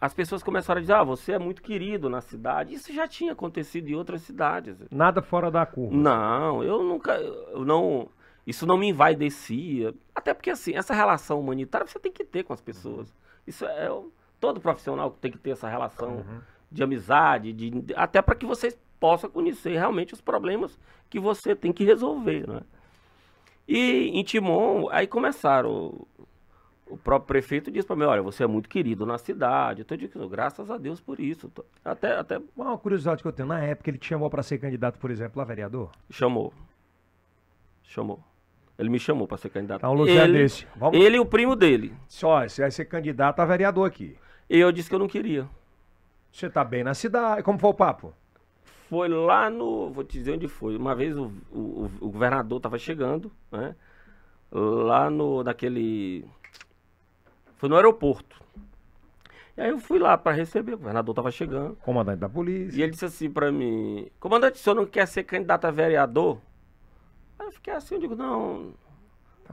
as 0.00 0.14
pessoas 0.14 0.42
começaram 0.42 0.78
a 0.78 0.80
dizer: 0.80 0.92
"Ah, 0.92 1.02
você 1.02 1.32
é 1.32 1.38
muito 1.38 1.62
querido 1.62 2.08
na 2.08 2.20
cidade". 2.20 2.74
Isso 2.74 2.92
já 2.92 3.08
tinha 3.08 3.32
acontecido 3.32 3.88
em 3.88 3.94
outras 3.94 4.22
cidades. 4.22 4.76
Nada 4.90 5.20
fora 5.20 5.50
da 5.50 5.66
curva. 5.66 5.96
Não, 5.96 6.62
eu 6.62 6.82
nunca 6.82 7.14
eu 7.14 7.64
não 7.64 8.08
isso 8.46 8.66
não 8.66 8.76
me 8.76 8.88
envaidecia. 8.88 9.94
Até 10.14 10.32
porque 10.32 10.50
assim, 10.50 10.74
essa 10.74 10.94
relação 10.94 11.40
humanitária 11.40 11.86
você 11.86 11.98
tem 11.98 12.12
que 12.12 12.24
ter 12.24 12.44
com 12.44 12.52
as 12.52 12.60
pessoas. 12.60 13.12
Isso 13.46 13.64
é 13.64 13.88
todo 14.40 14.60
profissional 14.60 15.10
tem 15.20 15.30
que 15.30 15.38
ter 15.38 15.50
essa 15.50 15.68
relação 15.68 16.24
de 16.70 16.82
amizade, 16.82 17.52
de, 17.52 17.94
até 17.94 18.22
para 18.22 18.34
que 18.34 18.46
vocês 18.46 18.78
possam 18.98 19.28
conhecer 19.28 19.72
realmente 19.72 20.14
os 20.14 20.20
problemas 20.20 20.78
que 21.10 21.20
você 21.20 21.54
tem 21.54 21.72
que 21.72 21.84
resolver, 21.84 22.48
né? 22.48 22.62
E 23.66 24.08
em 24.08 24.22
Timon, 24.22 24.88
aí 24.90 25.06
começaram. 25.06 26.06
O, 26.86 26.96
próprio 26.96 27.26
prefeito 27.26 27.70
disse 27.70 27.86
para 27.86 27.96
mim: 27.96 28.04
olha, 28.04 28.20
você 28.22 28.44
é 28.44 28.46
muito 28.46 28.68
querido 28.68 29.06
na 29.06 29.16
cidade. 29.16 29.84
Eu 29.88 29.96
digo, 29.96 30.28
graças 30.28 30.70
a 30.70 30.76
Deus 30.76 31.00
por 31.00 31.18
isso. 31.20 31.48
Tô- 31.48 31.64
Até, 31.84 32.16
até 32.18 32.40
Uma 32.56 32.76
curiosidade 32.76 33.22
que 33.22 33.28
eu 33.28 33.32
tenho, 33.32 33.48
na 33.48 33.60
época 33.60 33.88
ele 33.88 33.98
te 33.98 34.06
chamou 34.08 34.28
para 34.28 34.42
ser 34.42 34.58
candidato, 34.58 34.98
por 34.98 35.10
exemplo, 35.10 35.40
a 35.40 35.44
vereador? 35.44 35.90
chamou. 36.10 36.52
Chamou. 37.82 38.20
Ele 38.78 38.88
me 38.88 38.98
chamou 38.98 39.26
para 39.28 39.36
ser 39.36 39.50
candidato. 39.50 39.78
Então, 39.80 39.92
Luciano 39.92 40.24
ele, 40.24 40.38
desse. 40.38 40.66
Vamos... 40.76 40.98
ele 40.98 41.16
e 41.16 41.20
o 41.20 41.26
primo 41.26 41.54
dele. 41.54 41.94
Só, 42.08 42.46
você 42.46 42.62
vai 42.62 42.70
ser 42.70 42.86
candidato 42.86 43.40
a 43.40 43.44
vereador 43.44 43.86
aqui. 43.86 44.16
E 44.48 44.58
eu 44.58 44.72
disse 44.72 44.88
que 44.88 44.94
eu 44.94 44.98
não 44.98 45.06
queria. 45.08 45.48
Você 46.32 46.48
tá 46.48 46.64
bem 46.64 46.82
na 46.82 46.94
cidade. 46.94 47.42
Como 47.42 47.58
foi 47.58 47.70
o 47.70 47.74
papo? 47.74 48.14
Foi 48.92 49.08
lá 49.08 49.48
no. 49.48 49.88
Vou 49.90 50.04
te 50.04 50.18
dizer 50.18 50.32
onde 50.34 50.46
foi. 50.46 50.76
Uma 50.76 50.94
vez 50.94 51.16
o, 51.16 51.32
o, 51.50 51.90
o 51.98 52.10
governador 52.10 52.58
estava 52.58 52.76
chegando, 52.76 53.32
né? 53.50 53.74
Lá 54.52 55.08
no. 55.08 55.42
naquele. 55.42 56.26
Foi 57.56 57.70
no 57.70 57.76
aeroporto. 57.76 58.38
E 59.56 59.62
aí 59.62 59.70
eu 59.70 59.78
fui 59.78 59.98
lá 59.98 60.18
para 60.18 60.32
receber, 60.36 60.74
o 60.74 60.76
governador 60.76 61.14
estava 61.14 61.30
chegando. 61.30 61.74
Comandante 61.76 62.18
da 62.18 62.28
polícia. 62.28 62.78
E 62.78 62.82
ele 62.82 62.92
disse 62.92 63.06
assim 63.06 63.30
para 63.30 63.50
mim: 63.50 64.10
Comandante, 64.20 64.56
o 64.56 64.58
senhor 64.58 64.76
não 64.76 64.84
quer 64.84 65.06
ser 65.08 65.24
candidato 65.24 65.64
a 65.64 65.70
vereador? 65.70 66.36
Aí 67.38 67.46
eu 67.46 67.52
fiquei 67.52 67.72
assim, 67.72 67.94
eu 67.94 68.00
digo: 68.02 68.14
Não. 68.14 68.74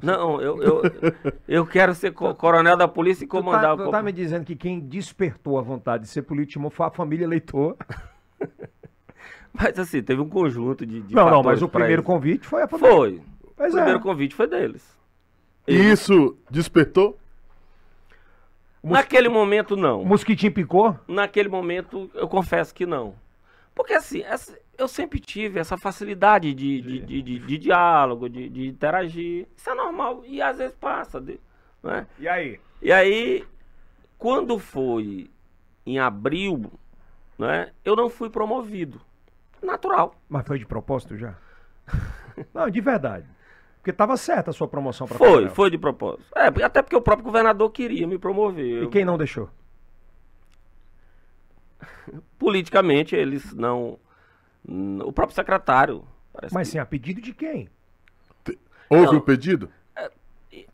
Não, 0.04 0.42
eu, 0.42 0.62
eu, 0.62 0.84
eu 1.48 1.66
quero 1.66 1.96
ser 1.96 2.12
co- 2.12 2.36
coronel 2.36 2.76
da 2.76 2.90
polícia 2.90 3.24
e 3.24 3.28
Tu 3.28 3.32
tá, 3.32 3.42
comandar 3.42 3.78
tu 3.78 3.88
o. 3.88 3.92
tá 3.92 4.00
co- 4.00 4.04
me 4.04 4.12
dizendo 4.12 4.44
que 4.44 4.56
quem 4.58 4.82
despertou 4.82 5.58
a 5.58 5.62
vontade 5.62 6.04
de 6.04 6.10
ser 6.10 6.24
político 6.24 6.70
foi 6.70 6.86
a 6.88 6.92
família 6.92 7.24
eleitor. 7.24 7.78
Mas 9.62 9.78
assim, 9.78 10.02
teve 10.02 10.22
um 10.22 10.30
conjunto 10.30 10.86
de. 10.86 11.02
de 11.02 11.14
não, 11.14 11.30
não, 11.30 11.44
mas 11.44 11.62
o 11.62 11.68
primeiro 11.68 12.02
isso. 12.02 12.08
convite 12.08 12.48
foi 12.48 12.62
a 12.64 12.68
família. 12.68 12.92
Foi. 12.96 13.22
Pois 13.58 13.74
o 13.74 13.76
primeiro 13.78 14.00
é. 14.00 14.02
convite 14.02 14.34
foi 14.36 14.48
deles. 14.48 14.98
E 15.68 15.74
isso 15.76 16.38
despertou? 16.50 17.18
Naquele 18.82 19.28
momento, 19.28 19.76
não. 19.76 20.02
O 20.02 20.06
mosquitinho 20.06 20.54
picou? 20.54 20.98
Naquele 21.08 21.50
momento, 21.50 22.10
eu 22.14 22.28
confesso 22.28 22.74
que 22.74 22.86
não. 22.86 23.14
Porque 23.76 23.94
assim, 23.94 24.22
essa- 24.22 24.58
eu 24.78 24.88
sempre 24.88 25.20
tive 25.20 25.60
essa 25.60 25.78
facilidade 25.78 26.54
de, 26.54 26.82
de, 26.82 27.00
de, 27.02 27.22
de- 27.22 27.40
de 27.40 27.58
diálogo, 27.58 28.30
de, 28.30 28.48
de 28.50 28.68
interagir. 28.68 29.46
Isso 29.58 29.70
é 29.70 29.76
normal. 29.76 30.24
E 30.26 30.42
às 30.42 30.58
vezes 30.58 30.76
passa. 30.76 31.20
de- 31.20 31.40
né? 31.84 32.08
E 32.18 32.28
aí? 32.28 32.60
E 32.82 32.92
aí, 32.94 33.46
quando 34.18 34.58
foi 34.58 35.30
em 35.86 36.00
abril, 36.00 36.72
né, 37.38 37.72
eu 37.84 37.96
não 37.96 38.10
fui 38.10 38.30
promovido. 38.30 39.02
Natural. 39.62 40.16
Mas 40.28 40.46
foi 40.48 40.60
de 40.60 40.66
propósito 40.66 41.18
já? 41.18 41.36
Não, 42.54 42.70
de 42.70 42.80
verdade. 42.82 43.26
Porque 43.78 43.94
tava 43.94 44.18
certa 44.18 44.50
a 44.52 44.54
sua 44.54 44.68
promoção 44.68 45.08
para 45.08 45.18
Foi, 45.18 45.50
foi 45.50 45.70
de 45.72 45.78
propósito. 45.78 46.26
É, 46.36 46.48
até 46.64 46.82
porque 46.82 46.96
o 46.96 47.02
próprio 47.02 47.26
governador 47.26 47.70
queria 47.72 48.06
me 48.06 48.18
promover. 48.18 48.84
E 48.84 48.88
quem 48.90 49.06
não 49.06 49.18
deixou? 49.18 49.50
Politicamente, 52.38 53.16
eles 53.16 53.54
não. 53.54 53.98
O 55.04 55.12
próprio 55.12 55.36
secretário. 55.36 56.04
Parece 56.34 56.54
Mas 56.54 56.68
que- 56.68 56.74
sim, 56.74 56.80
a 56.80 56.86
pedido 56.86 57.22
de 57.22 57.34
quem? 57.34 57.70
Houve 58.90 59.16
o 59.18 59.22
pedido? 59.22 59.70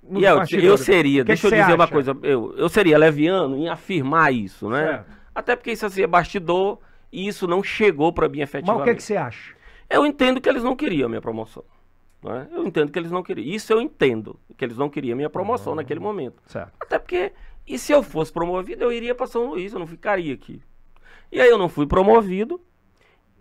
Nos 0.01 0.21
E 0.21 0.25
eu, 0.25 0.37
eu 0.61 0.77
seria, 0.77 1.21
Que 1.23 1.27
deixa 1.27 1.49
que 1.49 1.53
eu 1.53 1.59
dizer 1.59 1.73
uma 1.73 1.83
acha? 1.83 1.91
coisa, 1.93 2.17
eu, 2.23 2.55
eu 2.57 2.69
seria 2.69 2.97
leviano 2.97 3.57
em 3.57 3.67
afirmar 3.67 4.33
isso, 4.33 4.69
né? 4.69 4.85
Certo. 4.87 5.11
Até 5.33 5.55
porque 5.55 5.71
isso 5.71 5.85
assim 5.85 6.01
é 6.03 6.07
bastidor 6.07 6.79
e 7.15 7.27
isso 7.27 7.47
não 7.47 7.63
chegou 7.63 8.11
para 8.13 8.27
mim 8.27 8.39
Mas 8.39 8.49
efetivamente. 8.49 8.81
o 8.81 8.83
que, 8.85 8.89
é 8.91 8.95
que 8.95 9.03
você 9.03 9.15
acha? 9.17 9.55
Eu 9.89 10.05
entendo 10.05 10.41
que 10.41 10.49
eles 10.49 10.63
não 10.63 10.75
queriam 10.75 11.05
a 11.05 11.09
minha 11.09 11.21
promoção. 11.21 11.63
né? 12.23 12.47
Eu 12.51 12.65
entendo 12.65 12.91
que 12.91 12.97
eles 12.99 13.11
não 13.11 13.21
queriam. 13.23 13.47
Isso 13.47 13.71
eu 13.71 13.79
entendo, 13.81 14.39
que 14.57 14.65
eles 14.65 14.77
não 14.77 14.89
queriam 14.89 15.13
a 15.13 15.15
minha 15.17 15.29
promoção 15.29 15.73
Uhum. 15.73 15.77
naquele 15.77 15.99
momento. 15.99 16.41
Certo. 16.47 16.73
Até 16.79 16.97
porque, 16.97 17.31
e 17.67 17.77
se 17.77 17.91
eu 17.91 18.01
fosse 18.01 18.33
promovido, 18.33 18.83
eu 18.83 18.91
iria 18.91 19.13
para 19.13 19.27
São 19.27 19.45
Luís, 19.51 19.73
eu 19.73 19.79
não 19.79 19.85
ficaria 19.87 20.33
aqui. 20.33 20.61
E 21.31 21.39
aí 21.39 21.49
eu 21.49 21.57
não 21.57 21.69
fui 21.69 21.85
promovido, 21.85 22.59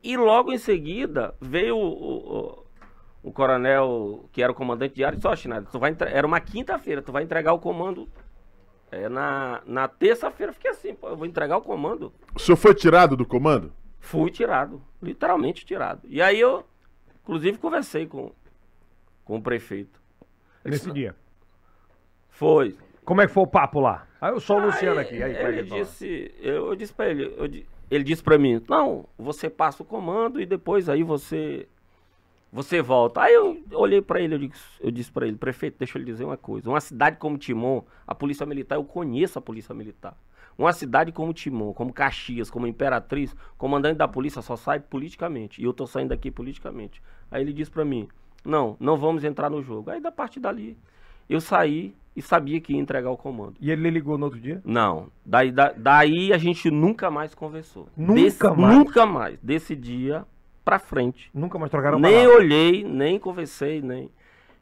e 0.03 0.17
logo 0.17 0.53
em 0.53 0.59
seguida 0.59 1.35
veio 1.41 1.77
o, 1.77 1.83
o, 1.83 2.65
o- 3.23 3.33
coronel, 3.33 4.29
que 4.33 4.43
era 4.43 4.53
o 4.53 4.55
comandante 4.55 4.95
diário, 4.95 5.17
disse, 5.17 5.29
ó, 5.29 5.35
Schneider, 5.35 5.69
tu 5.71 5.79
vai 5.79 5.91
entre- 5.91 6.11
era 6.11 6.27
uma 6.27 6.41
quinta-feira, 6.41 7.01
tu 7.01 7.11
vai 7.13 7.23
entregar 7.23 7.53
o 7.55 7.59
comando 7.59 8.07
é, 8.95 9.09
na, 9.09 9.63
na 9.67 9.89
terça-feira. 9.89 10.51
Eu 10.51 10.55
Fiquei 10.55 10.71
assim, 10.71 10.95
pô, 10.95 11.09
eu 11.09 11.17
vou 11.17 11.27
entregar 11.27 11.57
o 11.57 11.63
comando. 11.63 12.13
O 12.35 12.39
senhor 12.39 12.57
foi 12.57 12.75
tirado 12.75 13.17
do 13.17 13.27
comando? 13.27 13.73
Fui 13.99 14.31
tirado, 14.31 14.83
literalmente 15.03 15.65
tirado. 15.65 16.03
E 16.05 16.21
aí 16.21 16.39
eu, 16.39 16.65
inclusive, 17.23 17.59
conversei 17.59 18.07
com, 18.07 18.33
com 19.25 19.37
o 19.37 19.43
prefeito. 19.43 20.01
Ele 20.65 20.73
Nesse 20.73 20.85
disse, 20.85 20.95
dia. 20.95 21.17
Foi. 22.29 22.77
Como 23.05 23.21
é 23.21 23.27
que 23.27 23.33
foi 23.33 23.43
o 23.43 23.47
papo 23.49 23.81
lá? 23.81 24.07
Aí 24.21 24.33
eu 24.33 24.41
sou 24.41 24.59
o 24.59 24.67
Luciano 24.67 25.01
aqui. 25.01 25.23
Aí, 25.23 25.35
ele 25.37 25.59
ele 25.59 25.71
disse, 25.71 26.35
eu, 26.41 26.69
eu 26.69 26.77
disse 26.77 26.93
pra 26.93 27.09
ele, 27.09 27.35
eu 27.37 27.49
ele 27.91 28.05
disse 28.05 28.23
pra 28.23 28.39
mim, 28.39 28.61
não, 28.69 29.07
você 29.17 29.49
passa 29.51 29.83
o 29.83 29.87
comando 29.87 30.41
e 30.41 30.47
depois 30.47 30.89
aí 30.89 31.03
você 31.03 31.69
você 32.55 32.81
volta. 32.81 33.21
Aí 33.23 33.35
eu 33.35 33.63
olhei 33.73 34.01
pra 34.01 34.21
ele, 34.21 34.37
eu 34.37 34.39
disse, 34.39 34.63
eu 34.81 34.91
disse 34.93 35.11
para 35.11 35.27
ele, 35.27 35.37
prefeito, 35.37 35.77
deixa 35.77 35.99
eu 35.99 36.01
lhe 36.01 36.07
dizer 36.07 36.25
uma 36.25 36.37
coisa. 36.37 36.71
Uma 36.71 36.81
cidade 36.81 37.17
como 37.19 37.37
Timon, 37.37 37.83
a 38.07 38.15
polícia 38.15 38.47
militar, 38.47 38.77
eu 38.77 38.85
conheço 38.85 39.39
a 39.39 39.43
polícia 39.43 39.75
militar. 39.75 40.17
Uma 40.57 40.73
cidade 40.73 41.11
como 41.11 41.33
Timon, 41.35 41.73
como 41.73 41.93
Caxias, 41.93 42.49
como 42.49 42.65
Imperatriz, 42.69 43.35
comandante 43.59 43.97
da 43.99 44.07
polícia 44.07 44.41
só 44.41 44.55
sai 44.55 44.79
politicamente. 44.79 45.61
E 45.61 45.65
eu 45.65 45.73
tô 45.73 45.85
saindo 45.85 46.11
daqui 46.11 46.31
politicamente. 46.31 47.03
Aí 47.29 47.43
ele 47.43 47.53
disse 47.53 47.73
pra 47.73 47.85
mim, 47.85 48.07
não, 48.45 48.77
não 48.79 48.97
vamos 48.97 49.25
entrar 49.25 49.51
no 49.51 49.61
jogo. 49.61 49.91
Aí 49.91 50.01
da 50.01 50.13
parte 50.13 50.39
dali, 50.39 50.79
eu 51.29 51.41
saí 51.41 51.93
e 52.15 52.23
sabia 52.23 52.61
que 52.61 52.73
ia 52.73 52.79
entregar 52.79 53.11
o 53.11 53.17
comando. 53.17 53.55
E 53.61 53.69
ele 53.69 53.91
ligou 53.91 54.17
no 54.17 54.27
outro 54.27 54.39
dia? 54.39 54.63
Não. 54.65 55.09
Daí, 55.27 55.51
da- 55.51 55.75
daí 55.77 56.33
a 56.33 56.39
gente 56.39 56.71
nunca 56.71 57.11
mais 57.11 57.35
conversou. 57.35 57.89
Nunca 57.97 58.55
mais? 58.55 58.79
Nunca 58.79 59.05
mais. 59.05 59.39
Desse 59.43 59.75
dia 59.75 60.25
pra 60.65 60.79
frente. 60.79 61.31
Nunca 61.35 61.59
mais 61.59 61.71
trocaram 61.71 61.99
nem 61.99 62.13
palavra. 62.13 62.37
olhei, 62.37 62.85
nem 62.85 63.19
conversei, 63.19 63.83
nem. 63.83 64.11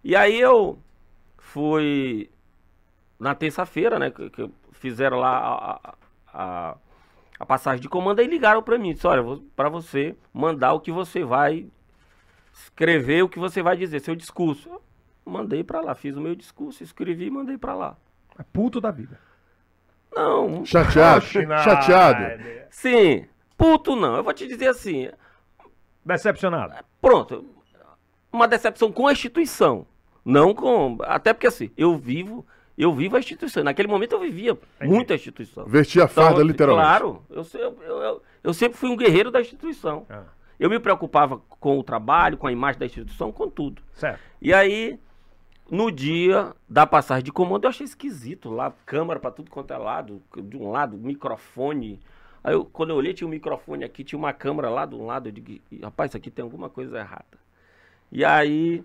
E 0.02 0.16
aí 0.16 0.40
eu 0.40 0.78
fui 1.38 2.28
na 3.18 3.34
terça-feira, 3.34 3.98
né? 3.98 4.10
Que, 4.10 4.28
que 4.30 4.50
fizeram 4.72 5.18
lá 5.18 5.38
a, 5.38 5.94
a- 6.32 6.76
a, 7.38 7.46
passagem 7.46 7.80
de 7.80 7.88
comando 7.88 8.20
e 8.20 8.26
ligaram 8.26 8.62
pra 8.62 8.78
mim. 8.78 8.92
Disse, 8.92 9.06
olha, 9.06 9.22
pra 9.54 9.68
você 9.68 10.16
mandar 10.32 10.72
o 10.72 10.80
que 10.80 10.90
você 10.90 11.22
vai 11.24 11.66
escrever, 12.52 13.22
o 13.22 13.28
que 13.28 13.38
você 13.38 13.62
vai 13.62 13.76
dizer, 13.76 14.00
seu 14.00 14.16
discurso. 14.16 14.68
Eu 14.68 14.82
mandei 15.24 15.62
pra 15.62 15.80
lá, 15.80 15.94
fiz 15.94 16.16
o 16.16 16.20
meu 16.20 16.34
discurso, 16.34 16.82
escrevi 16.82 17.26
e 17.26 17.30
mandei 17.30 17.56
pra 17.56 17.74
lá. 17.74 17.96
É 18.38 18.42
puto 18.42 18.80
da 18.80 18.90
vida. 18.90 19.18
Não, 20.14 20.64
Chateado? 20.64 21.24
Chateado? 21.62 22.42
Sim, 22.70 23.26
puto 23.56 23.94
não. 23.94 24.16
Eu 24.16 24.24
vou 24.24 24.32
te 24.32 24.46
dizer 24.46 24.68
assim, 24.68 25.08
Decepcionado. 26.04 26.74
pronto, 27.00 27.44
uma 28.32 28.48
decepção 28.48 28.90
com 28.90 29.06
a 29.06 29.12
instituição, 29.12 29.86
não 30.24 30.54
com, 30.54 30.98
até 31.02 31.32
porque 31.32 31.46
assim, 31.46 31.70
eu 31.76 31.96
vivo, 31.96 32.44
eu 32.76 32.92
vivo 32.92 33.16
a 33.16 33.18
instituição. 33.18 33.62
Naquele 33.62 33.88
momento 33.88 34.12
eu 34.12 34.20
vivia 34.20 34.58
muito 34.80 35.12
a 35.12 35.16
instituição. 35.16 35.64
Vestir 35.66 36.02
a 36.02 36.08
farda, 36.08 36.34
Então, 36.36 36.46
literalmente. 36.46 36.86
Claro, 36.88 37.22
eu, 37.30 37.46
eu, 37.54 37.82
eu, 37.82 38.22
eu 38.42 38.54
sempre 38.54 38.78
fui 38.78 38.88
um 38.90 38.96
guerreiro 38.96 39.30
da 39.30 39.40
instituição. 39.40 40.06
Ah, 40.08 40.22
Eu 40.58 40.70
me 40.70 40.78
preocupava 40.80 41.38
com 41.60 41.78
o 41.78 41.82
trabalho, 41.84 42.36
com 42.38 42.46
a 42.46 42.52
imagem 42.52 42.78
da 42.80 42.86
instituição, 42.86 43.30
com 43.30 43.48
tudo. 43.50 43.82
certo. 43.94 44.20
E 44.40 44.52
aí, 44.54 44.98
no 45.70 45.90
dia 45.92 46.52
da 46.68 46.86
passagem 46.86 47.24
de 47.24 47.32
comando, 47.32 47.64
eu 47.64 47.68
achei 47.70 47.84
esquisito 47.84 48.48
lá, 48.50 48.72
câmera 48.86 49.20
pra 49.20 49.30
tudo 49.30 49.50
quanto 49.50 49.72
é 49.72 49.76
lado, 49.76 50.22
de 50.36 50.56
um 50.56 50.70
lado, 50.70 50.96
microfone. 50.96 52.00
Aí, 52.44 52.54
eu, 52.54 52.64
quando 52.64 52.90
eu 52.90 52.96
olhei, 52.96 53.14
tinha 53.14 53.26
um 53.26 53.30
microfone 53.30 53.84
aqui, 53.84 54.02
tinha 54.02 54.18
uma 54.18 54.32
câmera 54.32 54.68
lá 54.68 54.86
um 54.86 55.06
lado, 55.06 55.28
eu 55.28 55.32
digo, 55.32 55.60
"Ih, 55.70 55.80
rapaz, 55.82 56.10
isso 56.10 56.16
aqui 56.16 56.30
tem 56.30 56.42
alguma 56.42 56.68
coisa 56.68 56.98
errada. 56.98 57.38
E 58.10 58.24
aí, 58.24 58.84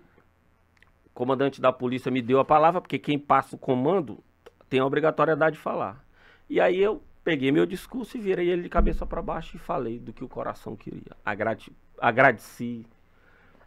o 1.06 1.10
comandante 1.12 1.60
da 1.60 1.72
polícia 1.72 2.10
me 2.10 2.22
deu 2.22 2.38
a 2.38 2.44
palavra, 2.44 2.80
porque 2.80 2.98
quem 2.98 3.18
passa 3.18 3.56
o 3.56 3.58
comando 3.58 4.22
tem 4.68 4.80
a 4.80 4.86
obrigatoriedade 4.86 5.56
de 5.56 5.62
falar. 5.62 6.04
E 6.48 6.60
aí 6.60 6.80
eu 6.80 7.02
peguei 7.24 7.52
meu 7.52 7.66
discurso 7.66 8.16
e 8.16 8.20
virei 8.20 8.48
ele 8.48 8.62
de 8.62 8.68
cabeça 8.68 9.04
para 9.04 9.20
baixo 9.20 9.56
e 9.56 9.58
falei 9.58 9.98
do 9.98 10.12
que 10.12 10.24
o 10.24 10.28
coração 10.28 10.76
queria. 10.76 11.14
Agrade, 11.24 11.70
agradeci, 12.00 12.86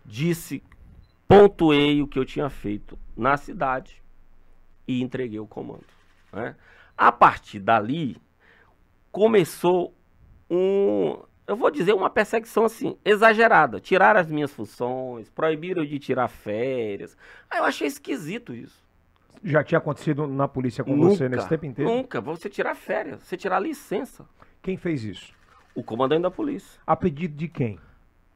disse, 0.05 0.63
pontuei 1.27 2.01
o 2.01 2.07
que 2.07 2.17
eu 2.17 2.25
tinha 2.25 2.49
feito 2.49 2.97
na 3.15 3.37
cidade 3.37 4.01
e 4.87 5.01
entreguei 5.01 5.39
o 5.39 5.45
comando. 5.45 5.85
né? 6.33 6.55
A 6.97 7.11
partir 7.11 7.59
dali, 7.59 8.17
começou 9.11 9.93
um, 10.49 11.17
eu 11.47 11.55
vou 11.55 11.69
dizer, 11.71 11.93
uma 11.93 12.09
perseguição 12.09 12.65
assim, 12.65 12.97
exagerada. 13.03 13.79
Tiraram 13.79 14.19
as 14.19 14.29
minhas 14.31 14.51
funções, 14.51 15.29
proibiram 15.29 15.85
de 15.85 15.99
tirar 15.99 16.27
férias. 16.27 17.17
Aí 17.49 17.59
eu 17.59 17.65
achei 17.65 17.87
esquisito 17.87 18.53
isso. 18.53 18.81
Já 19.43 19.63
tinha 19.63 19.79
acontecido 19.79 20.27
na 20.27 20.47
polícia 20.47 20.83
com 20.83 20.95
você 20.97 21.27
nesse 21.27 21.47
tempo 21.49 21.65
inteiro? 21.65 21.89
Nunca. 21.91 22.21
Você 22.21 22.47
tirar 22.49 22.75
férias, 22.75 23.23
você 23.23 23.35
tirar 23.35 23.59
licença. 23.59 24.25
Quem 24.61 24.77
fez 24.77 25.03
isso? 25.03 25.33
O 25.73 25.81
comandante 25.83 26.21
da 26.21 26.29
polícia. 26.31 26.79
A 26.85 26.95
pedido 26.95 27.35
de 27.35 27.47
quem? 27.47 27.79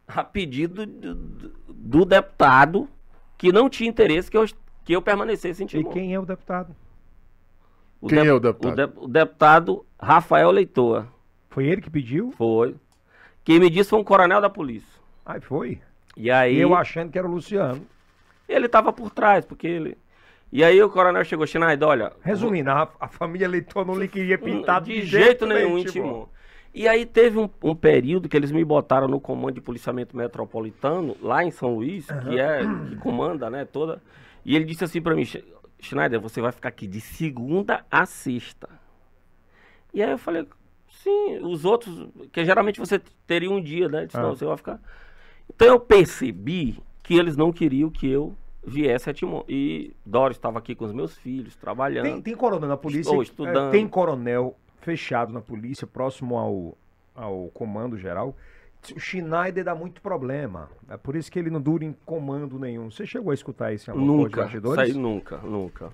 A 0.08 0.24
pedido 0.24 0.86
do, 0.86 1.14
do- 1.16 1.50
do 1.70 2.06
deputado 2.06 2.90
que 3.38 3.52
não 3.52 3.70
tinha 3.70 3.90
interesse 3.90 4.32
que 4.32 4.38
eu, 4.38 4.46
que 4.84 4.94
eu 4.96 5.02
permanecesse 5.02 5.62
em 5.62 5.66
E 5.66 5.70
Timon. 5.70 5.90
quem 5.92 6.14
é 6.14 6.20
o 6.20 6.26
deputado? 6.26 6.76
O 8.06 8.08
Quem 8.08 8.20
é 8.28 8.32
o 8.34 8.40
deputado? 8.40 8.74
O, 8.74 8.76
de- 8.88 9.06
o 9.06 9.08
deputado 9.08 9.86
Rafael 10.00 10.52
Leitor. 10.52 11.06
Foi 11.50 11.66
ele 11.66 11.82
que 11.82 11.90
pediu? 11.90 12.32
Foi. 12.38 12.76
Quem 13.44 13.60
me 13.60 13.70
disse 13.70 13.90
foi 13.90 14.00
um 14.00 14.04
coronel 14.04 14.40
da 14.42 14.50
polícia. 14.50 15.00
Ai, 15.26 15.40
foi. 15.40 15.80
E 16.16 16.30
aí 16.30 16.56
E 16.58 16.62
eu 16.62 16.76
achando 16.76 17.12
que 17.12 17.18
era 17.18 17.28
o 17.28 17.32
Luciano. 17.32 17.82
ele 18.48 18.68
tava 18.70 18.94
por 18.94 19.10
trás, 19.10 19.44
porque 19.46 19.66
ele. 19.68 19.98
E 20.52 20.64
aí 20.64 20.82
o 20.82 20.90
coronel 20.90 21.24
chegou, 21.26 21.46
Schneider, 21.48 21.88
olha. 21.88 22.14
Resumindo, 22.22 22.70
a, 22.70 22.88
a 23.00 23.08
família 23.08 23.48
Leitor 23.48 23.86
não 23.86 23.96
lhe 23.98 24.08
queria 24.08 24.38
pintado 24.38 24.86
de 24.86 25.02
jeito 25.02 25.46
nenhum 25.46 25.78
em 25.80 25.84
Timon. 25.86 26.08
Timon. 26.08 26.28
E 26.74 26.88
aí 26.88 27.06
teve 27.06 27.40
um, 27.40 27.50
um 27.64 27.74
período 27.76 28.30
que 28.30 28.36
eles 28.38 28.52
me 28.52 28.64
botaram 28.64 29.08
no 29.08 29.20
comando 29.20 29.56
de 29.56 29.62
policiamento 29.62 30.16
metropolitano, 30.16 31.16
lá 31.22 31.44
em 31.44 31.50
São 31.52 31.76
Luís, 31.76 32.06
que 32.06 32.40
é, 32.40 32.62
que 32.90 32.96
comanda, 32.98 33.50
né, 33.50 33.66
toda. 33.66 34.02
E 34.46 34.56
ele 34.56 34.66
disse 34.66 34.84
assim 34.84 35.02
pra 35.02 35.16
mim, 35.16 35.26
"Sch- 35.26 35.42
Schneider, 35.86 36.20
você 36.20 36.42
vai 36.42 36.52
ficar 36.52 36.70
aqui 36.70 36.88
de 36.88 37.02
segunda 37.02 37.86
a 37.90 38.06
sexta. 38.06 38.70
E 39.94 40.04
aí 40.04 40.12
eu 40.12 40.18
falei, 40.18 40.46
sim, 40.90 41.40
os 41.42 41.66
outros, 41.66 42.10
que 42.32 42.44
geralmente 42.44 42.80
você 42.80 43.00
teria 43.26 43.50
um 43.50 43.62
dia, 43.62 43.88
né? 43.88 44.06
Disse, 44.06 44.18
Ah. 44.18 44.22
não, 44.22 44.36
você 44.36 44.46
vai 44.46 44.58
ficar. 44.58 44.80
Então 45.50 45.68
eu 45.68 45.80
percebi 45.80 46.80
que 47.04 47.16
eles 47.18 47.38
não 47.38 47.52
queriam 47.52 47.90
que 47.90 48.08
eu 48.10 48.36
viesse 48.66 49.10
a 49.10 49.14
Timon. 49.14 49.44
E 49.48 49.94
Doris 50.06 50.38
estava 50.38 50.60
aqui 50.60 50.76
com 50.76 50.86
os 50.86 50.92
meus 50.92 51.16
filhos, 51.18 51.56
trabalhando. 51.56 52.06
Tem, 52.06 52.22
tem 52.22 52.36
coronel 52.36 52.68
na 52.68 52.78
polícia. 52.78 53.02
Estou 53.02 53.22
é, 53.22 53.24
estudando. 53.24 53.72
Tem 53.72 53.88
coronel 53.88 54.58
fechado 54.82 55.32
na 55.32 55.42
polícia, 55.42 55.86
próximo 55.86 56.38
ao, 56.38 56.78
ao 57.16 57.50
comando 57.54 57.98
geral. 57.98 58.36
O 58.94 59.00
Schneider 59.00 59.64
dá 59.64 59.74
muito 59.76 60.02
problema. 60.02 60.70
É 60.90 60.98
por 60.98 61.16
isso 61.16 61.32
que 61.32 61.40
ele 61.40 61.50
não 61.50 61.62
dura 61.62 61.84
em 61.86 61.94
comando 62.06 62.60
nenhum. 62.60 62.92
Você 62.92 63.06
chegou 63.06 63.32
a 63.32 63.34
escutar 63.34 63.74
isso 63.74 63.90
em 63.90 63.94
de 63.94 64.00
Nunca, 64.00 64.42
bastidores? 64.44 64.90
isso 64.90 64.98
aí 64.98 65.02
nunca, 65.02 65.38
nunca. 65.38 65.90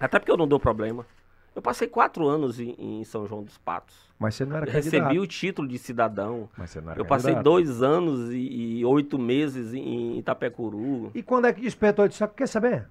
Até 0.00 0.18
porque 0.18 0.30
eu 0.32 0.36
não 0.36 0.48
dou 0.48 0.58
problema. 0.58 1.06
Eu 1.54 1.60
passei 1.60 1.86
quatro 1.86 2.26
anos 2.26 2.58
em, 2.58 2.74
em 2.78 3.04
São 3.04 3.26
João 3.26 3.42
dos 3.42 3.58
Patos. 3.58 3.94
Mas 4.18 4.34
você 4.34 4.44
não 4.46 4.56
era 4.56 4.66
Eu 4.66 4.72
candidato. 4.72 5.02
recebi 5.02 5.20
o 5.20 5.26
título 5.26 5.68
de 5.68 5.78
cidadão. 5.78 6.48
Mas 6.56 6.70
você 6.70 6.80
não 6.80 6.92
era 6.92 7.00
Eu 7.00 7.04
passei 7.04 7.32
candidato. 7.32 7.44
dois 7.44 7.82
anos 7.82 8.32
e, 8.32 8.78
e 8.78 8.84
oito 8.86 9.18
meses 9.18 9.74
em 9.74 10.18
Itapecuru. 10.18 11.10
E 11.14 11.22
quando 11.22 11.46
é 11.46 11.52
que 11.52 11.60
despertou? 11.60 12.08
Disse, 12.08 12.26
quer 12.28 12.48
saber? 12.48 12.88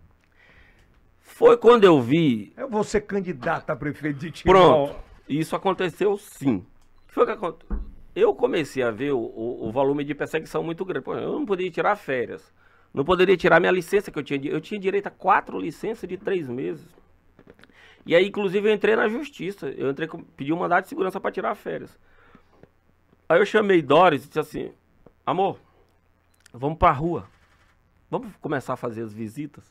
Foi 1.20 1.58
quando 1.58 1.86
eu 1.86 1.99
vi. 2.02 2.54
Eu 2.56 2.70
vou 2.70 2.84
ser 2.84 3.02
candidato 3.02 3.70
a 3.72 3.76
prefeito 3.76 4.20
de 4.20 4.30
Timó. 4.32 4.52
Pronto. 4.54 4.95
Isso 5.28 5.56
aconteceu 5.56 6.18
sim. 6.18 6.58
O 6.58 7.08
que 7.08 7.14
foi 7.14 7.26
que 7.26 7.32
aconteceu? 7.32 7.80
Eu 8.16 8.34
comecei 8.36 8.84
a 8.84 8.91
ver 8.91 9.12
o, 9.14 9.20
o- 9.20 9.68
o 9.68 9.72
volume 9.72 10.03
de 10.03 10.14
perseguição 10.14 10.64
muito 10.64 10.84
grande. 10.84 11.05
Pô, 11.05 11.16
eu 11.16 11.34
não 11.34 11.45
poderia 11.45 11.72
tirar 11.72 11.95
férias. 11.95 12.53
Não 12.93 13.05
poderia 13.05 13.38
tirar 13.38 13.59
minha 13.59 13.72
licença 13.72 14.12
que 14.12 14.20
eu 14.20 14.24
tinha. 14.24 14.39
Eu 14.49 14.59
tinha 14.59 14.80
direito 14.80 15.07
a 15.07 15.12
quatro 15.12 15.57
licenças 15.59 16.07
de 16.09 16.18
três 16.18 16.47
meses. 16.49 16.86
E 18.05 18.16
aí, 18.16 18.28
inclusive, 18.28 18.68
eu 18.70 18.74
entrei 18.74 18.95
na 18.95 19.07
justiça. 19.07 19.70
Eu 19.70 19.89
entrei 19.91 20.09
pedi 20.36 20.51
um 20.51 20.57
mandado 20.57 20.84
de 20.84 20.89
segurança 20.89 21.20
para 21.20 21.32
tirar 21.32 21.55
férias. 21.55 21.97
Aí 23.30 23.39
eu 23.39 23.45
chamei 23.45 23.82
Doris 23.82 24.26
e 24.26 24.28
disse 24.28 24.39
assim: 24.39 24.72
Amor, 25.26 25.57
vamos 26.53 26.78
pra 26.78 26.91
rua. 26.91 27.28
Vamos 28.09 28.36
começar 28.41 28.74
a 28.74 28.78
fazer 28.78 29.03
as 29.03 29.14
visitas. 29.14 29.64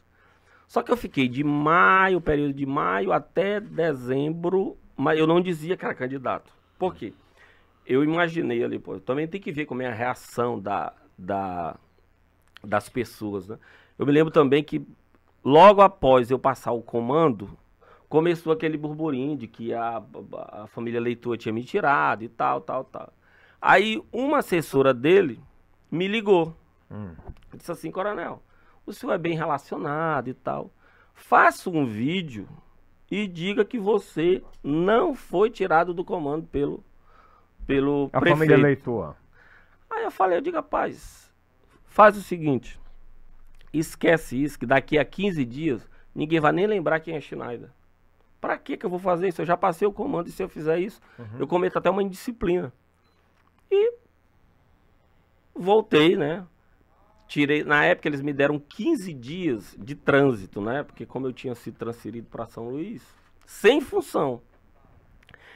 Só 0.66 0.82
que 0.82 0.90
eu 0.90 0.96
fiquei 0.96 1.28
de 1.28 1.44
maio, 1.44 2.20
período 2.20 2.54
de 2.54 2.64
maio 2.64 3.12
até 3.12 3.60
dezembro, 3.60 4.78
mas 4.96 5.18
eu 5.18 5.26
não 5.26 5.40
dizia 5.40 5.76
que 5.76 5.84
era 5.84 5.94
candidato. 5.94 6.50
Por 6.78 6.94
quê? 6.94 7.12
Eu 7.86 8.04
imaginei 8.04 8.62
ali, 8.62 8.78
pô, 8.78 8.98
também 9.00 9.26
tem 9.26 9.40
que 9.40 9.50
ver 9.50 9.66
como 9.66 9.82
é 9.82 9.86
a 9.86 9.94
reação 9.94 10.60
da, 10.60 10.92
da, 11.18 11.76
das 12.62 12.88
pessoas, 12.88 13.48
né? 13.48 13.58
Eu 13.98 14.06
me 14.06 14.12
lembro 14.12 14.32
também 14.32 14.62
que 14.62 14.86
logo 15.44 15.82
após 15.82 16.30
eu 16.30 16.38
passar 16.38 16.72
o 16.72 16.82
comando, 16.82 17.58
começou 18.08 18.52
aquele 18.52 18.76
burburinho 18.76 19.36
de 19.36 19.46
que 19.46 19.72
a, 19.74 20.02
a 20.52 20.66
família 20.66 21.00
Leitor 21.00 21.36
tinha 21.36 21.52
me 21.52 21.62
tirado 21.64 22.24
e 22.24 22.28
tal, 22.28 22.60
tal, 22.60 22.84
tal. 22.84 23.12
Aí 23.60 24.02
uma 24.12 24.38
assessora 24.38 24.94
dele 24.94 25.40
me 25.90 26.08
ligou. 26.08 26.56
Disse 27.54 27.70
assim, 27.70 27.90
coronel, 27.90 28.42
o 28.86 28.92
senhor 28.92 29.12
é 29.12 29.18
bem 29.18 29.36
relacionado 29.36 30.28
e 30.28 30.34
tal. 30.34 30.70
Faça 31.14 31.68
um 31.70 31.84
vídeo 31.84 32.48
e 33.10 33.26
diga 33.26 33.64
que 33.64 33.78
você 33.78 34.42
não 34.62 35.14
foi 35.14 35.50
tirado 35.50 35.92
do 35.92 36.04
comando 36.04 36.46
pelo, 36.46 36.82
pelo 37.74 38.10
A 38.12 38.20
prefeito. 38.20 38.38
família 38.38 38.54
eleitor. 38.54 39.16
Aí 39.90 40.04
eu 40.04 40.10
falei, 40.10 40.38
eu 40.38 40.42
digo, 40.42 40.56
rapaz, 40.56 41.32
faz 41.86 42.16
o 42.16 42.22
seguinte, 42.22 42.78
esquece 43.72 44.42
isso, 44.42 44.58
que 44.58 44.66
daqui 44.66 44.98
a 44.98 45.04
15 45.04 45.44
dias 45.44 45.88
ninguém 46.14 46.40
vai 46.40 46.52
nem 46.52 46.66
lembrar 46.66 47.00
quem 47.00 47.16
é 47.16 47.20
Schneider. 47.20 47.70
Pra 48.40 48.56
que 48.56 48.76
que 48.76 48.86
eu 48.86 48.90
vou 48.90 48.98
fazer 48.98 49.28
isso? 49.28 49.42
Eu 49.42 49.46
já 49.46 49.56
passei 49.56 49.86
o 49.86 49.92
comando 49.92 50.28
e 50.28 50.32
se 50.32 50.42
eu 50.42 50.48
fizer 50.48 50.78
isso, 50.78 51.00
eu 51.38 51.46
cometo 51.46 51.76
até 51.76 51.90
uma 51.90 52.02
indisciplina. 52.02 52.72
E 53.70 53.94
voltei, 55.54 56.16
né? 56.16 56.46
Tirei, 57.28 57.62
na 57.62 57.84
época 57.84 58.08
eles 58.08 58.22
me 58.22 58.32
deram 58.32 58.58
15 58.58 59.12
dias 59.12 59.76
de 59.78 59.94
trânsito, 59.94 60.60
né? 60.60 60.82
Porque 60.82 61.04
como 61.06 61.26
eu 61.26 61.32
tinha 61.32 61.54
sido 61.54 61.76
transferido 61.76 62.26
para 62.28 62.46
São 62.46 62.68
Luís, 62.70 63.04
sem 63.44 63.80
função. 63.80 64.40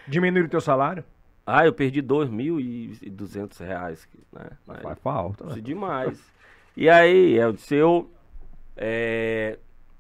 Diminuir 0.07 0.45
o 0.45 0.49
teu 0.49 0.61
salário? 0.61 1.03
Ah, 1.47 1.67
eu 1.67 1.73
perdi 1.73 2.03
2.200 2.03 3.59
reais, 3.65 4.09
né? 4.33 4.51
na 4.67 4.75
Faz 4.77 4.99
falta, 4.99 5.45
isso 5.47 5.57
né? 5.57 5.63
demais. 5.63 6.23
E 6.77 6.89
aí, 6.89 7.35
eu 7.35 7.53
disse, 7.53 7.75
eu. 7.75 8.11
é, 8.77 9.59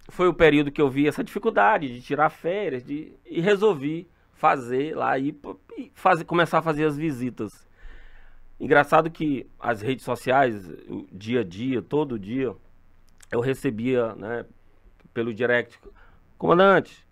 foi 0.08 0.26
o 0.28 0.34
período 0.34 0.70
que 0.72 0.80
eu 0.80 0.88
vi 0.88 1.06
essa 1.06 1.22
dificuldade 1.22 1.88
de 1.88 2.00
tirar 2.00 2.30
férias 2.30 2.84
de, 2.84 3.12
e 3.26 3.40
resolvi 3.40 4.08
fazer 4.32 4.96
lá 4.96 5.18
e, 5.18 5.38
e 5.78 5.90
fazer, 5.94 6.24
começar 6.24 6.58
a 6.58 6.62
fazer 6.62 6.84
as 6.84 6.96
visitas. 6.96 7.66
Engraçado 8.58 9.10
que 9.10 9.46
as 9.58 9.82
redes 9.82 10.04
sociais, 10.04 10.68
o 10.88 11.06
dia 11.12 11.40
a 11.40 11.44
dia, 11.44 11.82
todo 11.82 12.18
dia, 12.18 12.54
eu 13.30 13.40
recebia, 13.40 14.14
né, 14.14 14.44
pelo 15.12 15.34
direct, 15.34 15.78
comandante, 16.38 17.03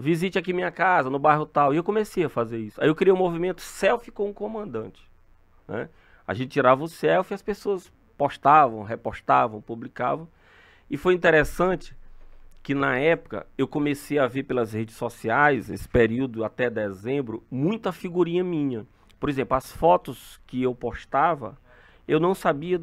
visite 0.00 0.38
aqui 0.38 0.52
minha 0.52 0.70
casa, 0.70 1.10
no 1.10 1.18
bairro 1.18 1.46
tal. 1.46 1.74
E 1.74 1.76
eu 1.76 1.84
comecei 1.84 2.24
a 2.24 2.28
fazer 2.28 2.58
isso. 2.58 2.80
Aí 2.80 2.88
eu 2.88 2.94
criei 2.94 3.12
um 3.12 3.18
movimento 3.18 3.60
selfie 3.60 4.10
com 4.10 4.28
o 4.30 4.34
comandante. 4.34 5.08
Né? 5.68 5.88
A 6.26 6.34
gente 6.34 6.50
tirava 6.50 6.82
o 6.82 6.88
selfie, 6.88 7.34
as 7.34 7.42
pessoas 7.42 7.92
postavam, 8.16 8.82
repostavam, 8.82 9.60
publicavam. 9.60 10.26
E 10.90 10.96
foi 10.96 11.14
interessante 11.14 11.94
que 12.62 12.74
na 12.74 12.98
época 12.98 13.46
eu 13.56 13.68
comecei 13.68 14.18
a 14.18 14.26
ver 14.26 14.42
pelas 14.42 14.72
redes 14.72 14.96
sociais, 14.96 15.70
esse 15.70 15.88
período 15.88 16.44
até 16.44 16.68
dezembro, 16.68 17.42
muita 17.50 17.92
figurinha 17.92 18.42
minha. 18.42 18.86
Por 19.18 19.28
exemplo, 19.28 19.56
as 19.56 19.70
fotos 19.70 20.40
que 20.46 20.62
eu 20.62 20.74
postava, 20.74 21.56
eu 22.08 22.18
não 22.18 22.34
sabia. 22.34 22.80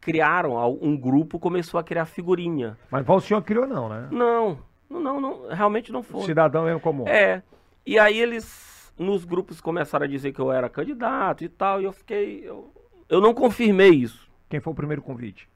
Criaram, 0.00 0.56
um 0.80 0.96
grupo 0.96 1.38
começou 1.38 1.78
a 1.78 1.84
criar 1.84 2.06
figurinha. 2.06 2.78
Mas 2.90 3.06
o 3.06 3.20
senhor 3.20 3.42
criou 3.42 3.66
não, 3.66 3.90
né? 3.90 4.08
Não, 4.10 4.58
não, 4.88 5.20
não, 5.20 5.48
realmente 5.48 5.90
não 5.92 6.02
foi. 6.02 6.22
Cidadão 6.24 6.64
mesmo 6.64 6.80
comum. 6.80 7.06
É. 7.06 7.42
E 7.84 7.98
aí 7.98 8.18
eles, 8.18 8.92
nos 8.98 9.24
grupos, 9.24 9.60
começaram 9.60 10.04
a 10.04 10.08
dizer 10.08 10.32
que 10.32 10.40
eu 10.40 10.50
era 10.52 10.68
candidato 10.68 11.44
e 11.44 11.48
tal, 11.48 11.80
e 11.80 11.84
eu 11.84 11.92
fiquei. 11.92 12.40
Eu, 12.48 12.72
eu 13.08 13.20
não 13.20 13.32
confirmei 13.34 13.90
isso. 13.90 14.28
Quem 14.48 14.60
foi 14.60 14.72
o 14.72 14.76
primeiro 14.76 15.02
convite? 15.02 15.48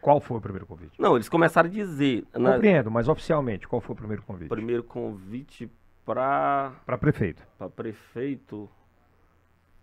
Qual 0.00 0.20
foi 0.20 0.36
o 0.36 0.40
primeiro 0.40 0.66
convite? 0.66 1.00
Não, 1.00 1.14
eles 1.16 1.28
começaram 1.28 1.68
a 1.68 1.72
dizer. 1.72 2.24
Na, 2.34 2.52
Compreendo, 2.54 2.90
mas 2.90 3.08
oficialmente, 3.08 3.66
qual 3.66 3.80
foi 3.80 3.94
o 3.94 3.96
primeiro 3.96 4.22
convite? 4.22 4.48
primeiro 4.48 4.84
convite 4.84 5.70
para 6.04 6.72
Para 6.84 6.98
prefeito. 6.98 7.42
prefeito. 7.74 8.68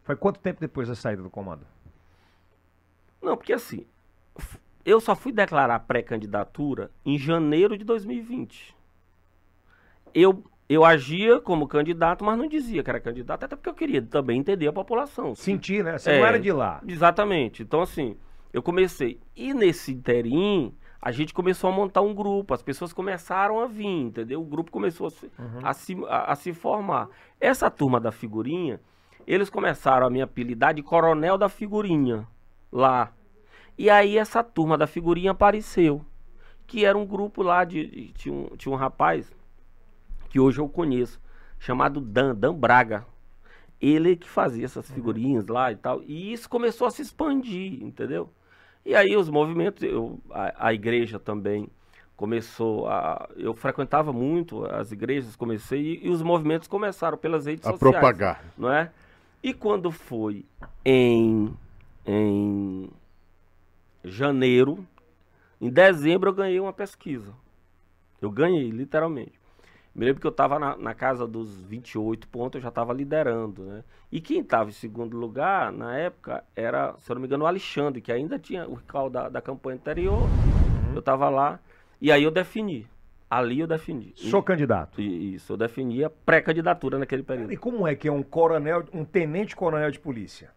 Foi 0.04 0.16
quanto 0.16 0.40
tempo 0.40 0.60
depois 0.60 0.88
da 0.88 0.96
saída 0.96 1.24
do 1.24 1.30
comando? 1.30 1.66
Não, 3.22 3.36
porque 3.36 3.54
assim, 3.54 3.86
eu 4.86 5.00
só 5.00 5.16
fui 5.16 5.32
declarar 5.32 5.80
pré-candidatura 5.82 6.92
em 7.06 7.18
janeiro 7.18 7.78
de 7.78 7.84
2020. 7.84 8.76
Eu, 10.14 10.44
eu 10.68 10.84
agia 10.84 11.40
como 11.40 11.68
candidato, 11.68 12.24
mas 12.24 12.38
não 12.38 12.48
dizia 12.48 12.84
que 12.84 12.90
era 12.90 13.00
candidato, 13.00 13.44
até 13.44 13.56
porque 13.56 13.70
eu 13.70 13.74
queria 13.74 14.02
também 14.02 14.40
entender 14.40 14.68
a 14.68 14.74
população. 14.74 15.36
Se- 15.36 15.44
Sentir, 15.44 15.84
né? 15.84 15.98
Você 15.98 16.12
É. 16.12 16.20
não 16.20 16.26
era 16.26 16.40
de 16.40 16.52
lá. 16.52 16.82
Exatamente. 16.88 17.64
Então, 17.64 17.82
assim, 17.82 18.18
eu 18.52 18.62
comecei. 18.62 19.20
E 19.36 19.54
nesse 19.54 19.92
interim, 19.94 20.74
a 21.02 21.12
gente 21.12 21.34
começou 21.34 21.70
a 21.70 21.74
montar 21.74 22.02
um 22.02 22.14
grupo. 22.14 22.54
As 22.54 22.62
pessoas 22.62 22.92
começaram 22.92 23.60
a 23.60 23.68
vir, 23.68 23.86
entendeu? 23.88 24.42
O 24.42 24.46
grupo 24.46 24.70
começou 24.72 25.08
a 25.08 25.12
se, 25.12 25.32
a 25.64 25.74
se, 25.74 25.98
a- 26.08 26.32
a 26.32 26.36
se 26.36 26.54
formar. 26.54 27.08
Essa 27.40 27.70
turma 27.72 28.00
da 28.00 28.12
figurinha, 28.12 28.80
eles 29.26 29.50
começaram 29.50 30.06
a 30.08 30.10
me 30.10 30.22
apelidar 30.22 30.74
de 30.74 30.84
Coronel 30.84 31.38
da 31.38 31.48
Figurinha, 31.48 32.28
lá. 32.72 33.14
E 33.78 33.90
aí 33.90 34.18
essa 34.18 34.44
turma 34.44 34.78
da 34.78 34.88
figurinha 34.88 35.32
apareceu. 35.32 36.06
Que 36.68 36.86
era 36.86 36.98
um 36.98 37.06
grupo 37.06 37.42
lá 37.44 37.64
de. 37.64 37.86
de- 37.86 38.08
tinha, 38.14 38.34
um, 38.34 38.48
tinha 38.56 38.72
um 38.74 38.78
rapaz 38.78 39.32
que 40.30 40.40
hoje 40.40 40.60
eu 40.60 40.70
conheço, 40.70 41.20
chamado 41.60 42.00
Dan, 42.00 42.34
Dan 42.36 42.54
Braga. 42.54 43.06
Ele 43.82 44.16
que 44.16 44.30
fazia 44.30 44.64
essas 44.66 44.90
figurinhas 44.92 45.48
lá 45.48 45.72
e 45.72 45.76
tal. 45.76 46.02
E 46.04 46.32
isso 46.32 46.48
começou 46.50 46.88
a 46.88 46.92
se 46.92 47.02
expandir, 47.02 47.84
entendeu? 47.84 48.30
E 48.86 48.96
aí 48.96 49.16
os 49.18 49.30
movimentos, 49.30 49.84
eu, 49.84 50.20
a, 50.30 50.68
a 50.68 50.74
igreja 50.74 51.20
também 51.20 51.68
começou 52.16 52.88
a. 52.88 53.28
Eu 53.36 53.54
frequentava 53.56 54.14
muito 54.14 54.64
as 54.66 54.92
igrejas, 54.92 55.36
comecei, 55.36 55.82
e, 56.02 56.08
e 56.08 56.10
os 56.10 56.22
movimentos 56.22 56.68
começaram 56.68 57.18
pelas 57.18 57.48
redes 57.48 57.66
A 57.66 57.72
sociais. 57.72 57.92
propagar. 57.94 58.44
Não 58.58 58.72
é? 58.72 58.92
E 59.44 59.54
quando 59.54 59.92
foi 59.92 60.46
em, 60.86 61.52
em 62.06 62.88
janeiro, 64.04 64.86
em 65.60 65.70
dezembro 65.70 66.30
eu 66.30 66.34
ganhei 66.34 66.60
uma 66.60 66.74
pesquisa. 66.74 67.34
Eu 68.22 68.30
ganhei, 68.32 68.70
literalmente. 68.70 69.40
Me 69.94 70.06
lembro 70.06 70.22
que 70.22 70.28
eu 70.28 70.32
estava 70.32 70.58
na, 70.58 70.78
na 70.78 70.94
casa 70.94 71.28
dos 71.28 71.62
28 71.64 72.28
pontos, 72.30 72.56
eu 72.56 72.62
já 72.62 72.70
estava 72.70 72.94
liderando, 72.94 73.64
né? 73.64 73.84
E 74.10 74.22
quem 74.22 74.40
estava 74.40 74.70
em 74.70 74.74
segundo 74.74 75.18
lugar, 75.18 75.72
na 75.72 75.98
época, 75.98 76.44
era, 76.56 76.96
se 77.00 77.12
eu 77.12 77.16
não 77.16 77.22
me 77.22 77.28
engano, 77.28 77.44
o 77.44 77.48
Alexandre, 77.48 78.00
que 78.02 78.12
ainda 78.12 78.40
tinha 78.40 78.68
o 78.68 78.76
recall 78.76 79.10
da, 79.10 79.28
da 79.28 79.42
campanha 79.42 79.76
anterior. 79.76 80.22
Eu 80.94 81.00
estava 81.00 81.30
lá. 81.30 81.60
E 82.00 82.10
aí 82.12 82.24
eu 82.24 82.32
defini. 82.32 82.88
Ali 83.30 83.60
eu 83.60 83.68
defini. 83.68 84.14
Sou 84.16 84.42
candidato. 84.42 85.02
E- 85.02 85.36
Isso, 85.36 85.54
eu 85.54 85.58
defini 85.58 86.04
a 86.04 86.10
pré-candidatura 86.10 86.98
naquele 86.98 87.24
período. 87.24 87.52
E 87.52 87.58
como 87.58 87.86
é 87.88 87.94
que 87.96 88.08
é 88.08 88.12
um 88.12 88.24
coronel, 88.24 88.86
um 88.94 89.04
tenente-coronel 89.04 89.92
de 89.92 90.00
polícia, 90.00 90.50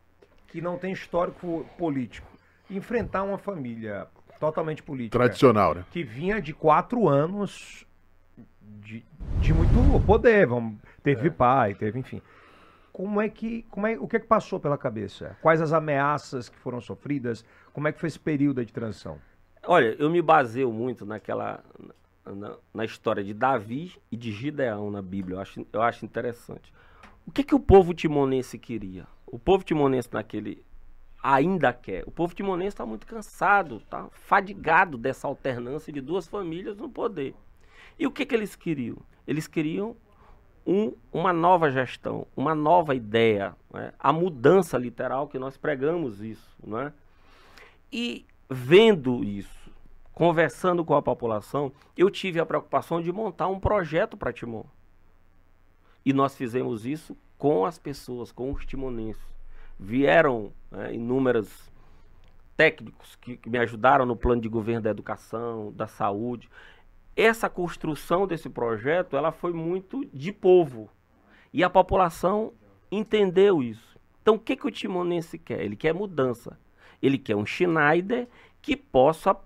que 0.49 0.61
não 0.61 0.77
tem 0.79 0.93
histórico 0.93 1.67
político, 1.77 2.27
enfrentar 2.71 3.23
uma 3.23 3.39
família 3.39 4.07
totalmente 4.41 4.83
política, 4.83 5.19
Tradicional, 5.19 5.75
né? 5.75 5.85
que 5.91 6.03
vinha 6.03 6.41
de 6.41 6.53
quatro 6.53 7.09
anos 7.09 7.87
de, 8.61 9.05
de 9.41 9.55
muito 9.55 10.05
poder, 10.05 10.47
vamos, 10.47 10.79
teve 11.03 11.31
pai, 11.31 11.75
teve, 11.75 11.99
enfim. 11.99 12.21
Como 12.93 13.21
é 13.21 13.29
que, 13.29 13.63
como 13.71 13.87
é, 13.87 13.99
o 13.99 14.07
que 14.07 14.17
é 14.17 14.21
que 14.21 14.27
passou 14.27 14.61
pela 14.61 14.79
cabeça? 14.79 15.37
Quais 15.43 15.61
as 15.61 15.73
ameaças 15.73 16.49
que 16.49 16.57
foram 16.59 16.81
sofridas? 16.81 17.45
Como 17.73 17.89
é 17.89 17.93
que 17.93 17.99
foi 17.99 18.07
esse 18.07 18.21
período 18.21 18.65
de 18.65 18.73
transição? 18.73 19.19
Olha, 19.67 19.97
eu 19.99 20.09
me 20.09 20.23
baseio 20.23 20.71
muito 20.71 21.05
naquela 21.05 21.65
na, 22.25 22.57
na 22.73 22.85
história 22.85 23.23
de 23.23 23.35
Davi 23.35 23.93
e 24.11 24.17
de 24.17 24.33
Gideão 24.33 24.91
na 24.91 25.03
Bíblia. 25.03 25.37
Eu 25.37 25.41
acho, 25.41 25.67
eu 25.73 25.83
acho 25.83 26.05
interessante. 26.05 26.73
O 27.27 27.33
que, 27.33 27.43
que 27.43 27.55
o 27.55 27.61
povo 27.61 27.93
timonense 27.93 28.59
queria? 28.59 29.07
O 29.27 29.39
povo 29.39 29.65
timonense 29.65 30.09
naquele 30.13 30.65
ainda 31.25 31.73
quer. 31.73 32.05
O 32.07 32.11
povo 32.11 32.35
timonense 32.35 32.75
está 32.75 32.85
muito 32.85 33.07
cansado, 33.07 33.79
está 33.79 34.07
fadigado 34.11 34.99
dessa 34.99 35.27
alternância 35.27 35.91
de 35.91 36.03
duas 36.03 36.29
famílias 36.29 36.77
no 36.77 36.91
poder. 36.91 37.35
E 37.99 38.07
o 38.07 38.11
que, 38.11 38.27
que 38.27 38.35
eles 38.35 38.55
queriam? 38.55 38.99
Eles 39.27 39.47
queriam 39.47 39.97
um, 40.67 40.93
uma 41.11 41.33
nova 41.33 41.71
gestão, 41.71 42.27
uma 42.37 42.55
nova 42.55 42.95
ideia, 42.95 43.57
né? 43.73 43.95
a 43.99 44.13
mudança 44.13 44.77
literal 44.77 45.27
que 45.27 45.39
nós 45.39 45.57
pregamos 45.57 46.21
isso, 46.21 46.55
não 46.63 46.79
é? 46.79 46.93
E 47.91 48.27
vendo 48.51 49.25
isso, 49.25 49.73
conversando 50.13 50.85
com 50.85 50.95
a 50.95 51.01
população, 51.01 51.73
eu 51.97 52.11
tive 52.11 52.39
a 52.39 52.45
preocupação 52.45 53.01
de 53.01 53.11
montar 53.11 53.49
um 53.49 53.59
projeto 53.59 54.15
para 54.15 54.33
Timon. 54.33 54.65
E 56.05 56.13
nós 56.13 56.37
fizemos 56.37 56.85
isso 56.85 57.17
com 57.39 57.65
as 57.65 57.79
pessoas, 57.79 58.31
com 58.31 58.53
os 58.53 58.67
timonenses. 58.67 59.34
Vieram 59.79 60.53
né, 60.71 60.95
inúmeros 60.95 61.71
técnicos 62.57 63.17
que, 63.17 63.37
que 63.37 63.51
me 63.51 63.59
ajudaram 63.59 64.07
no 64.07 64.17
plano 64.17 64.41
de 64.41 64.49
governo 64.49 64.83
da 64.83 64.91
educação, 64.91 65.73
da 65.73 65.87
saúde. 65.87 66.49
Essa 67.17 67.49
construção 67.49 68.27
desse 68.27 68.49
projeto, 68.49 69.17
ela 69.17 69.33
foi 69.33 69.53
muito 69.53 70.05
de 70.13 70.33
povo. 70.33 70.91
E 71.53 71.63
a 71.63 71.71
população 71.71 72.53
entendeu 72.91 73.63
isso. 73.63 73.99
Então, 74.23 74.37
o 74.37 74.39
que, 74.39 74.57
que 74.57 74.67
o 74.67 74.71
timonense 74.71 75.39
quer? 75.39 75.61
Ele 75.61 75.77
quer 75.77 75.93
mudança. 75.93 76.59
Ele 77.03 77.19
quer 77.19 77.37
um 77.37 77.45
Schneider 77.45 78.27
que 78.63 78.77
possa 78.77 79.37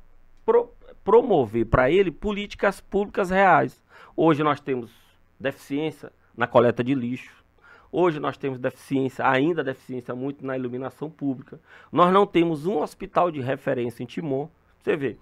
pro, 0.45 0.73
promover 1.03 1.67
para 1.67 1.91
ele 1.91 2.11
políticas 2.11 2.81
públicas 2.81 3.31
reais. 3.31 3.83
Hoje 4.17 4.43
nós 4.43 4.61
temos 4.61 4.91
deficiência 5.39 6.13
na 6.37 6.47
coleta 6.47 6.85
de 6.85 6.95
lixo. 6.95 7.45
Hoje 7.91 8.21
nós 8.21 8.37
temos 8.37 8.59
deficiência, 8.59 9.27
ainda 9.27 9.65
deficiência 9.65 10.15
muito 10.15 10.45
na 10.45 10.57
iluminação 10.57 11.11
pública. 11.11 11.59
Nós 11.91 12.13
não 12.13 12.27
temos 12.27 12.67
um 12.67 12.79
hospital 12.79 13.31
de 13.31 13.41
referência 13.41 14.03
em 14.03 14.07
Timon. 14.07 14.49
Você 14.83 14.97
vê, 14.97 15.17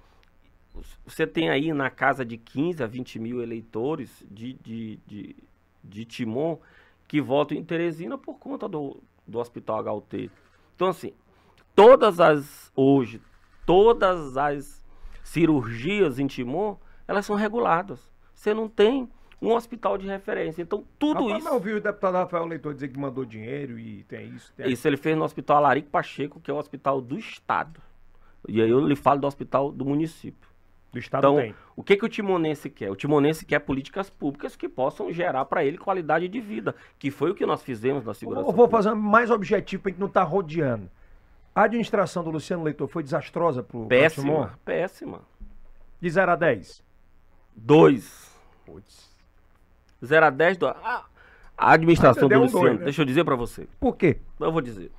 você 1.06 1.26
tem 1.26 1.48
aí 1.48 1.72
na 1.72 1.90
casa 1.90 2.24
de 2.24 2.36
15 2.36 2.82
a 2.82 2.86
20 2.86 3.18
mil 3.18 3.42
eleitores 3.42 4.24
de, 4.30 4.54
de, 4.54 4.98
de, 5.06 5.36
de 5.82 6.04
Timon 6.04 6.58
que 7.06 7.20
votam 7.20 7.56
em 7.56 7.64
Teresina 7.64 8.18
por 8.18 8.34
conta 8.34 8.68
do, 8.68 9.00
do 9.26 9.38
Hospital 9.38 9.96
HUT. 9.96 10.30
Então, 10.74 10.88
assim, 10.88 11.12
todas 11.74 12.20
as, 12.20 12.72
hoje, 12.74 13.22
todas 13.64 14.36
as 14.36 14.84
cirurgias 15.22 16.18
em 16.18 16.26
Timon, 16.26 16.76
elas 17.06 17.24
são 17.24 17.36
reguladas. 17.36 18.10
Você 18.34 18.52
não 18.52 18.68
tem 18.68 19.08
um 19.40 19.52
hospital 19.52 19.98
de 19.98 20.06
referência. 20.06 20.62
Então, 20.62 20.84
tudo 20.98 21.24
Rapaz, 21.24 21.38
isso. 21.38 21.44
Mas 21.44 21.54
eu 21.54 21.60
vi 21.60 21.72
o 21.74 21.80
deputado 21.80 22.14
Rafael 22.14 22.46
Leitor 22.46 22.74
dizer 22.74 22.88
que 22.88 22.98
mandou 22.98 23.24
dinheiro 23.24 23.78
e 23.78 24.04
tem 24.04 24.28
isso. 24.28 24.52
Tem 24.54 24.70
Isso 24.70 24.86
ele 24.88 24.96
fez 24.96 25.16
no 25.16 25.24
Hospital 25.24 25.58
Alarico 25.58 25.90
Pacheco, 25.90 26.40
que 26.40 26.50
é 26.50 26.54
o 26.54 26.56
hospital 26.56 27.00
do 27.00 27.18
Estado. 27.18 27.80
E 28.48 28.60
aí 28.62 28.70
eu 28.70 28.80
lhe 28.80 28.96
falo 28.96 29.20
do 29.20 29.26
hospital 29.26 29.70
do 29.70 29.84
município. 29.84 30.48
Do 30.92 30.98
Estado 30.98 31.26
Então, 31.26 31.36
tem. 31.36 31.54
o 31.74 31.82
que, 31.82 31.96
que 31.96 32.04
o 32.04 32.08
timonense 32.08 32.70
quer? 32.70 32.90
O 32.90 32.96
timonense 32.96 33.44
quer 33.44 33.58
políticas 33.58 34.08
públicas 34.08 34.56
que 34.56 34.68
possam 34.68 35.12
gerar 35.12 35.44
para 35.44 35.64
ele 35.64 35.76
qualidade 35.76 36.28
de 36.28 36.40
vida, 36.40 36.74
que 36.98 37.10
foi 37.10 37.30
o 37.30 37.34
que 37.34 37.44
nós 37.44 37.62
fizemos 37.62 38.04
na 38.04 38.14
segurança. 38.14 38.48
Eu 38.48 38.52
vou 38.52 38.68
fazer 38.68 38.94
mais 38.94 39.30
objetivo 39.30 39.82
pra 39.82 39.90
gente 39.90 40.00
não 40.00 40.06
estar 40.06 40.22
rodeando. 40.22 40.88
A 41.54 41.64
administração 41.64 42.22
do 42.22 42.30
Luciano 42.30 42.62
Leitor 42.62 42.86
foi 42.86 43.02
desastrosa 43.02 43.62
pro 43.62 43.80
Timon? 43.80 43.88
Péssima, 43.88 44.58
péssima. 44.64 45.20
De 46.00 46.08
0 46.08 46.32
a 46.32 46.36
10. 46.36 46.82
Dois. 47.54 48.30
Putz. 48.64 49.15
0 50.04 50.26
a 50.26 50.30
10 50.30 50.56
do... 50.58 50.66
a, 50.68 51.04
a 51.56 51.72
administração 51.72 52.28
do 52.28 52.34
um 52.34 52.42
Luciano, 52.42 52.66
dois, 52.66 52.78
né? 52.78 52.84
deixa 52.84 53.02
eu 53.02 53.06
dizer 53.06 53.24
para 53.24 53.36
você. 53.36 53.66
Por 53.80 53.96
quê? 53.96 54.18
Eu 54.38 54.52
vou 54.52 54.60
dizer. 54.60 54.90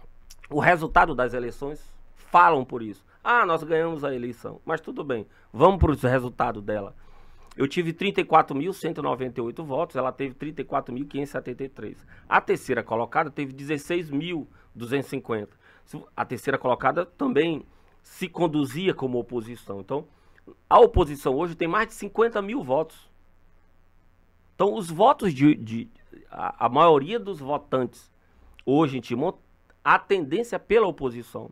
O 0.50 0.60
resultado 0.60 1.14
das 1.14 1.34
eleições 1.34 1.80
falam 2.16 2.64
por 2.66 2.82
isso. 2.82 3.06
Ah, 3.24 3.46
nós 3.46 3.64
ganhamos 3.64 4.04
a 4.04 4.14
eleição. 4.16 4.60
Mas 4.66 4.80
tudo 4.82 5.04
bem. 5.04 5.28
Vamos 5.54 5.80
para 5.80 5.92
os 5.92 6.02
resultados 6.02 6.64
dela. 6.64 6.96
Eu 7.56 7.68
tive 7.68 7.92
34.198 7.92 9.64
votos, 9.64 9.96
ela 9.96 10.12
teve 10.12 10.36
34.573. 10.36 11.98
A 12.30 12.40
terceira 12.40 12.84
colocada 12.84 13.30
teve 13.32 13.52
16.250. 13.54 15.48
Se- 15.86 16.04
A 16.16 16.26
terceira 16.26 16.58
colocada 16.58 17.06
também 17.06 17.66
se 18.04 18.28
conduzia 18.30 18.94
como 18.94 19.18
oposição. 19.20 19.80
Então, 19.82 20.06
a 20.70 20.80
oposição 20.80 21.36
hoje 21.36 21.56
tem 21.56 21.68
mais 21.68 21.88
de 21.88 21.94
50 21.96 22.42
mil 22.42 22.64
votos. 22.64 23.07
Então, 24.58 24.74
os 24.74 24.90
votos 24.90 25.32
de. 25.36 25.54
de- 25.54 25.88
a, 26.32 26.66
a 26.66 26.70
maioria 26.70 27.20
dos 27.20 27.40
votantes 27.40 28.12
hoje 28.66 28.98
em 28.98 29.02
Timon, 29.02 29.34
a 29.84 30.00
tendência 30.00 30.56
é 30.56 30.60
pela 30.60 30.88
oposição. 30.88 31.52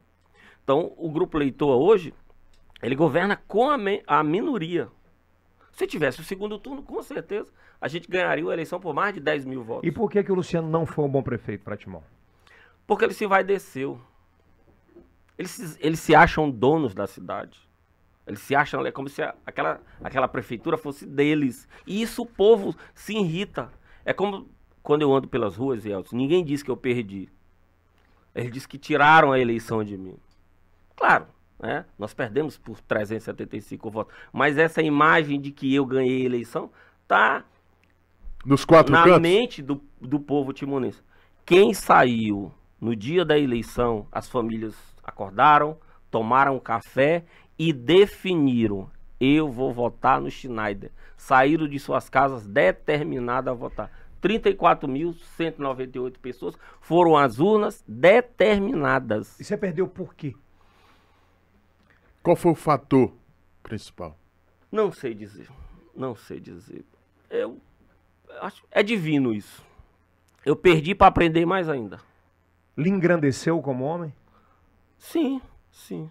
Então, 0.63 0.91
o 0.97 1.07
grupo 1.11 1.37
leitor 1.37 1.79
hoje, 1.79 2.11
ele 2.81 2.95
governa 2.95 3.37
com 3.47 3.69
a, 3.69 3.77
me- 3.77 4.01
a 4.07 4.23
minoria. 4.23 4.89
Se 5.71 5.85
tivesse 5.85 6.19
o 6.19 6.23
segundo 6.23 6.57
turno, 6.57 6.81
com 6.81 6.99
certeza, 7.03 7.51
a 7.79 7.87
gente 7.87 8.09
ganharia 8.09 8.49
a 8.49 8.53
eleição 8.53 8.79
por 8.79 8.91
mais 8.93 9.13
de 9.13 9.19
10 9.19 9.45
mil 9.45 9.63
votos. 9.63 9.87
E 9.87 9.91
por 9.91 10.09
que, 10.09 10.23
que 10.23 10.31
o 10.31 10.35
Luciano 10.35 10.67
não 10.67 10.85
foi 10.85 11.05
um 11.05 11.09
bom 11.09 11.21
prefeito 11.21 11.63
para 11.63 11.77
Timon? 11.77 12.01
Porque 12.87 13.05
ele 13.05 13.13
se 13.13 13.27
vai 13.27 13.43
desceu. 13.43 13.99
Eles 15.37 15.77
eles 15.79 15.99
se 15.99 16.15
acham 16.15 16.49
donos 16.49 16.93
da 16.95 17.05
cidade. 17.07 17.59
Eles 18.27 18.39
se 18.39 18.55
acham, 18.55 18.85
é 18.85 18.91
como 18.91 19.07
se 19.07 19.21
aquela, 19.45 19.79
aquela 20.03 20.27
prefeitura 20.27 20.77
fosse 20.77 21.05
deles. 21.05 21.67
E 21.85 22.01
isso 22.01 22.23
o 22.23 22.25
povo 22.25 22.75
se 22.93 23.13
irrita. 23.15 23.71
É 24.03 24.13
como 24.13 24.49
quando 24.81 25.01
eu 25.01 25.13
ando 25.13 25.27
pelas 25.27 25.55
ruas, 25.55 25.85
Elton, 25.85 26.15
ninguém 26.15 26.43
diz 26.43 26.61
que 26.61 26.69
eu 26.69 26.77
perdi. 26.77 27.29
Eles 28.33 28.51
dizem 28.51 28.69
que 28.69 28.77
tiraram 28.77 29.31
a 29.31 29.39
eleição 29.39 29.83
de 29.83 29.97
mim. 29.97 30.15
Claro, 30.95 31.25
né? 31.59 31.85
nós 31.97 32.13
perdemos 32.13 32.57
por 32.57 32.79
375 32.81 33.89
votos. 33.89 34.13
Mas 34.31 34.57
essa 34.57 34.81
imagem 34.81 35.39
de 35.39 35.51
que 35.51 35.73
eu 35.73 35.85
ganhei 35.85 36.21
a 36.21 36.25
eleição 36.25 36.69
tá 37.07 37.45
Nos 38.45 38.65
quatro 38.65 38.91
na 38.91 39.03
cantos? 39.03 39.21
mente 39.21 39.61
do, 39.61 39.81
do 39.99 40.19
povo 40.19 40.53
timonense. 40.53 41.01
Quem 41.45 41.73
saiu 41.73 42.51
no 42.79 42.95
dia 42.95 43.23
da 43.23 43.37
eleição, 43.37 44.07
as 44.11 44.29
famílias 44.29 44.75
acordaram, 45.03 45.77
tomaram 46.11 46.59
café 46.59 47.25
e 47.57 47.71
definiram: 47.73 48.89
eu 49.19 49.49
vou 49.49 49.73
votar 49.73 50.21
no 50.21 50.29
Schneider. 50.29 50.91
Saíram 51.17 51.67
de 51.67 51.79
suas 51.79 52.09
casas 52.09 52.45
determinadas 52.45 53.51
a 53.51 53.55
votar. 53.55 53.89
34.198 54.21 56.17
pessoas 56.17 56.55
foram 56.81 57.15
às 57.15 57.39
urnas 57.39 57.83
determinadas. 57.87 59.39
E 59.39 59.43
você 59.43 59.55
perdeu 59.55 59.87
por 59.87 60.13
quê? 60.15 60.35
Qual 62.21 62.35
foi 62.35 62.51
o 62.51 62.55
fator 62.55 63.13
principal? 63.61 64.17
Não 64.71 64.91
sei 64.91 65.13
dizer. 65.13 65.47
Não 65.95 66.15
sei 66.15 66.39
dizer. 66.39 66.83
Eu 67.29 67.61
acho 68.41 68.63
é 68.71 68.81
divino 68.83 69.31
isso. 69.33 69.63
Eu 70.43 70.55
perdi 70.55 70.93
para 70.95 71.07
aprender 71.07 71.45
mais 71.45 71.69
ainda. 71.69 72.01
Lhe 72.77 72.89
engrandeceu 72.89 73.61
como 73.61 73.85
homem? 73.85 74.13
Sim, 74.97 75.41
sim. 75.71 76.09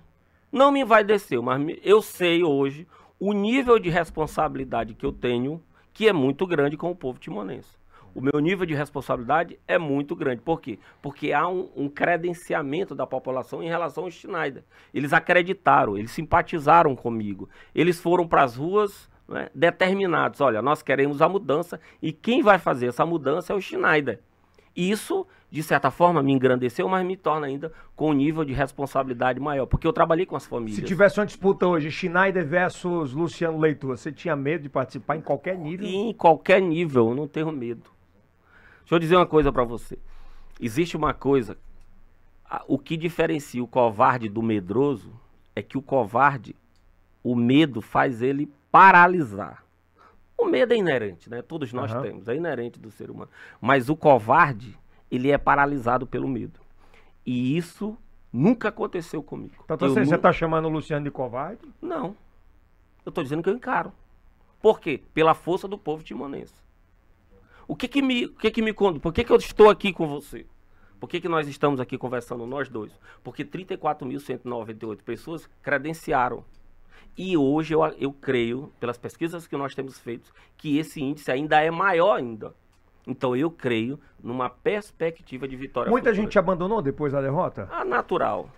Não 0.55 0.70
me 0.70 0.84
vai 0.84 1.02
descer, 1.02 1.42
mas 1.42 1.61
eu 1.82 2.00
sei 2.00 2.44
hoje 2.44 2.86
o 3.18 3.32
nível 3.32 3.76
de 3.76 3.90
responsabilidade 3.90 4.94
que 4.94 5.05
eu 5.05 5.11
tenho, 5.11 5.61
que 5.92 6.07
é 6.07 6.12
muito 6.12 6.46
grande 6.46 6.76
com 6.76 6.92
o 6.92 6.94
povo 6.94 7.18
timonense. 7.18 7.76
O 8.14 8.20
meu 8.20 8.38
nível 8.38 8.64
de 8.64 8.72
responsabilidade 8.72 9.59
é 9.66 9.78
muito 9.78 10.14
grande. 10.14 10.42
Por 10.42 10.61
quê? 10.61 10.78
Porque 11.02 11.32
há 11.32 11.48
um, 11.48 11.68
um 11.74 11.88
credenciamento 11.88 12.94
da 12.94 13.05
população 13.05 13.64
em 13.64 13.66
relação 13.66 14.05
ao 14.05 14.11
Schneider. 14.12 14.62
Eles 14.94 15.12
acreditaram, 15.12 15.98
eles 15.98 16.12
simpatizaram 16.12 16.94
comigo. 16.94 17.48
Eles 17.74 18.00
foram 18.00 18.24
para 18.24 18.44
as 18.44 18.55
ruas 18.55 19.11
né, 19.26 19.48
determinados. 19.52 20.40
Olha, 20.40 20.62
nós 20.62 20.84
queremos 20.84 21.20
a 21.20 21.28
mudança 21.28 21.80
e 22.00 22.12
quem 22.12 22.44
vai 22.44 22.61
fazer 22.61 22.86
essa 22.86 23.05
mudança 23.05 23.52
é 23.52 23.57
o 23.57 23.61
Schneider. 23.61 24.20
Isso, 24.76 25.26
de 25.50 25.62
certa 25.62 25.90
forma, 25.90 26.22
me 26.22 26.32
engrandeceu, 26.32 26.88
mas 26.88 27.06
me 27.06 27.16
torna 27.16 27.46
ainda 27.46 27.72
com 27.94 28.10
um 28.10 28.12
nível 28.12 28.44
de 28.44 28.52
responsabilidade 28.52 29.38
maior, 29.38 29.66
porque 29.66 29.86
eu 29.86 29.92
trabalhei 29.92 30.26
com 30.26 30.34
as 30.34 30.46
famílias. 30.46 30.76
Se 30.76 30.82
tivesse 30.82 31.20
uma 31.20 31.26
disputa 31.26 31.66
hoje, 31.66 31.90
Schneider 31.90 32.44
versus 32.44 33.12
Luciano 33.12 33.58
Leitor, 33.58 33.96
você 33.96 34.10
tinha 34.10 34.34
medo 34.34 34.62
de 34.62 34.68
participar 34.68 35.16
em 35.16 35.20
qualquer 35.20 35.56
nível? 35.56 35.86
Em 35.86 36.12
qualquer 36.12 36.60
nível, 36.60 37.10
eu 37.10 37.14
não 37.14 37.28
tenho 37.28 37.52
medo. 37.52 37.90
Deixa 38.80 38.96
eu 38.96 38.98
dizer 38.98 39.16
uma 39.16 39.26
coisa 39.26 39.52
pra 39.52 39.64
você. 39.64 39.98
Existe 40.60 40.96
uma 40.96 41.14
coisa, 41.14 41.56
o 42.66 42.78
que 42.78 42.96
diferencia 42.96 43.62
o 43.62 43.68
covarde 43.68 44.28
do 44.28 44.42
medroso 44.42 45.12
é 45.54 45.62
que 45.62 45.78
o 45.78 45.82
covarde, 45.82 46.54
o 47.22 47.36
medo 47.36 47.80
faz 47.80 48.22
ele 48.22 48.52
paralisar. 48.70 49.63
O 50.45 50.47
medo 50.47 50.74
é 50.74 50.76
inerente, 50.76 51.30
né? 51.30 51.40
Todos 51.40 51.72
nós 51.72 51.90
Aham. 51.90 52.03
temos, 52.03 52.28
é 52.28 52.36
inerente 52.36 52.78
do 52.78 52.90
ser 52.90 53.11
humano. 53.11 53.30
Mas 53.59 53.88
o 53.88 53.97
covarde, 53.97 54.78
ele 55.11 55.30
é 55.30 55.38
paralisado 55.38 56.07
pelo 56.07 56.28
medo. 56.28 56.61
E 57.24 57.57
isso 57.57 57.97
nunca 58.30 58.68
aconteceu 58.68 59.22
comigo. 59.22 59.55
Então, 59.64 59.78
tá 59.78 59.88
certo, 59.88 60.07
você 60.07 60.14
está 60.14 60.32
chamando 60.34 60.66
o 60.66 60.68
Luciano 60.68 61.03
de 61.03 61.11
covarde? 61.11 61.66
Não. 61.80 62.14
Eu 63.07 63.11
tô 63.11 63.22
dizendo 63.22 63.42
que 63.42 63.49
eu 63.49 63.55
encaro. 63.55 63.90
Por 64.61 64.80
quê? 64.80 65.03
Pela 65.14 65.32
força 65.32 65.66
do 65.66 65.78
povo 65.78 66.05
timonense. 66.05 66.55
O 67.66 67.74
que 67.74 67.88
que 67.88 68.03
me, 68.03 68.26
o 68.26 68.34
que 68.34 68.51
que 68.51 68.61
me 68.61 68.74
conta? 68.74 69.01
Por 69.01 69.14
que 69.14 69.24
que 69.24 69.32
eu 69.32 69.36
estou 69.36 69.70
aqui 69.70 69.95
com 69.95 70.07
você? 70.07 70.47
Por 71.01 71.09
que 71.09 71.22
que 71.22 71.28
nós 71.28 71.49
estamos 71.49 71.80
aqui 71.80 71.97
conversando 71.97 72.47
nós 72.47 72.68
dois? 72.68 72.92
Porque 73.22 73.47
34.198 73.47 75.03
pessoas 75.03 75.49
credenciaram. 75.62 76.45
E 77.16 77.36
hoje 77.36 77.74
eu, 77.74 77.84
eu 77.99 78.12
creio, 78.12 78.72
pelas 78.80 78.99
pesquisas 78.99 79.47
que 79.47 79.57
nós 79.57 79.74
temos 79.74 79.99
feito, 79.99 80.32
que 80.57 80.78
esse 80.78 81.01
índice 81.03 81.30
ainda 81.30 81.61
é 81.62 81.70
maior 81.70 82.16
ainda. 82.16 82.53
Então 83.07 83.36
eu 83.36 83.51
creio 83.51 84.01
numa 84.22 84.49
perspectiva 84.49 85.47
de 85.47 85.55
vitória 85.57 85.90
Muita 85.90 86.11
futura. 86.11 86.22
gente 86.24 86.38
abandonou 86.38 86.80
depois 86.82 87.12
da 87.12 87.20
derrota? 87.20 87.68
Ah, 87.70 87.84
natural. 87.84 88.49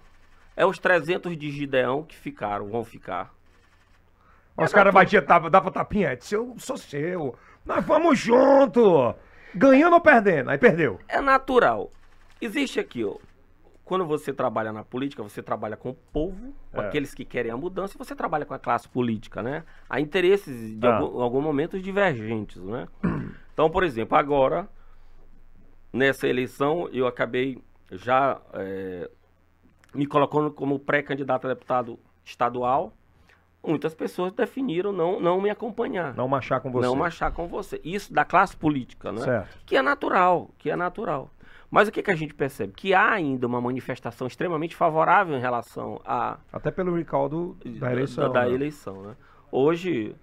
É 0.57 0.64
os 0.64 0.78
300 0.78 1.37
de 1.37 1.51
Gideão 1.51 2.03
que 2.05 2.16
ficaram, 2.16 2.66
vão 2.68 2.84
ficar. 2.84 3.34
Os 4.57 4.70
É 4.70 4.74
caras 4.74 4.93
natural. 4.93 4.93
batiam, 4.93 5.22
tava, 5.24 5.51
dava 5.51 5.70
tapinha, 5.70 6.16
disse, 6.16 6.34
eu 6.34 6.55
sou 6.59 6.78
seu, 6.78 7.34
nós 7.64 7.84
vamos 7.84 8.18
junto, 8.18 9.14
ganhando 9.55 9.95
ou 9.95 10.01
perdendo, 10.01 10.49
aí 10.49 10.57
perdeu. 10.57 10.99
É 11.09 11.20
natural. 11.20 11.91
Existe 12.41 12.80
aqui, 12.80 13.05
ó. 13.05 13.16
Quando 13.87 14.05
você 14.05 14.32
trabalha 14.32 14.72
na 14.72 14.82
política, 14.82 15.22
você 15.22 15.41
trabalha 15.41 15.76
com 15.76 15.91
o 15.91 15.95
povo, 15.95 16.53
com 16.72 16.82
É. 16.82 16.89
aqueles 16.89 17.14
que 17.14 17.24
querem 17.24 17.53
a 17.53 17.57
mudança, 17.57 17.95
e 17.95 17.99
você 17.99 18.16
trabalha 18.16 18.45
com 18.45 18.53
a 18.53 18.59
classe 18.59 18.89
política, 18.89 19.45
né? 19.45 19.62
Há 19.89 20.01
interesses, 20.01 20.76
de 20.76 20.84
Ah. 20.84 20.97
algum, 20.97 21.20
algum 21.22 21.41
momento, 21.41 21.80
divergentes, 21.80 22.61
né? 22.62 22.89
Então, 23.55 23.70
por 23.70 23.84
exemplo, 23.84 24.18
agora, 24.18 24.68
nessa 25.93 26.26
eleição, 26.28 26.89
eu 26.93 27.07
acabei 27.07 27.62
já 27.93 28.39
eh, 28.55 29.09
me 29.95 30.05
colocando 30.05 30.51
como 30.51 30.78
pré-candidato 30.80 31.47
a 31.47 31.55
deputado 31.55 31.99
estadual. 32.24 32.93
Muitas 33.64 33.95
pessoas 33.95 34.32
definiram 34.32 34.93
não, 34.93 35.18
não 35.20 35.41
me 35.41 35.49
acompanhar. 35.49 36.12
Não 36.14 36.28
marchar 36.28 36.61
com 36.61 36.70
você. 36.70 36.87
Não 36.87 36.95
marchar 36.97 37.32
com 37.32 37.47
você. 37.49 37.80
Isso 37.82 38.12
da 38.12 38.24
classe 38.24 38.57
política, 38.57 39.11
né? 39.11 39.20
Certo. 39.20 39.59
Que 39.64 39.76
é 39.76 39.80
natural, 39.82 40.51
que 40.59 40.70
é 40.70 40.76
natural. 40.76 41.30
Mas 41.70 41.88
o 41.88 41.92
que, 41.92 42.02
que 42.02 42.10
a 42.10 42.14
gente 42.16 42.32
percebe? 42.34 42.72
Que 42.74 42.94
há 42.94 43.10
ainda 43.10 43.46
uma 43.46 43.60
manifestação 43.60 44.26
extremamente 44.26 44.74
favorável 44.76 45.36
em 45.36 45.40
relação 45.40 46.00
a 46.04 46.38
Até 46.52 46.70
pelo 46.70 46.94
recall 46.94 47.28
do- 47.28 47.56
da 47.80 47.92
eleição. 47.92 48.32
da 48.32 48.44
né? 48.44 48.52
eleição, 48.52 49.02
né? 49.02 49.16
Hoje, 49.50 50.14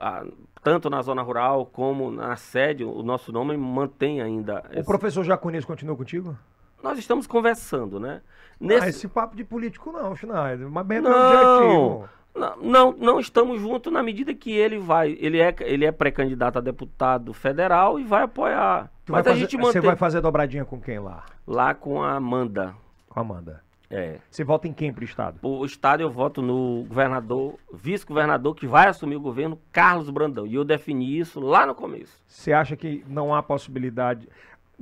a- 0.00 0.24
tanto 0.62 0.90
na 0.90 1.00
zona 1.02 1.22
rural 1.22 1.66
como 1.66 2.10
na 2.10 2.36
sede, 2.36 2.84
o 2.84 3.02
nosso 3.02 3.32
nome 3.32 3.56
mantém 3.56 4.20
ainda. 4.20 4.62
O 4.70 4.78
esse- 4.80 4.84
professor 4.86 5.24
Jaconis 5.24 5.64
continua 5.64 5.96
contigo? 5.96 6.36
Nós 6.82 6.98
estamos 6.98 7.26
conversando, 7.28 8.00
né? 8.00 8.20
Ah, 8.24 8.54
Nesse... 8.60 8.88
esse 8.88 9.08
papo 9.08 9.36
de 9.36 9.44
político 9.44 9.92
não, 9.92 10.14
Schneider, 10.16 10.68
mas 10.68 10.84
bem 10.86 11.00
Não, 11.00 11.10
objetivo. 11.10 12.08
não, 12.34 12.56
não, 12.60 12.92
não 12.98 13.20
estamos 13.20 13.60
juntos 13.60 13.92
na 13.92 14.02
medida 14.02 14.34
que 14.34 14.50
ele 14.52 14.78
vai. 14.78 15.16
Ele 15.20 15.40
é, 15.40 15.54
ele 15.60 15.84
é 15.84 15.92
pré-candidato 15.92 16.58
a 16.58 16.60
deputado 16.60 17.32
federal 17.32 17.98
e 18.00 18.04
vai 18.04 18.24
apoiar. 18.24 18.90
Tu 19.04 19.12
Mas 19.12 19.26
a 19.26 19.30
fazer- 19.30 19.40
gente 19.40 19.56
Você 19.56 19.62
mantém 19.62 19.80
vai 19.82 19.96
fazer 19.96 20.20
dobradinha 20.20 20.64
com 20.64 20.80
quem 20.80 20.98
lá? 20.98 21.24
lá 21.46 21.74
com 21.74 22.02
a 22.02 22.12
Amanda. 22.14 22.74
Com 23.08 23.18
a 23.18 23.22
Amanda. 23.22 23.62
É. 23.90 24.18
Você 24.30 24.42
vota 24.42 24.66
em 24.66 24.72
quem 24.72 24.90
pro 24.92 25.04
estado? 25.04 25.38
O 25.42 25.64
estado 25.66 26.00
eu 26.00 26.10
voto 26.10 26.40
no 26.40 26.84
governador, 26.88 27.58
vice-governador 27.74 28.54
que 28.54 28.66
vai 28.66 28.88
assumir 28.88 29.16
o 29.16 29.20
governo, 29.20 29.58
Carlos 29.70 30.08
Brandão. 30.08 30.46
E 30.46 30.54
eu 30.54 30.64
defini 30.64 31.18
isso 31.18 31.40
lá 31.40 31.66
no 31.66 31.74
começo. 31.74 32.16
Você 32.26 32.52
acha 32.54 32.74
que 32.76 33.04
não 33.06 33.34
há 33.34 33.42
possibilidade... 33.42 34.28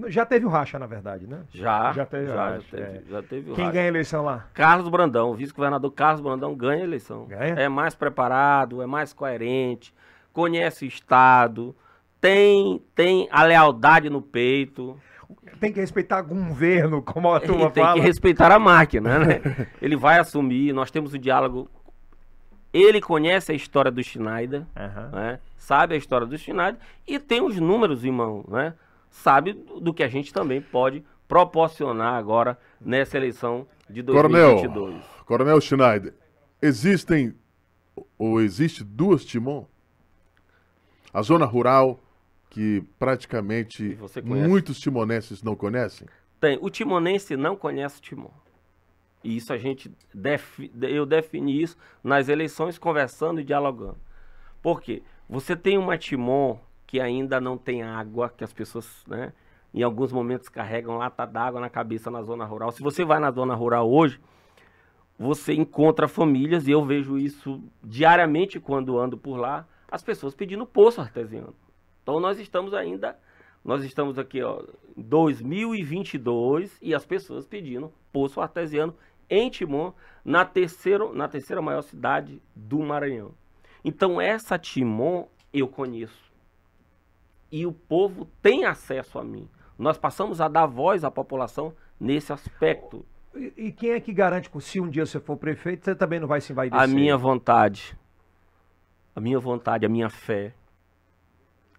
Já 0.07 0.25
teve 0.25 0.47
o 0.47 0.49
racha, 0.49 0.79
na 0.79 0.87
verdade, 0.87 1.27
né? 1.27 1.41
Já. 1.53 1.93
Já 1.93 2.07
teve 2.07 2.27
já, 2.29 2.35
racha, 2.37 2.61
já 2.61 2.77
teve, 2.79 2.83
é. 2.99 3.03
já 3.11 3.23
teve 3.23 3.51
o 3.51 3.55
Quem 3.55 3.65
racha. 3.65 3.75
ganha 3.75 3.85
a 3.87 3.89
eleição 3.89 4.25
lá? 4.25 4.47
Carlos 4.55 4.89
Brandão, 4.89 5.31
o 5.31 5.35
vice-governador 5.35 5.91
Carlos 5.93 6.21
Brandão 6.23 6.55
ganha 6.55 6.83
a 6.83 6.87
eleição. 6.87 7.27
Ganha? 7.27 7.55
É 7.55 7.69
mais 7.69 7.95
preparado, 7.97 8.81
é 8.81 8.87
mais 8.87 9.13
coerente, 9.13 9.93
conhece 10.33 10.85
o 10.85 10.89
estado, 10.89 11.75
tem, 12.21 12.83
tem 12.95 13.29
a 13.31 13.45
lealdade 13.45 14.11
no 14.11 14.21
peito. 14.21 14.99
Tem 15.59 15.73
que 15.73 15.81
respeitar 15.81 16.23
governo, 16.23 17.03
como 17.03 17.33
a 17.33 17.41
turma 17.41 17.71
tem 17.71 17.83
fala. 17.83 17.95
que 17.97 18.07
respeitar 18.07 18.51
a 18.51 18.59
máquina, 18.59 19.19
né? 19.19 19.69
Ele 19.81 19.97
vai 19.97 20.19
assumir, 20.19 20.73
nós 20.73 20.91
temos 20.91 21.13
o 21.13 21.19
diálogo. 21.19 21.69
Ele 22.73 23.01
conhece 23.01 23.53
a 23.53 23.55
história 23.55 23.91
do 23.91 24.03
Schneider, 24.03 24.65
Aham. 24.77 25.11
né? 25.13 25.41
sabe 25.57 25.95
a 25.95 25.97
história 25.97 26.27
do 26.27 26.37
Schneider 26.37 26.81
e 27.07 27.19
tem 27.19 27.43
os 27.43 27.57
números 27.61 28.05
em 28.05 28.11
mão, 28.11 28.45
né? 28.49 28.75
Sabe 29.11 29.53
do 29.53 29.93
que 29.93 30.03
a 30.03 30.09
gente 30.09 30.33
também 30.33 30.61
pode 30.61 31.05
proporcionar 31.29 32.15
agora 32.15 32.59
nessa 32.81 33.17
eleição 33.17 33.67
de 33.89 34.03
Coronel, 34.03 34.57
2022. 34.57 35.05
Coronel 35.27 35.61
Schneider, 35.61 36.15
existem 36.63 37.35
ou 38.19 38.41
existe 38.41 38.83
duas 38.83 39.25
Timon? 39.25 39.65
A 41.13 41.23
zona 41.23 41.45
rural, 41.45 42.01
que 42.51 42.83
praticamente 42.99 43.97
muitos 44.49 44.79
timonenses 44.79 45.43
não 45.43 45.55
conhecem? 45.57 46.07
Tem, 46.41 46.59
o 46.61 46.69
timonense 46.69 47.37
não 47.37 47.55
conhece 47.57 47.99
o 47.99 48.03
timon. 48.03 48.31
E 49.23 49.37
isso 49.37 49.53
a 49.53 49.57
gente 49.59 49.91
defi- 50.13 50.73
eu 50.83 51.07
defini 51.07 51.63
isso 51.63 51.77
nas 52.03 52.29
eleições 52.29 52.79
conversando 52.79 53.41
e 53.41 53.45
dialogando. 53.45 53.99
Por 54.63 54.81
quê? 54.81 55.03
Você 55.29 55.55
tem 55.55 55.79
uma 55.79 55.97
timon 55.97 56.59
que 56.87 57.01
ainda 57.01 57.41
não 57.41 57.57
tem 57.57 57.83
água, 57.83 58.29
que 58.37 58.43
as 58.43 58.53
pessoas, 58.53 59.05
né, 59.07 59.33
em 59.73 59.83
alguns 59.83 60.11
momentos 60.13 60.49
carregam 60.49 60.97
lata 60.97 61.25
d'água 61.25 61.61
na 61.61 61.71
cabeça 61.71 62.11
na 62.11 62.23
zona 62.23 62.45
rural. 62.45 62.73
Se 62.73 62.83
você 62.83 63.05
vai 63.05 63.21
na 63.21 63.31
zona 63.31 63.55
rural 63.55 63.89
hoje, 63.89 64.21
você 65.19 65.53
encontra 65.53 66.09
famílias, 66.09 66.67
e 66.67 66.73
eu 66.73 66.85
vejo 66.85 67.17
isso 67.19 67.63
diariamente 67.85 68.59
quando 68.59 68.99
ando 68.99 69.17
por 69.17 69.37
lá, 69.37 69.69
as 69.91 70.03
pessoas 70.03 70.35
pedindo 70.35 70.67
poço 70.67 71.01
artesiano. 71.01 71.55
Então 72.11 72.19
nós 72.19 72.41
estamos 72.41 72.75
ainda, 72.75 73.17
nós 73.65 73.85
estamos 73.85 74.19
aqui 74.19 74.43
ó, 74.43 74.65
em 74.97 75.03
2022 75.03 76.77
e 76.83 76.93
as 76.93 77.07
pessoas 77.07 77.47
pedindo 77.47 77.93
poço 78.13 78.41
artesiano 78.41 78.93
em 79.29 79.49
Timon, 79.49 79.93
na 80.25 80.45
terceira, 80.45 81.09
na 81.13 81.29
terceira 81.29 81.63
maior 81.63 81.83
cidade 81.83 82.43
do 82.53 82.81
Maranhão. 82.81 83.31
Então 83.85 84.21
essa 84.21 84.59
Timon 84.59 85.29
eu 85.53 85.69
conheço. 85.69 86.33
E 87.53 87.65
o 87.65 87.73
povo 87.73 88.27
tem 88.43 88.65
acesso 88.65 89.17
a 89.17 89.23
mim. 89.23 89.49
Nós 89.79 89.97
passamos 89.97 90.41
a 90.41 90.49
dar 90.49 90.67
voz 90.67 91.05
à 91.05 91.13
população 91.13 91.73
nesse 91.99 92.33
aspecto. 92.33 93.07
E, 93.37 93.53
e 93.57 93.73
quem 93.73 93.91
é 93.91 94.01
que 94.01 94.13
garante 94.13 94.51
que 94.51 94.61
se 94.61 94.81
um 94.81 94.89
dia 94.89 95.07
você 95.07 95.21
for 95.21 95.37
prefeito, 95.37 95.85
você 95.85 95.95
também 95.95 96.19
não 96.19 96.27
vai 96.27 96.41
se 96.41 96.51
invadir? 96.51 96.75
A 96.75 96.89
minha 96.89 97.17
vontade, 97.17 97.97
a 99.15 99.21
minha 99.21 99.39
vontade, 99.39 99.87
a 99.87 99.89
minha 99.89 100.11
fé, 100.11 100.55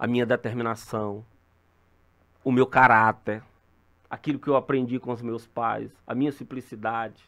a 0.01 0.07
minha 0.07 0.25
determinação, 0.25 1.23
o 2.43 2.51
meu 2.51 2.65
caráter, 2.65 3.43
aquilo 4.09 4.39
que 4.39 4.47
eu 4.47 4.55
aprendi 4.55 4.97
com 4.97 5.11
os 5.11 5.21
meus 5.21 5.45
pais, 5.45 5.91
a 6.07 6.15
minha 6.15 6.31
simplicidade, 6.31 7.23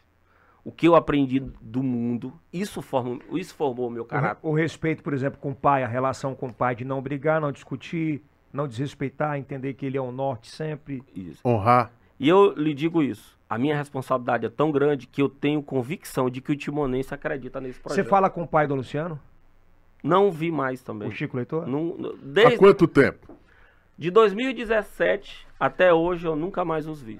o 0.64 0.72
que 0.72 0.88
eu 0.88 0.96
aprendi 0.96 1.38
do 1.38 1.84
mundo, 1.84 2.32
isso, 2.52 2.82
forma, 2.82 3.20
isso 3.34 3.54
formou 3.54 3.86
o 3.86 3.90
meu 3.92 4.04
caráter. 4.04 4.40
o 4.42 4.52
respeito, 4.52 5.04
por 5.04 5.14
exemplo, 5.14 5.38
com 5.38 5.52
o 5.52 5.54
pai, 5.54 5.84
a 5.84 5.86
relação 5.86 6.34
com 6.34 6.48
o 6.48 6.52
pai 6.52 6.74
de 6.74 6.84
não 6.84 7.00
brigar, 7.00 7.40
não 7.40 7.52
discutir, 7.52 8.20
não 8.52 8.66
desrespeitar, 8.66 9.38
entender 9.38 9.74
que 9.74 9.86
ele 9.86 9.96
é 9.96 10.02
o 10.02 10.10
norte 10.10 10.50
sempre. 10.50 11.00
Isso. 11.14 11.46
Honrar. 11.46 11.92
E 12.18 12.28
eu 12.28 12.54
lhe 12.54 12.74
digo 12.74 13.04
isso, 13.04 13.38
a 13.48 13.56
minha 13.56 13.76
responsabilidade 13.76 14.46
é 14.46 14.50
tão 14.50 14.72
grande 14.72 15.06
que 15.06 15.22
eu 15.22 15.28
tenho 15.28 15.62
convicção 15.62 16.28
de 16.28 16.40
que 16.40 16.50
o 16.50 16.56
timonense 16.56 17.14
acredita 17.14 17.60
nesse 17.60 17.78
Você 17.78 17.82
projeto. 17.84 18.08
fala 18.08 18.28
com 18.28 18.42
o 18.42 18.48
pai 18.48 18.66
do 18.66 18.74
Luciano, 18.74 19.20
Não 20.04 20.30
vi 20.30 20.50
mais 20.52 20.82
também. 20.82 21.08
o 21.08 21.10
Chico 21.12 21.34
Leitor? 21.36 21.66
Não- 21.66 21.96
não- 21.96 22.10
Há 22.10 22.16
desde, 22.22 22.58
quanto 22.58 22.86
tempo? 22.86 23.34
De 23.96 24.10
2017 24.10 25.46
até 25.58 25.94
hoje 25.94 26.26
eu 26.26 26.36
nunca 26.36 26.62
mais 26.64 26.86
os 26.86 27.00
vi. 27.00 27.18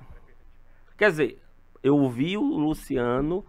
Quer 0.99 1.11
dizer, 1.11 1.43
eu 1.83 2.09
vi 2.11 2.37
o 2.37 2.43
Luciano 2.43 3.45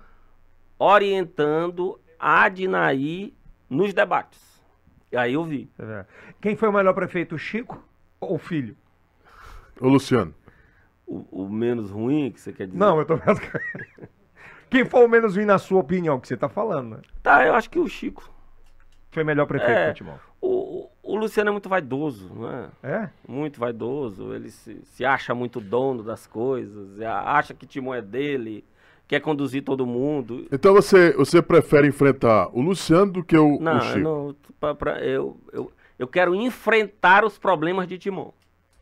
orientando 0.80 2.00
a 2.20 2.48
Dinaí 2.50 3.34
nos 3.70 3.94
debates. 3.94 4.42
E 5.12 5.18
aí 5.18 5.34
eu 5.34 5.44
vi. 5.44 5.70
Vê. 5.78 6.06
Quem 6.42 6.56
foi 6.56 6.70
o 6.70 6.74
melhor 6.74 6.94
prefeito, 6.94 7.36
o 7.36 7.38
Chico 7.38 7.84
ou 8.20 8.36
o 8.36 8.40
filho? 8.40 8.76
Ô, 9.82 9.88
Luciano, 9.90 10.34
O, 11.08 11.44
o 11.44 11.50
menos 11.50 11.92
ruim 11.92 12.32
que 12.32 12.40
você 12.42 12.52
quer 12.54 12.66
dizer. 12.68 12.78
Não, 12.80 12.98
eu 13.00 13.06
tô 13.06 13.16
vendo. 13.18 13.40
Quem 14.70 14.86
foi 14.86 15.06
o 15.06 15.08
menos 15.10 15.36
ruim 15.36 15.46
na 15.46 15.58
sua 15.60 15.80
opinião, 15.80 16.20
que 16.20 16.28
você 16.28 16.36
tá 16.38 16.50
falando, 16.50 16.96
né? 16.96 17.02
Tá, 17.22 17.46
eu 17.46 17.54
acho 17.54 17.70
que 17.70 17.78
o 17.80 17.88
Chico. 17.88 18.34
Foi 19.16 19.24
melhor 19.24 19.48
prefeito 19.48 19.72
É. 19.72 19.88
do 19.92 19.96
Timão. 19.96 20.20
O, 20.42 20.90
o 21.02 21.16
Luciano 21.16 21.50
é 21.50 21.52
muito 21.52 21.68
vaidoso, 21.70 22.30
né? 22.36 22.70
É? 22.84 23.10
Muito 23.28 23.60
vaidoso. 23.60 24.34
Ele 24.34 24.52
se, 24.52 24.80
se 24.84 25.04
acha 25.04 25.34
muito 25.34 25.60
dono 25.60 26.04
das 26.04 26.28
coisas, 26.28 26.98
e 27.00 27.04
acha 27.06 27.54
que 27.54 27.66
Timão 27.66 27.94
é 27.94 28.02
dele, 28.02 28.64
quer 29.08 29.20
conduzir 29.22 29.64
todo 29.64 29.86
mundo. 29.86 30.46
então 30.52 30.74
você, 30.74 31.14
você 31.14 31.42
prefere 31.42 31.88
enfrentar 31.88 32.50
o 32.54 32.62
Luciano 32.62 33.12
do 33.12 33.24
que 33.24 33.38
o, 33.38 33.60
Não, 33.60 33.78
o 33.78 33.82
Chico? 33.82 34.00
não 34.00 34.36
pra- 34.60 34.76
pra- 34.76 35.00
eu, 35.04 35.38
eu, 35.54 35.72
eu 35.98 36.08
quero 36.08 36.36
enfrentar 36.36 37.24
os 37.24 37.38
problemas 37.40 37.88
de 37.88 37.98
Timon. 37.98 38.32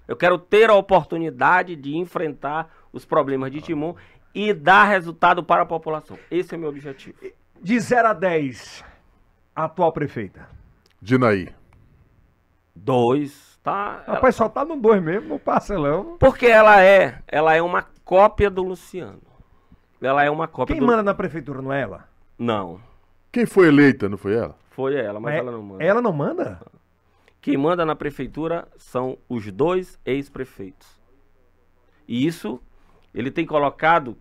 Eu 0.08 0.16
quero 0.18 0.38
ter 0.38 0.70
a 0.70 0.74
oportunidade 0.74 1.76
de 1.76 1.96
enfrentar 1.96 2.70
os 2.92 3.06
problemas 3.06 3.52
de 3.52 3.62
Timon 3.62 3.96
e 4.36 4.52
dar 4.54 4.86
resultado 4.86 5.44
para 5.44 5.62
a 5.62 5.66
população. 5.66 6.18
Esse 6.32 6.54
é 6.56 6.58
o 6.58 6.60
meu 6.60 6.70
objetivo. 6.70 7.16
De 7.62 7.80
0 7.80 8.08
a 8.10 8.14
10, 8.14 8.84
a 8.84 8.93
atual 9.56 9.92
prefeita. 9.92 10.48
Dinaí. 11.02 11.50
Dois, 12.76 13.60
tá? 13.64 14.04
Ela- 14.08 14.16
Rapaz, 14.16 14.36
só 14.36 14.50
tá 14.50 14.66
no 14.66 14.76
dois 14.76 15.02
mesmo, 15.02 15.30
no 15.30 15.40
parcelão. 15.40 16.18
Porque 16.20 16.46
ela 16.48 16.82
é, 16.82 17.22
ela 17.28 17.54
é 17.54 17.62
uma 17.62 17.84
cópia 18.04 18.50
do 18.50 18.64
Luciano. 18.64 19.22
Ela 20.02 20.24
é 20.24 20.30
uma 20.30 20.48
cópia 20.48 20.74
Quem 20.76 20.82
do... 20.82 20.88
manda 20.88 21.04
na 21.04 21.14
prefeitura 21.14 21.62
não 21.62 21.72
é 21.72 21.82
ela? 21.82 22.08
Não, 22.38 22.80
Quem 23.32 23.46
foi 23.46 23.68
eleita, 23.68 24.10
não 24.10 24.18
foi 24.18 24.34
ela? 24.36 24.56
foi 24.72 24.96
ela, 24.96 25.20
mas 25.20 25.36
É- 25.36 25.38
ela 25.38 25.52
não 25.52 25.62
manda. 25.62 25.84
Ela 25.84 26.02
não 26.02 26.12
manda? 26.12 26.60
Quem 27.40 27.56
manda 27.58 27.86
na 27.86 27.96
prefeitura 27.96 28.68
são 28.78 29.18
os 29.30 29.50
dois 29.52 30.00
ex-prefeitos. 30.06 31.00
E 32.08 32.26
isso 32.26 32.60
ele 33.14 33.30
tem 33.30 33.46
colocado, 33.46 34.18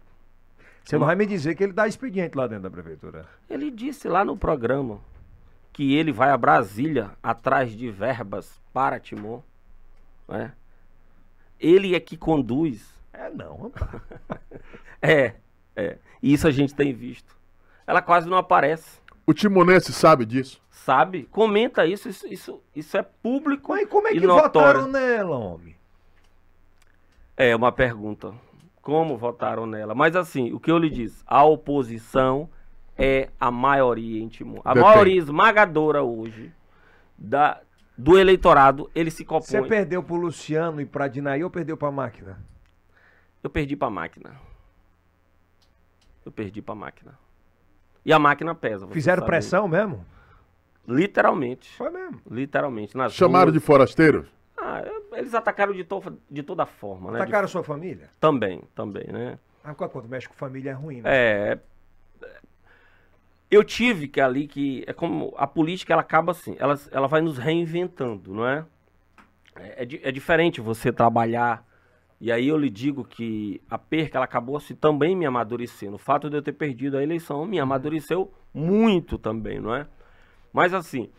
Você 0.84 0.98
não 0.98 1.06
vai 1.06 1.16
me 1.16 1.24
dizer 1.24 1.54
que 1.54 1.64
ele 1.64 1.72
dá 1.72 1.86
expediente 1.88 2.36
lá 2.36 2.46
dentro 2.46 2.64
da 2.64 2.70
prefeitura. 2.70 3.26
ele 3.48 3.70
disse 3.70 4.08
lá 4.08 4.24
no 4.24 4.36
programa 4.36 5.00
que 5.72 5.94
ele 5.94 6.12
vai 6.12 6.30
a 6.30 6.36
Brasília 6.36 7.10
atrás 7.22 7.72
de 7.72 7.90
verbas 7.90 8.60
para 8.72 9.00
Timor. 9.00 9.42
né? 10.28 10.52
Ele 11.58 11.94
é 11.94 12.00
que 12.00 12.16
conduz. 12.16 12.92
É 13.12 13.30
não, 13.30 13.56
rapaz. 13.62 14.02
É, 15.04 15.34
é. 15.74 15.98
E 16.22 16.32
isso 16.32 16.46
a 16.46 16.52
gente 16.52 16.76
tem 16.76 16.92
visto. 16.94 17.36
Ela 17.84 18.00
quase 18.00 18.28
não 18.28 18.36
aparece. 18.36 19.00
O 19.26 19.34
timonense 19.34 19.92
sabe 19.92 20.24
disso. 20.24 20.62
Sabe? 20.70 21.24
Comenta 21.24 21.84
isso, 21.84 22.08
isso, 22.08 22.26
isso, 22.28 22.62
isso 22.74 22.96
é 22.96 23.02
público 23.02 23.72
Mas 23.72 23.88
como 23.88 24.06
é 24.06 24.12
que 24.12 24.20
notório. 24.20 24.80
votaram 24.82 24.86
nela, 24.86 25.36
homem? 25.36 25.74
É 27.36 27.54
uma 27.56 27.72
pergunta. 27.72 28.32
Como 28.80 29.16
votaram 29.16 29.66
nela? 29.66 29.92
Mas 29.92 30.14
assim, 30.14 30.52
o 30.52 30.60
que 30.60 30.70
eu 30.70 30.78
lhe 30.78 30.88
disse, 30.90 31.22
a 31.26 31.44
oposição 31.44 32.48
é 33.04 33.28
a 33.40 33.50
maioria 33.50 34.22
em 34.22 34.28
Timor. 34.28 34.60
A 34.64 34.74
Depende. 34.74 34.86
maioria 34.92 35.18
esmagadora 35.18 36.02
hoje 36.02 36.52
da, 37.18 37.60
do 37.98 38.16
eleitorado, 38.18 38.88
ele 38.94 39.10
se 39.10 39.24
compõe. 39.24 39.46
Você 39.46 39.62
perdeu 39.62 40.02
pro 40.02 40.14
Luciano 40.16 40.80
e 40.80 40.86
pra 40.86 41.08
Dinaí 41.08 41.42
ou 41.42 41.50
perdeu 41.50 41.76
pra 41.76 41.90
máquina? 41.90 42.38
Eu 43.42 43.50
perdi 43.50 43.74
pra 43.74 43.90
máquina. 43.90 44.36
Eu 46.24 46.30
perdi 46.30 46.62
pra 46.62 46.74
máquina. 46.74 47.18
E 48.04 48.12
a 48.12 48.18
máquina 48.18 48.54
pesa. 48.54 48.86
Fizeram 48.88 49.20
sabe. 49.22 49.26
pressão 49.30 49.66
mesmo? 49.66 50.04
Literalmente. 50.86 51.76
Foi 51.76 51.90
mesmo. 51.90 52.20
Literalmente. 52.30 52.96
Nas 52.96 53.12
Chamaram 53.12 53.50
de 53.50 53.58
ruas. 53.58 53.66
forasteiros? 53.66 54.28
Ah, 54.56 54.82
eles 55.14 55.34
atacaram 55.34 55.72
de, 55.72 55.82
to 55.82 56.00
de 56.30 56.42
toda 56.42 56.64
forma, 56.66 57.10
né? 57.10 57.16
De- 57.18 57.22
Atacaram 57.22 57.48
sua 57.48 57.64
família? 57.64 58.10
Também, 58.20 58.62
também, 58.74 59.06
né? 59.08 59.38
Ah, 59.64 59.74
quando 59.74 60.08
mexe 60.08 60.28
com 60.28 60.34
família 60.34 60.70
é 60.70 60.74
ruim, 60.74 61.00
né? 61.00 61.10
É. 61.12 61.58
Eu 63.52 63.62
tive 63.62 64.08
que 64.08 64.18
ali 64.18 64.48
que. 64.48 64.82
É 64.86 64.94
como. 64.94 65.34
A 65.36 65.46
política 65.46 65.92
ela 65.92 66.00
acaba 66.00 66.32
assim. 66.32 66.56
Ela, 66.58 66.74
ela 66.90 67.06
vai 67.06 67.20
nos 67.20 67.36
reinventando, 67.36 68.32
não 68.32 68.48
é? 68.48 68.64
É, 69.54 69.84
é 69.84 70.08
é 70.08 70.10
diferente 70.10 70.58
você 70.58 70.90
trabalhar. 70.90 71.62
E 72.18 72.32
aí 72.32 72.48
eu 72.48 72.56
lhe 72.56 72.70
digo 72.70 73.04
que 73.04 73.60
a 73.68 73.76
perca 73.76 74.16
ela 74.16 74.24
acabou 74.24 74.56
assim 74.56 74.74
também 74.74 75.14
me 75.14 75.26
amadurecendo. 75.26 75.96
O 75.96 75.98
fato 75.98 76.30
de 76.30 76.36
eu 76.36 76.40
ter 76.40 76.52
perdido 76.52 76.96
a 76.96 77.02
eleição 77.02 77.44
me 77.44 77.60
amadureceu 77.60 78.32
muito 78.54 79.18
também, 79.18 79.60
não 79.60 79.74
é? 79.74 79.86
Mas 80.50 80.72
assim, 80.72 81.10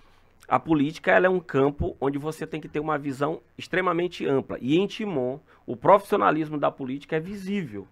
a 0.47 0.59
política 0.59 1.11
ela 1.11 1.27
é 1.27 1.29
um 1.29 1.39
campo 1.39 1.95
onde 2.01 2.17
você 2.17 2.47
tem 2.47 2.59
que 2.59 2.69
ter 2.69 2.79
uma 2.79 2.97
visão 2.97 3.41
extremamente 3.55 4.25
ampla. 4.25 4.57
E 4.59 4.79
em 4.79 4.87
Timon, 4.87 5.39
o 5.67 5.75
profissionalismo 5.75 6.57
da 6.57 6.71
política 6.71 7.17
é 7.17 7.19
visível. 7.19 7.87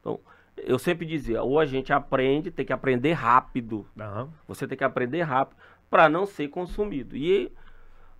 Então, 0.00 0.18
eu 0.56 0.78
sempre 0.78 1.06
dizia, 1.06 1.42
ou 1.42 1.58
a 1.58 1.64
gente 1.66 1.92
aprende, 1.92 2.50
tem 2.50 2.64
que 2.64 2.72
aprender 2.72 3.12
rápido. 3.12 3.86
Aham. 3.98 4.28
Você 4.46 4.66
tem 4.66 4.76
que 4.76 4.84
aprender 4.84 5.22
rápido 5.22 5.56
para 5.90 6.08
não 6.08 6.26
ser 6.26 6.48
consumido. 6.48 7.16
E 7.16 7.52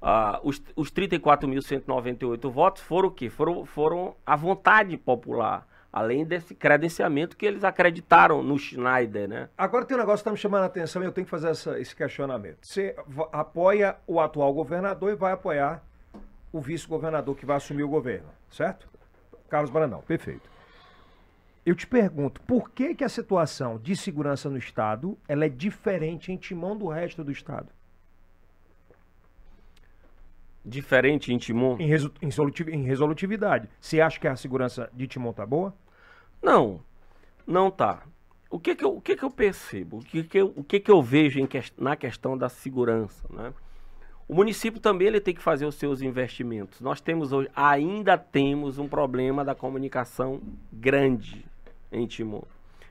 ah, 0.01 0.41
os, 0.43 0.63
os 0.75 0.91
34.198 0.91 2.51
votos 2.51 2.83
foram 2.83 3.09
o 3.09 3.13
quê? 3.13 3.29
Foram, 3.31 3.65
foram 3.65 4.15
a 4.27 4.35
vontade 4.37 4.97
popular, 4.97 5.67
além 5.93 6.25
desse 6.25 6.55
credenciamento 6.55 7.37
que 7.37 7.47
eles 7.47 7.65
acreditaram 7.65 8.43
no 8.43 8.59
Schneider, 8.59 9.29
né? 9.29 9.49
Agora 9.57 9.85
tem 9.85 9.97
um 9.97 10.01
negócio 10.01 10.19
que 10.19 10.23
está 10.23 10.31
me 10.33 10.37
chamando 10.39 10.63
a 10.63 10.67
atenção 10.67 11.03
e 11.03 11.05
eu 11.05 11.13
tenho 11.13 11.25
que 11.25 11.31
fazer 11.31 11.49
essa- 11.51 11.79
esse 11.79 11.95
questionamento. 11.95 12.59
Você 12.63 12.97
va- 13.07 13.29
apoia 13.33 13.97
o 14.07 14.21
atual 14.21 14.53
governador 14.53 15.13
e 15.13 15.15
vai 15.15 15.33
apoiar 15.33 15.83
o 16.53 16.61
vice-governador 16.61 17.37
que 17.37 17.47
vai 17.47 17.57
assumir 17.57 17.83
o 17.83 17.89
governo, 17.89 18.29
certo? 18.51 18.89
Carlos 19.49 19.71
Brandão, 19.71 20.01
perfeito. 20.03 20.51
Eu 21.65 21.75
te 21.77 21.87
pergunto, 21.87 22.41
por 22.43 22.71
que, 22.71 22.95
que 22.95 23.05
a 23.05 23.09
situação 23.09 23.79
de 23.79 23.95
segurança 23.95 24.51
no 24.51 24.59
Estado 24.59 25.17
ela 25.29 25.45
é 25.45 25.49
diferente 25.49 26.33
em 26.33 26.37
Timão 26.37 26.77
do 26.77 26.89
resto 26.89 27.23
do 27.23 27.31
Estado? 27.31 27.69
Diferente 30.65 31.33
em 31.33 31.39
Timon? 31.39 31.77
Em, 31.79 31.87
resu- 31.87 32.13
em 32.21 32.31
soluti- 32.31 32.71
em 32.71 32.83
resolutividade. 32.85 33.69
Você 33.81 34.01
acha 34.01 34.19
que 34.19 34.29
a 34.29 34.37
segurança 34.37 34.91
de 34.93 35.07
Timão 35.07 35.33
tá 35.33 35.45
boa? 35.45 35.75
Não, 36.41 36.81
não 37.47 37.71
tá. 37.71 38.03
O 38.51 38.59
que 38.59 38.75
que 38.75 38.85
eu, 38.85 38.97
o 38.97 39.01
que 39.01 39.17
que 39.17 39.25
eu 39.25 39.31
percebo? 39.31 39.99
O 39.99 40.05
que 40.05 40.23
que 40.23 40.39
eu, 40.39 40.53
o 40.57 40.63
que 40.63 40.79
que 40.79 40.91
eu 40.91 41.03
vejo 41.03 41.41
em 41.41 41.49
na 41.79 41.97
questão 41.97 42.37
da 42.37 42.49
segurança, 42.49 43.27
né? 43.31 43.53
O 44.29 44.35
município 44.35 44.81
também 44.81 45.09
ele 45.09 45.21
tem 45.21 45.35
que 45.35 45.43
fazer 45.43 45.67
os 45.67 45.75
seus 45.75 46.01
investimentos. 46.01 46.81
Nós 46.81 47.01
temos 47.01 47.33
hoje, 47.33 47.51
ainda 47.55 48.17
temos 48.17 48.79
um 48.79 48.89
problema 48.89 49.45
da 49.45 49.55
comunicação 49.55 50.41
grande 50.73 51.45
em 51.93 52.07
Timor. 52.07 52.45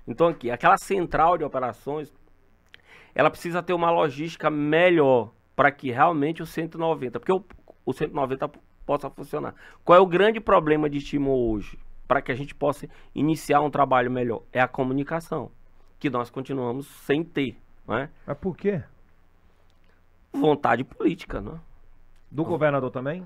Então 0.08 0.28
aqui, 0.28 0.50
aquela 0.50 0.78
central 0.78 1.38
de 1.38 1.44
operações, 1.44 2.14
ela 3.14 3.30
precisa 3.30 3.62
ter 3.62 3.74
uma 3.74 3.92
logística 3.92 4.50
melhor 4.50 5.32
para 5.56 5.72
que 5.72 5.92
realmente 5.92 6.42
o 6.42 6.46
190, 6.46 7.20
porque 7.20 7.34
o, 7.34 7.44
o 7.86 7.94
190 7.94 8.48
p- 8.48 8.60
possa 8.86 9.10
funcionar. 9.10 9.54
Qual 9.84 9.98
é 9.98 10.02
o 10.02 10.06
grande 10.08 10.40
problema 10.40 10.90
de 10.90 11.00
Timor 11.00 11.38
hoje? 11.56 11.78
Para 12.08 12.22
que 12.22 12.32
a 12.32 12.36
gente 12.36 12.56
possa 12.56 12.88
iniciar 13.14 13.62
um 13.62 13.70
trabalho 13.70 14.10
melhor? 14.10 14.44
É 14.52 14.60
a 14.60 14.68
comunicação, 14.68 15.52
que 16.00 16.10
nós 16.10 16.30
continuamos 16.30 16.88
sem 16.88 17.24
ter, 17.24 17.58
não 17.88 17.96
é? 17.98 18.10
Mas 18.26 18.38
por 18.38 18.56
quê? 18.56 18.82
Vontade 20.34 20.84
política, 20.84 21.42
não 21.42 21.56
é? 21.56 21.60
Do 22.30 22.44
governador 22.46 22.90
também? 22.90 23.26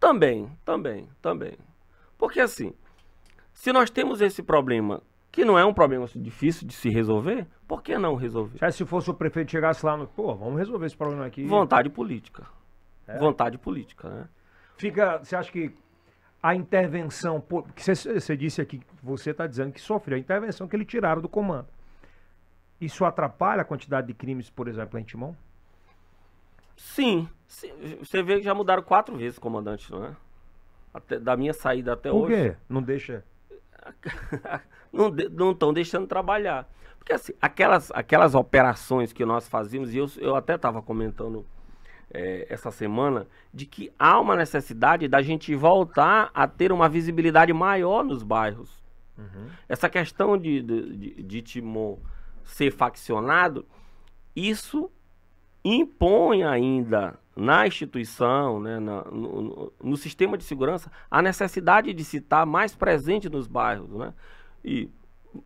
Também, 0.00 0.50
também, 0.64 1.08
também. 1.20 1.58
Porque 2.18 2.40
assim, 2.40 2.72
se 3.54 3.72
nós 3.72 3.88
temos 3.88 4.20
esse 4.20 4.42
problema, 4.42 5.00
que 5.32 5.44
não 5.44 5.58
é 5.58 5.64
um 5.64 5.72
problema 5.72 6.06
difícil 6.14 6.66
de 6.68 6.74
se 6.74 6.90
resolver, 6.90 7.46
por 7.66 7.82
que 7.82 7.96
não 7.96 8.14
resolver? 8.14 8.58
Já 8.58 8.70
se 8.70 8.84
fosse 8.84 9.10
o 9.10 9.14
prefeito 9.14 9.50
chegasse 9.50 9.84
lá 9.86 9.96
no. 9.96 10.06
Pô, 10.06 10.34
vamos 10.34 10.58
resolver 10.58 10.84
esse 10.84 10.96
problema 10.96 11.24
aqui. 11.24 11.44
Vontade 11.46 11.88
política. 11.88 12.46
É? 13.08 13.18
Vontade 13.18 13.56
política, 13.56 14.10
né? 14.10 14.28
Fica. 14.76 15.18
Você 15.18 15.34
acha 15.34 15.50
que 15.50 15.74
a 16.42 16.54
intervenção. 16.54 17.42
que 17.74 17.82
Você, 17.82 17.94
você 18.20 18.36
disse 18.36 18.60
aqui, 18.60 18.82
você 19.02 19.30
está 19.30 19.46
dizendo 19.46 19.72
que 19.72 19.80
sofreu 19.80 20.16
a 20.16 20.20
intervenção 20.20 20.68
que 20.68 20.76
ele 20.76 20.84
tiraram 20.84 21.22
do 21.22 21.28
comando. 21.28 21.68
Isso 22.80 23.04
atrapalha 23.04 23.62
a 23.62 23.64
quantidade 23.64 24.06
de 24.08 24.14
crimes, 24.14 24.50
por 24.50 24.68
exemplo, 24.68 24.98
em 24.98 25.04
Timão? 25.04 25.34
Sim, 26.76 27.28
você 27.46 28.22
vê 28.22 28.38
que 28.38 28.42
já 28.42 28.52
mudaram 28.54 28.82
quatro 28.82 29.16
vezes 29.16 29.38
comandante, 29.38 29.90
não 29.92 30.04
é? 30.06 30.16
Até- 30.92 31.18
da 31.18 31.36
minha 31.36 31.52
saída 31.52 31.92
até 31.92 32.10
Por 32.10 32.24
hoje. 32.30 32.50
quê? 32.50 32.56
Não 32.68 32.82
deixa. 32.82 33.24
não 34.92 35.52
estão 35.52 35.72
deixando 35.72 36.06
trabalhar. 36.06 36.68
Porque 36.98 37.12
assim, 37.12 37.32
aquelas, 37.40 37.90
aquelas 37.92 38.34
operações 38.34 39.12
que 39.12 39.24
nós 39.24 39.48
fazíamos, 39.48 39.92
e 39.94 39.98
eu, 39.98 40.06
eu 40.18 40.34
até 40.34 40.54
estava 40.54 40.80
comentando 40.80 41.44
eh, 42.10 42.46
essa 42.48 42.70
semana, 42.70 43.26
de 43.52 43.66
que 43.66 43.92
há 43.98 44.18
uma 44.18 44.36
necessidade 44.36 45.06
da 45.06 45.20
gente 45.20 45.54
voltar 45.54 46.30
a 46.32 46.46
ter 46.46 46.72
uma 46.72 46.88
visibilidade 46.88 47.52
maior 47.52 48.02
nos 48.02 48.22
bairros. 48.22 48.82
Essa 49.68 49.88
questão 49.88 50.36
de, 50.36 50.60
de, 50.60 50.96
de, 50.96 51.22
de 51.22 51.42
Timor 51.42 51.98
ser 52.42 52.72
faccionado, 52.72 53.64
isso 54.34 54.90
impõe 55.64 56.42
ainda 56.42 57.18
na 57.36 57.66
instituição, 57.66 58.60
né, 58.60 58.78
na- 58.78 59.04
no, 59.04 59.42
no- 59.42 59.72
no 59.82 59.96
sistema 59.96 60.38
de 60.38 60.44
segurança, 60.44 60.90
a 61.10 61.20
necessidade 61.20 61.92
de 61.92 62.04
se 62.04 62.18
estar 62.18 62.46
mais 62.46 62.74
presente 62.74 63.28
nos 63.28 63.46
bairros. 63.46 63.90
Né? 63.90 64.12
E, 64.64 64.88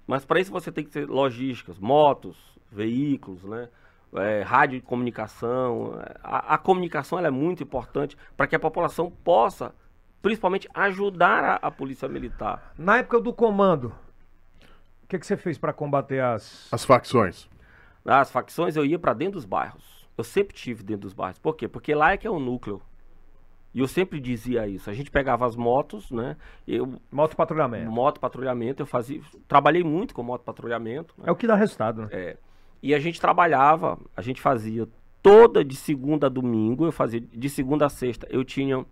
mas 0.06 0.24
para 0.24 0.40
isso 0.40 0.50
você 0.52 0.70
tem 0.70 0.84
que 0.84 0.90
ter 0.90 1.08
logísticas, 1.08 1.78
motos, 1.78 2.36
veículos, 2.70 3.42
né? 3.44 3.68
é, 4.14 4.42
rádio 4.42 4.78
de 4.80 4.84
comunicação. 4.86 5.98
A, 6.22 6.54
a 6.54 6.58
comunicação 6.58 7.18
ela 7.18 7.28
é 7.28 7.30
muito 7.30 7.62
importante 7.62 8.16
para 8.36 8.46
que 8.46 8.54
a 8.56 8.58
população 8.58 9.10
possa, 9.10 9.74
principalmente, 10.22 10.68
ajudar 10.74 11.44
a, 11.44 11.54
a 11.68 11.70
polícia 11.70 12.08
militar. 12.08 12.72
Na 12.76 12.98
época 12.98 13.20
do 13.20 13.32
comando, 13.32 13.94
o 15.04 15.06
que, 15.08 15.18
que 15.18 15.26
você 15.26 15.36
fez 15.38 15.56
para 15.56 15.72
combater 15.72 16.20
as. 16.22 16.68
As 16.70 16.84
facções. 16.84 17.48
As 18.04 18.30
facções 18.30 18.76
eu 18.76 18.84
ia 18.84 18.98
para 18.98 19.14
dentro 19.14 19.34
dos 19.34 19.44
bairros. 19.46 19.97
Eu 20.18 20.24
sempre 20.24 20.54
tive 20.54 20.82
dentro 20.82 21.02
dos 21.02 21.12
bairros. 21.12 21.38
Por 21.38 21.54
quê? 21.54 21.68
Porque 21.68 21.94
lá 21.94 22.12
é 22.12 22.16
que 22.16 22.26
é 22.26 22.30
o 22.30 22.40
núcleo. 22.40 22.82
E 23.72 23.80
eu 23.80 23.86
sempre 23.86 24.18
dizia 24.18 24.66
isso. 24.66 24.90
A 24.90 24.92
gente 24.92 25.10
pegava 25.10 25.46
as 25.46 25.54
motos, 25.54 26.10
né? 26.10 26.36
Eu 26.66 27.00
Moto 27.12 27.36
patrulhamento. 27.36 27.90
moto 27.90 28.18
patrulhamento, 28.18 28.82
eu 28.82 28.86
fazia, 28.86 29.20
trabalhei 29.46 29.84
muito 29.84 30.14
com 30.14 30.22
moto 30.22 30.42
patrulhamento, 30.42 31.14
né? 31.16 31.24
É 31.28 31.30
o 31.30 31.36
que 31.36 31.46
dá 31.46 31.54
resultado, 31.54 32.02
né? 32.02 32.08
É. 32.10 32.36
E 32.82 32.94
a 32.94 32.98
gente 32.98 33.20
trabalhava, 33.20 33.98
a 34.16 34.22
gente 34.22 34.40
fazia 34.40 34.88
toda 35.22 35.64
de 35.64 35.76
segunda 35.76 36.26
a 36.26 36.30
domingo, 36.30 36.84
eu 36.84 36.92
fazia 36.92 37.20
de 37.20 37.48
segunda 37.48 37.86
a 37.86 37.88
sexta, 37.88 38.26
eu 38.30 38.44
tinha 38.44 38.84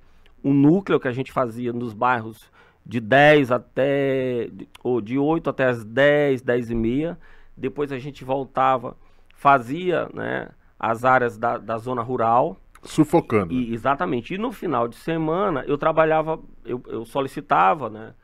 um 0.44 0.52
núcleo 0.54 1.00
que 1.00 1.08
a 1.08 1.12
gente 1.12 1.32
fazia 1.32 1.72
nos 1.72 1.92
bairros 1.92 2.50
de 2.84 3.00
10 3.00 3.50
até, 3.50 4.48
ou 4.84 5.00
de 5.00 5.18
8 5.18 5.50
até 5.50 5.64
as 5.64 5.84
10, 5.84 6.42
10 6.42 6.70
e 6.70 6.74
meia. 6.74 7.18
Depois 7.56 7.90
a 7.90 7.98
gente 7.98 8.24
voltava, 8.24 8.96
fazia 9.34 10.08
né, 10.14 10.50
as 10.78 11.04
áreas 11.04 11.38
da, 11.38 11.58
da 11.58 11.78
zona 11.78 12.02
rural. 12.02 12.56
Sufocando. 12.82 13.52
E, 13.52 13.72
exatamente. 13.72 14.34
E 14.34 14.38
no 14.38 14.52
final 14.52 14.86
de 14.86 14.96
semana 14.96 15.64
eu 15.66 15.76
trabalhava, 15.76 16.38
eu, 16.64 16.82
eu 16.86 17.04
solicitava 17.04 17.90
né, 17.90 18.14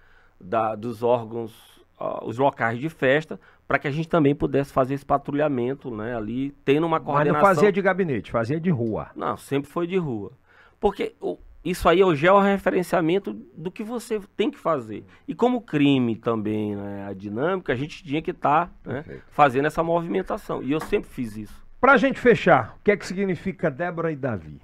da, 0.40 0.74
dos 0.74 1.02
órgãos, 1.02 1.52
uh, 2.00 2.24
os 2.24 2.38
locais 2.38 2.78
de 2.78 2.88
festa, 2.88 3.40
para 3.66 3.78
que 3.78 3.88
a 3.88 3.90
gente 3.90 4.08
também 4.08 4.34
pudesse 4.34 4.72
fazer 4.72 4.94
esse 4.94 5.06
patrulhamento 5.06 5.90
né, 5.90 6.16
ali, 6.16 6.50
tendo 6.64 6.86
uma 6.86 7.00
coordenação. 7.00 7.32
Mas 7.32 7.42
não 7.42 7.54
fazia 7.54 7.72
de 7.72 7.80
gabinete, 7.80 8.30
fazia 8.30 8.60
de 8.60 8.70
rua. 8.70 9.10
Não, 9.16 9.36
sempre 9.36 9.70
foi 9.70 9.86
de 9.86 9.96
rua. 9.96 10.32
Porque 10.78 11.14
o, 11.20 11.38
isso 11.64 11.88
aí 11.88 12.00
é 12.00 12.04
o 12.04 12.14
georreferenciamento 12.14 13.32
do 13.56 13.70
que 13.70 13.84
você 13.84 14.20
tem 14.36 14.50
que 14.50 14.58
fazer. 14.58 15.04
E 15.26 15.34
como 15.34 15.60
crime 15.60 16.16
também, 16.16 16.74
né, 16.74 17.06
a 17.08 17.12
dinâmica, 17.12 17.72
a 17.72 17.76
gente 17.76 18.02
tinha 18.04 18.20
que 18.20 18.32
estar 18.32 18.66
tá, 18.66 18.92
né, 18.92 19.04
fazendo 19.30 19.66
essa 19.66 19.82
movimentação. 19.82 20.62
E 20.62 20.72
eu 20.72 20.80
sempre 20.80 21.08
fiz 21.08 21.36
isso. 21.36 21.61
Pra 21.82 21.96
gente 21.96 22.20
fechar, 22.20 22.76
o 22.78 22.84
que 22.84 22.92
é 22.92 22.96
que 22.96 23.04
significa 23.04 23.68
Débora 23.68 24.12
e 24.12 24.14
Davi? 24.14 24.60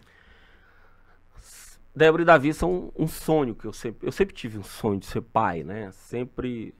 Débora 1.93 2.23
e 2.23 2.25
Davi 2.25 2.55
são 2.55 2.93
um 2.97 3.09
sonho 3.09 3.57
que 3.57 3.65
eu 3.65 3.73
sempre, 3.73 4.07
eu 4.07 4.13
sempre 4.13 4.33
tive 4.33 4.57
um 4.57 4.63
sonho 4.63 5.01
de 5.01 5.07
ser 5.07 5.23
pai, 5.23 5.65
né? 5.65 5.91
Sempre, 5.91 6.73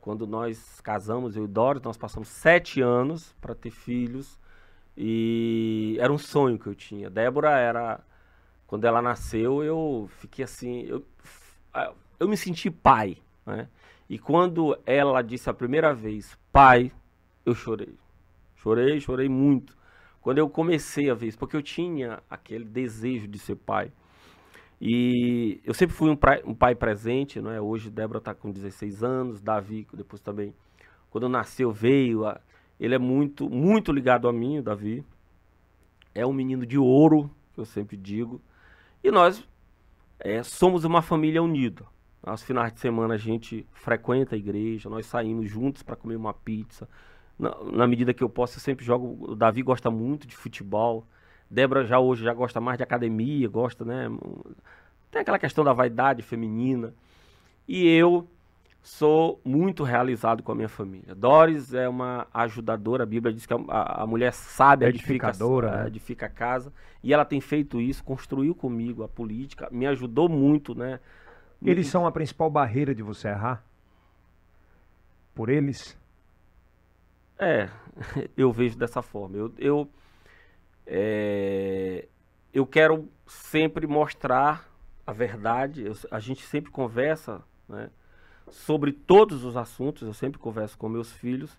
quando 0.00 0.28
nós 0.28 0.80
casamos, 0.80 1.34
eu 1.34 1.44
e 1.44 1.48
Doris, 1.48 1.82
nós 1.82 1.96
passamos 1.96 2.28
sete 2.28 2.80
anos 2.80 3.34
para 3.40 3.52
ter 3.52 3.72
filhos 3.72 4.38
e 4.96 5.96
era 5.98 6.12
um 6.12 6.18
sonho 6.18 6.56
que 6.56 6.68
eu 6.68 6.74
tinha. 6.76 7.10
Débora 7.10 7.58
era 7.58 7.98
quando 8.68 8.84
ela 8.84 9.02
nasceu, 9.02 9.64
eu 9.64 10.08
fiquei 10.20 10.44
assim, 10.44 10.82
eu, 10.82 11.04
eu 12.20 12.28
me 12.28 12.36
senti 12.36 12.70
pai, 12.70 13.16
né? 13.44 13.68
E 14.08 14.20
quando 14.20 14.78
ela 14.86 15.20
disse 15.20 15.50
a 15.50 15.52
primeira 15.52 15.92
vez, 15.92 16.38
pai, 16.52 16.92
eu 17.44 17.56
chorei. 17.56 17.98
Chorei, 18.54 19.00
chorei 19.00 19.28
muito. 19.28 19.79
Quando 20.20 20.38
eu 20.38 20.48
comecei 20.48 21.10
a 21.10 21.14
ver 21.14 21.28
isso, 21.28 21.38
porque 21.38 21.56
eu 21.56 21.62
tinha 21.62 22.22
aquele 22.28 22.64
desejo 22.64 23.26
de 23.26 23.38
ser 23.38 23.56
pai. 23.56 23.90
E 24.80 25.60
eu 25.64 25.74
sempre 25.74 25.94
fui 25.94 26.10
um, 26.10 26.16
pai, 26.16 26.42
um 26.44 26.54
pai 26.54 26.74
presente, 26.74 27.40
não 27.40 27.50
é? 27.50 27.60
Hoje 27.60 27.90
Débora 27.90 28.18
está 28.18 28.34
com 28.34 28.50
16 28.50 29.02
anos, 29.02 29.40
Davi 29.40 29.86
depois 29.92 30.20
também. 30.22 30.54
Quando 31.10 31.28
nasceu 31.28 31.70
veio, 31.70 32.22
ele 32.78 32.94
é 32.94 32.98
muito, 32.98 33.48
muito 33.48 33.92
ligado 33.92 34.28
a 34.28 34.32
mim, 34.32 34.58
o 34.58 34.62
Davi. 34.62 35.04
É 36.14 36.26
um 36.26 36.32
menino 36.32 36.64
de 36.64 36.78
ouro, 36.78 37.30
que 37.52 37.60
eu 37.60 37.64
sempre 37.64 37.96
digo. 37.96 38.40
E 39.02 39.10
nós 39.10 39.46
é, 40.18 40.42
somos 40.42 40.84
uma 40.84 41.02
família 41.02 41.42
unida. 41.42 41.84
Aos 42.22 42.42
finais 42.42 42.72
de 42.72 42.80
semana 42.80 43.14
a 43.14 43.18
gente 43.18 43.66
frequenta 43.72 44.34
a 44.34 44.38
igreja, 44.38 44.90
nós 44.90 45.06
saímos 45.06 45.50
juntos 45.50 45.82
para 45.82 45.96
comer 45.96 46.16
uma 46.16 46.34
pizza. 46.34 46.88
Na, 47.40 47.56
na, 47.72 47.86
medida 47.86 48.12
que 48.12 48.22
eu 48.22 48.28
posso, 48.28 48.58
eu 48.58 48.60
sempre 48.60 48.84
jogo. 48.84 49.32
O 49.32 49.34
Davi 49.34 49.62
gosta 49.62 49.90
muito 49.90 50.26
de 50.26 50.36
futebol. 50.36 51.06
Débora 51.50 51.84
já 51.84 51.98
hoje 51.98 52.22
já 52.22 52.34
gosta 52.34 52.60
mais 52.60 52.76
de 52.76 52.84
academia, 52.84 53.48
gosta, 53.48 53.84
né? 53.84 54.08
Tem 55.10 55.22
aquela 55.22 55.38
questão 55.38 55.64
da 55.64 55.72
vaidade 55.72 56.22
feminina. 56.22 56.92
E 57.66 57.88
eu 57.88 58.28
sou 58.82 59.40
muito 59.44 59.82
realizado 59.82 60.42
com 60.42 60.52
a 60.52 60.54
minha 60.54 60.68
família. 60.68 61.14
Doris 61.14 61.74
é 61.74 61.88
uma 61.88 62.26
ajudadora, 62.32 63.02
a 63.02 63.06
Bíblia 63.06 63.32
diz 63.32 63.46
que 63.46 63.52
a, 63.52 64.02
a 64.02 64.06
mulher 64.06 64.32
sábia 64.32 64.88
edifica, 64.88 65.32
né? 65.32 65.86
edifica 65.86 66.26
a 66.26 66.28
casa, 66.28 66.72
e 67.02 67.12
ela 67.12 67.24
tem 67.24 67.40
feito 67.40 67.80
isso, 67.80 68.02
construiu 68.02 68.54
comigo 68.54 69.02
a 69.02 69.08
política, 69.08 69.68
me 69.70 69.86
ajudou 69.86 70.28
muito, 70.28 70.74
né? 70.74 71.00
Eles 71.62 71.88
são 71.88 72.06
a 72.06 72.12
principal 72.12 72.48
barreira 72.48 72.94
de 72.94 73.02
você 73.02 73.28
errar? 73.28 73.62
Por 75.34 75.50
eles? 75.50 75.99
É, 77.40 77.70
eu 78.36 78.52
vejo 78.52 78.76
dessa 78.78 79.00
forma. 79.00 79.36
Eu, 79.36 79.52
eu, 79.58 79.90
é, 80.86 82.06
eu 82.52 82.66
quero 82.66 83.08
sempre 83.26 83.86
mostrar 83.86 84.68
a 85.06 85.12
verdade, 85.12 85.84
eu, 85.86 85.96
a 86.10 86.20
gente 86.20 86.44
sempre 86.44 86.70
conversa, 86.70 87.42
né? 87.68 87.90
sobre 88.50 88.92
todos 88.92 89.44
os 89.44 89.56
assuntos, 89.56 90.02
eu 90.02 90.12
sempre 90.12 90.38
converso 90.38 90.76
com 90.76 90.88
meus 90.88 91.12
filhos, 91.12 91.56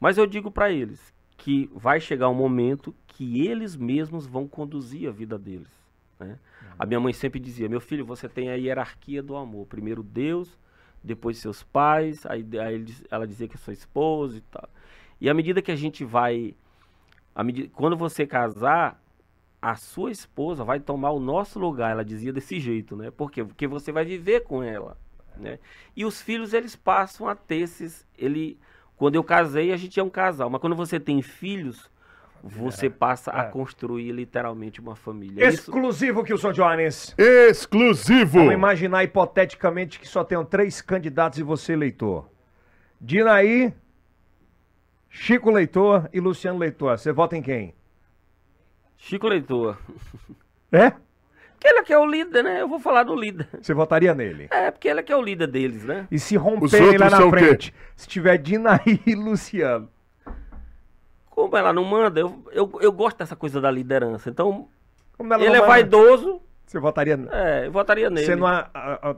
mas 0.00 0.16
eu 0.18 0.26
digo 0.26 0.50
para 0.50 0.70
eles 0.70 1.12
que 1.36 1.68
vai 1.74 2.00
chegar 2.00 2.28
um 2.28 2.34
momento 2.34 2.94
que 3.06 3.46
eles 3.46 3.74
mesmos 3.76 4.26
vão 4.26 4.46
conduzir 4.46 5.08
a 5.08 5.12
vida 5.12 5.38
deles. 5.38 5.70
Né? 6.18 6.38
A 6.78 6.86
minha 6.86 7.00
mãe 7.00 7.12
sempre 7.12 7.40
dizia: 7.40 7.68
meu 7.68 7.80
filho, 7.80 8.06
você 8.06 8.28
tem 8.28 8.48
a 8.48 8.54
hierarquia 8.54 9.22
do 9.22 9.36
amor. 9.36 9.66
Primeiro 9.66 10.02
Deus, 10.02 10.56
depois 11.02 11.38
seus 11.38 11.62
pais, 11.62 12.24
aí, 12.26 12.46
aí 12.60 12.84
ela 13.10 13.26
dizia 13.26 13.48
que 13.48 13.56
é 13.56 13.58
sua 13.58 13.72
esposa 13.72 14.38
e 14.38 14.40
tal. 14.42 14.68
E 15.22 15.30
à 15.30 15.34
medida 15.34 15.62
que 15.62 15.70
a 15.70 15.76
gente 15.76 16.04
vai. 16.04 16.52
Medida, 17.44 17.70
quando 17.72 17.96
você 17.96 18.26
casar, 18.26 19.00
a 19.62 19.76
sua 19.76 20.10
esposa 20.10 20.64
vai 20.64 20.80
tomar 20.80 21.12
o 21.12 21.20
nosso 21.20 21.60
lugar. 21.60 21.92
Ela 21.92 22.04
dizia 22.04 22.32
desse 22.32 22.58
jeito, 22.58 22.96
né? 22.96 23.08
Por 23.08 23.30
quê? 23.30 23.44
Porque 23.44 23.68
você 23.68 23.92
vai 23.92 24.04
viver 24.04 24.40
com 24.40 24.64
ela. 24.64 24.98
Né? 25.36 25.60
E 25.94 26.04
os 26.04 26.20
filhos, 26.20 26.52
eles 26.52 26.74
passam 26.74 27.28
a 27.28 27.36
ter 27.36 27.58
esses... 27.58 28.04
Ele, 28.18 28.58
quando 28.96 29.14
eu 29.14 29.22
casei, 29.22 29.72
a 29.72 29.76
gente 29.76 30.00
é 30.00 30.02
um 30.02 30.10
casal. 30.10 30.50
Mas 30.50 30.60
quando 30.60 30.74
você 30.74 30.98
tem 30.98 31.22
filhos, 31.22 31.88
você 32.42 32.86
é, 32.86 32.90
passa 32.90 33.30
é. 33.30 33.42
a 33.42 33.44
construir 33.44 34.10
literalmente 34.10 34.80
uma 34.80 34.96
família. 34.96 35.46
Exclusivo 35.46 36.24
Isso... 36.24 36.40
que 36.42 36.48
o. 36.48 36.52
Jones. 36.52 37.14
Exclusivo! 37.16 38.38
Vamos 38.38 38.54
imaginar 38.54 39.04
hipoteticamente 39.04 40.00
que 40.00 40.08
só 40.08 40.24
tenham 40.24 40.44
três 40.44 40.82
candidatos 40.82 41.38
e 41.38 41.44
você 41.44 41.74
eleitor. 41.74 42.28
Dinaí, 43.00 43.72
Chico 45.12 45.50
Leitor 45.50 46.08
e 46.10 46.18
Luciano 46.18 46.58
Leitor. 46.58 46.98
Você 46.98 47.12
vota 47.12 47.36
em 47.36 47.42
quem? 47.42 47.74
Chico 48.96 49.28
Leitor. 49.28 49.76
É? 50.72 50.90
Porque 50.90 51.68
ele 51.68 51.78
é 51.78 51.82
que 51.84 51.92
é 51.92 51.98
o 51.98 52.06
líder, 52.06 52.42
né? 52.42 52.62
Eu 52.62 52.66
vou 52.66 52.80
falar 52.80 53.04
do 53.04 53.14
líder. 53.14 53.46
Você 53.60 53.74
votaria 53.74 54.14
nele? 54.14 54.48
É, 54.50 54.70
porque 54.70 54.88
ele 54.88 55.00
é 55.00 55.02
que 55.02 55.12
é 55.12 55.16
o 55.16 55.20
líder 55.20 55.46
deles, 55.48 55.84
né? 55.84 56.08
E 56.10 56.18
se 56.18 56.34
romperem 56.34 56.96
lá 56.96 57.10
na 57.10 57.28
frente, 57.28 57.74
se 57.94 58.08
tiver 58.08 58.38
Dinaí 58.38 59.00
e 59.06 59.14
Luciano? 59.14 59.88
Como 61.26 61.56
ela 61.56 61.72
não 61.72 61.84
manda, 61.84 62.18
eu, 62.18 62.42
eu, 62.50 62.72
eu 62.80 62.90
gosto 62.90 63.18
dessa 63.18 63.36
coisa 63.36 63.60
da 63.60 63.70
liderança. 63.70 64.30
Então, 64.30 64.68
ele 65.20 65.46
é 65.56 65.60
manda, 65.60 65.66
vaidoso. 65.66 66.40
Você 66.66 66.80
votaria 66.80 67.18
É, 67.30 67.66
eu 67.66 67.72
votaria 67.72 68.08
nele. 68.08 68.26
Você 68.26 68.34
não 68.34 68.46
a, 68.46 68.70
a, 68.72 69.10
a, 69.10 69.16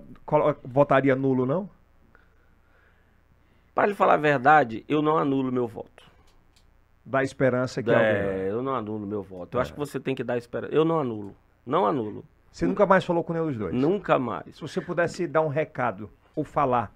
votaria 0.65 1.15
nulo, 1.15 1.47
não? 1.47 1.71
Para 3.75 3.89
lhe 3.89 3.95
falar 3.95 4.15
a 4.15 4.19
verdade, 4.19 4.85
eu 4.89 5.03
não 5.03 5.19
anulo 5.19 5.51
meu 5.51 5.67
voto. 5.67 6.05
Dá 7.05 7.23
esperança 7.23 7.83
que 7.83 7.91
é, 7.91 7.95
alguém... 7.95 8.43
eu 8.47 8.63
não 8.63 8.75
anulo 8.75 9.07
meu 9.07 9.23
voto. 9.23 9.57
Eu 9.57 9.59
é. 9.59 9.63
acho 9.63 9.73
que 9.73 9.79
você 9.79 9.99
tem 9.99 10.15
que 10.15 10.23
dar 10.23 10.39
esperança. 10.39 10.73
Eu 10.73 10.85
não 10.85 11.01
anulo. 11.01 11.35
Não 11.67 11.85
anulo. 11.85 12.25
Você 12.51 12.67
nunca 12.67 12.87
mais 12.87 13.05
falou 13.05 13.25
com 13.25 13.33
nenhum 13.33 13.49
dos 13.49 13.59
dois? 13.59 13.75
Nunca 13.75 14.19
mais. 14.19 14.55
Se 14.55 14.61
você 14.61 14.81
pudesse 14.81 15.27
dar 15.27 15.41
um 15.41 15.49
recado 15.49 16.09
ou 16.37 16.45
falar 16.45 16.95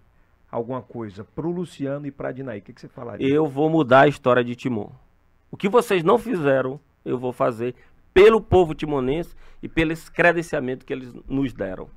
alguma 0.51 0.81
coisa 0.81 1.25
pro 1.25 1.51
Luciano 1.51 2.07
e 2.07 2.13
pra 2.13 2.31
Dinaí, 2.31 2.61
o 2.61 2.63
que, 2.63 2.73
que 2.73 2.81
você 2.81 2.89
falaria? 2.89 3.29
Eu 3.29 3.47
vou 3.47 3.69
mudar 3.69 4.03
a 4.03 4.09
história 4.09 4.45
de 4.45 4.55
Timon. 4.55 4.91
O 5.51 5.57
que 5.57 5.69
vocês 5.69 6.05
não 6.05 6.17
fizeram, 6.17 6.79
eu 7.05 7.19
vou 7.19 7.33
fazer 7.33 7.75
pelo 8.15 8.41
povo 8.41 8.75
timonense 8.75 9.35
e 9.63 9.69
pelo 9.69 9.93
credenciamento 10.13 10.87
que 10.87 10.93
eles 10.93 11.13
nos 11.27 11.53
deram. 11.53 11.91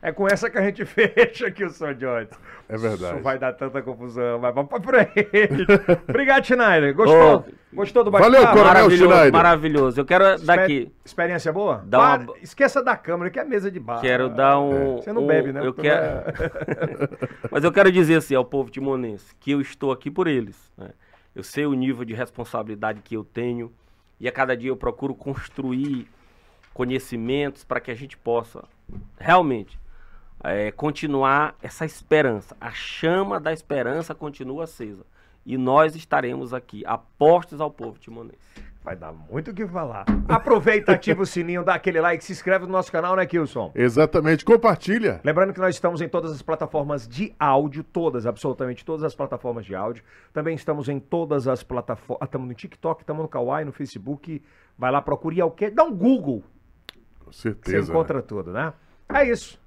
É 0.00 0.12
com 0.12 0.28
essa 0.28 0.48
que 0.48 0.56
a 0.56 0.62
gente 0.62 0.84
fecha 0.86 1.48
aqui 1.48 1.64
o 1.64 1.70
Sr. 1.70 1.94
Jones. 1.94 2.30
É 2.68 2.76
verdade. 2.76 3.14
Isso 3.14 3.22
vai 3.22 3.38
dar 3.38 3.52
tanta 3.52 3.82
confusão, 3.82 4.38
mas 4.38 4.54
vamos 4.54 4.70
pra 4.70 4.80
frente. 4.80 5.66
Obrigado, 6.08 6.44
Schneider. 6.44 6.94
Gostou? 6.94 7.44
Oh, 7.48 7.76
Gostou 7.76 8.04
do 8.04 8.10
bate-papo? 8.10 8.32
Valeu, 8.32 8.48
Coronel 8.48 8.66
maravilhoso, 8.66 9.04
Schneider. 9.04 9.32
Maravilhoso. 9.32 10.00
Eu 10.00 10.04
quero 10.04 10.24
Esper 10.24 10.46
daqui... 10.46 10.92
Experiência 11.04 11.52
boa? 11.52 11.82
Dá 11.84 12.16
uma... 12.16 12.34
Esqueça 12.40 12.82
da 12.82 12.96
câmera, 12.96 13.30
que 13.30 13.40
é 13.40 13.44
mesa 13.44 13.70
de 13.70 13.80
bar. 13.80 14.00
Quero 14.00 14.28
dar 14.28 14.60
um... 14.60 14.98
É. 14.98 15.02
Você 15.02 15.12
não 15.12 15.24
um... 15.24 15.26
bebe, 15.26 15.52
né? 15.52 15.66
Eu 15.66 15.74
quero... 15.74 16.24
mas 17.50 17.64
eu 17.64 17.72
quero 17.72 17.90
dizer 17.90 18.16
assim 18.16 18.36
ao 18.36 18.44
povo 18.44 18.70
timonense 18.70 19.34
que 19.40 19.50
eu 19.50 19.60
estou 19.60 19.90
aqui 19.90 20.10
por 20.10 20.28
eles. 20.28 20.70
Né? 20.76 20.90
Eu 21.34 21.42
sei 21.42 21.66
o 21.66 21.74
nível 21.74 22.04
de 22.04 22.14
responsabilidade 22.14 23.02
que 23.02 23.16
eu 23.16 23.24
tenho 23.24 23.72
e 24.20 24.28
a 24.28 24.32
cada 24.32 24.56
dia 24.56 24.70
eu 24.70 24.76
procuro 24.76 25.14
construir 25.14 26.06
conhecimentos 26.72 27.64
para 27.64 27.80
que 27.80 27.90
a 27.90 27.94
gente 27.94 28.16
possa 28.16 28.64
realmente 29.18 29.78
é, 30.42 30.70
continuar 30.70 31.56
essa 31.62 31.84
esperança. 31.84 32.56
A 32.60 32.70
chama 32.70 33.40
da 33.40 33.52
esperança 33.52 34.14
continua 34.14 34.64
acesa. 34.64 35.04
E 35.44 35.56
nós 35.56 35.96
estaremos 35.96 36.52
aqui, 36.52 36.84
apostos 36.84 37.60
ao 37.60 37.70
povo 37.70 37.98
timonense. 37.98 38.36
Vai 38.84 38.96
dar 38.96 39.12
muito 39.12 39.50
o 39.50 39.54
que 39.54 39.66
falar. 39.66 40.06
Aproveita, 40.28 40.92
ativa 40.92 41.22
o 41.22 41.26
sininho, 41.26 41.64
dá 41.64 41.74
aquele 41.74 42.00
like, 42.00 42.24
se 42.24 42.32
inscreve 42.32 42.64
no 42.64 42.72
nosso 42.72 42.90
canal, 42.90 43.16
né, 43.16 43.26
Kilson? 43.26 43.70
Exatamente. 43.74 44.44
Compartilha. 44.44 45.20
Lembrando 45.24 45.52
que 45.52 45.60
nós 45.60 45.74
estamos 45.74 46.00
em 46.00 46.08
todas 46.08 46.32
as 46.32 46.40
plataformas 46.40 47.06
de 47.06 47.34
áudio, 47.38 47.82
todas, 47.84 48.24
absolutamente 48.24 48.84
todas 48.84 49.04
as 49.04 49.14
plataformas 49.14 49.66
de 49.66 49.74
áudio. 49.74 50.02
Também 50.32 50.54
estamos 50.54 50.88
em 50.88 50.98
todas 50.98 51.46
as 51.46 51.62
plataformas. 51.62 52.26
Estamos 52.26 52.48
no 52.48 52.54
TikTok, 52.54 53.02
estamos 53.02 53.22
no 53.22 53.28
Kawaii, 53.28 53.64
no 53.66 53.72
Facebook. 53.72 54.42
Vai 54.78 54.90
lá, 54.90 55.02
procure 55.02 55.42
o 55.42 55.50
quê? 55.50 55.70
Dá 55.70 55.84
um 55.84 55.94
Google. 55.94 56.42
Com 57.20 57.32
Você 57.32 57.50
certeza. 57.50 57.90
encontra 57.90 58.18
né? 58.18 58.24
tudo, 58.26 58.52
né? 58.52 58.72
É 59.12 59.28
isso. 59.28 59.60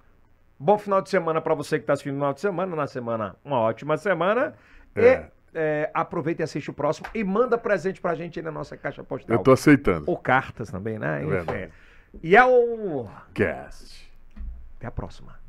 Bom 0.63 0.77
final 0.77 1.01
de 1.01 1.09
semana 1.09 1.41
para 1.41 1.55
você 1.55 1.79
que 1.79 1.83
está 1.83 1.93
assistindo 1.93 2.13
no 2.13 2.19
final 2.19 2.33
de 2.33 2.39
semana. 2.39 2.75
Na 2.75 2.85
semana, 2.85 3.35
uma 3.43 3.57
ótima 3.57 3.97
semana. 3.97 4.53
É. 4.93 5.01
E 5.01 5.31
é, 5.55 5.89
aproveita 5.91 6.43
e 6.43 6.45
assiste 6.45 6.69
o 6.69 6.73
próximo. 6.73 7.07
E 7.15 7.23
manda 7.23 7.57
presente 7.57 7.99
pra 7.99 8.13
gente 8.13 8.37
aí 8.37 8.45
na 8.45 8.51
nossa 8.51 8.77
caixa 8.77 9.03
postal. 9.03 9.37
Eu 9.37 9.41
tô 9.41 9.51
aceitando. 9.51 10.03
Ou 10.05 10.15
cartas 10.15 10.69
também, 10.69 10.99
né? 10.99 11.23
É 11.23 11.25
Enfim. 11.25 11.73
E 12.21 12.35
é 12.35 12.45
o. 12.45 13.09
Cast. 13.33 14.07
Até 14.77 14.85
a 14.85 14.91
próxima. 14.91 15.40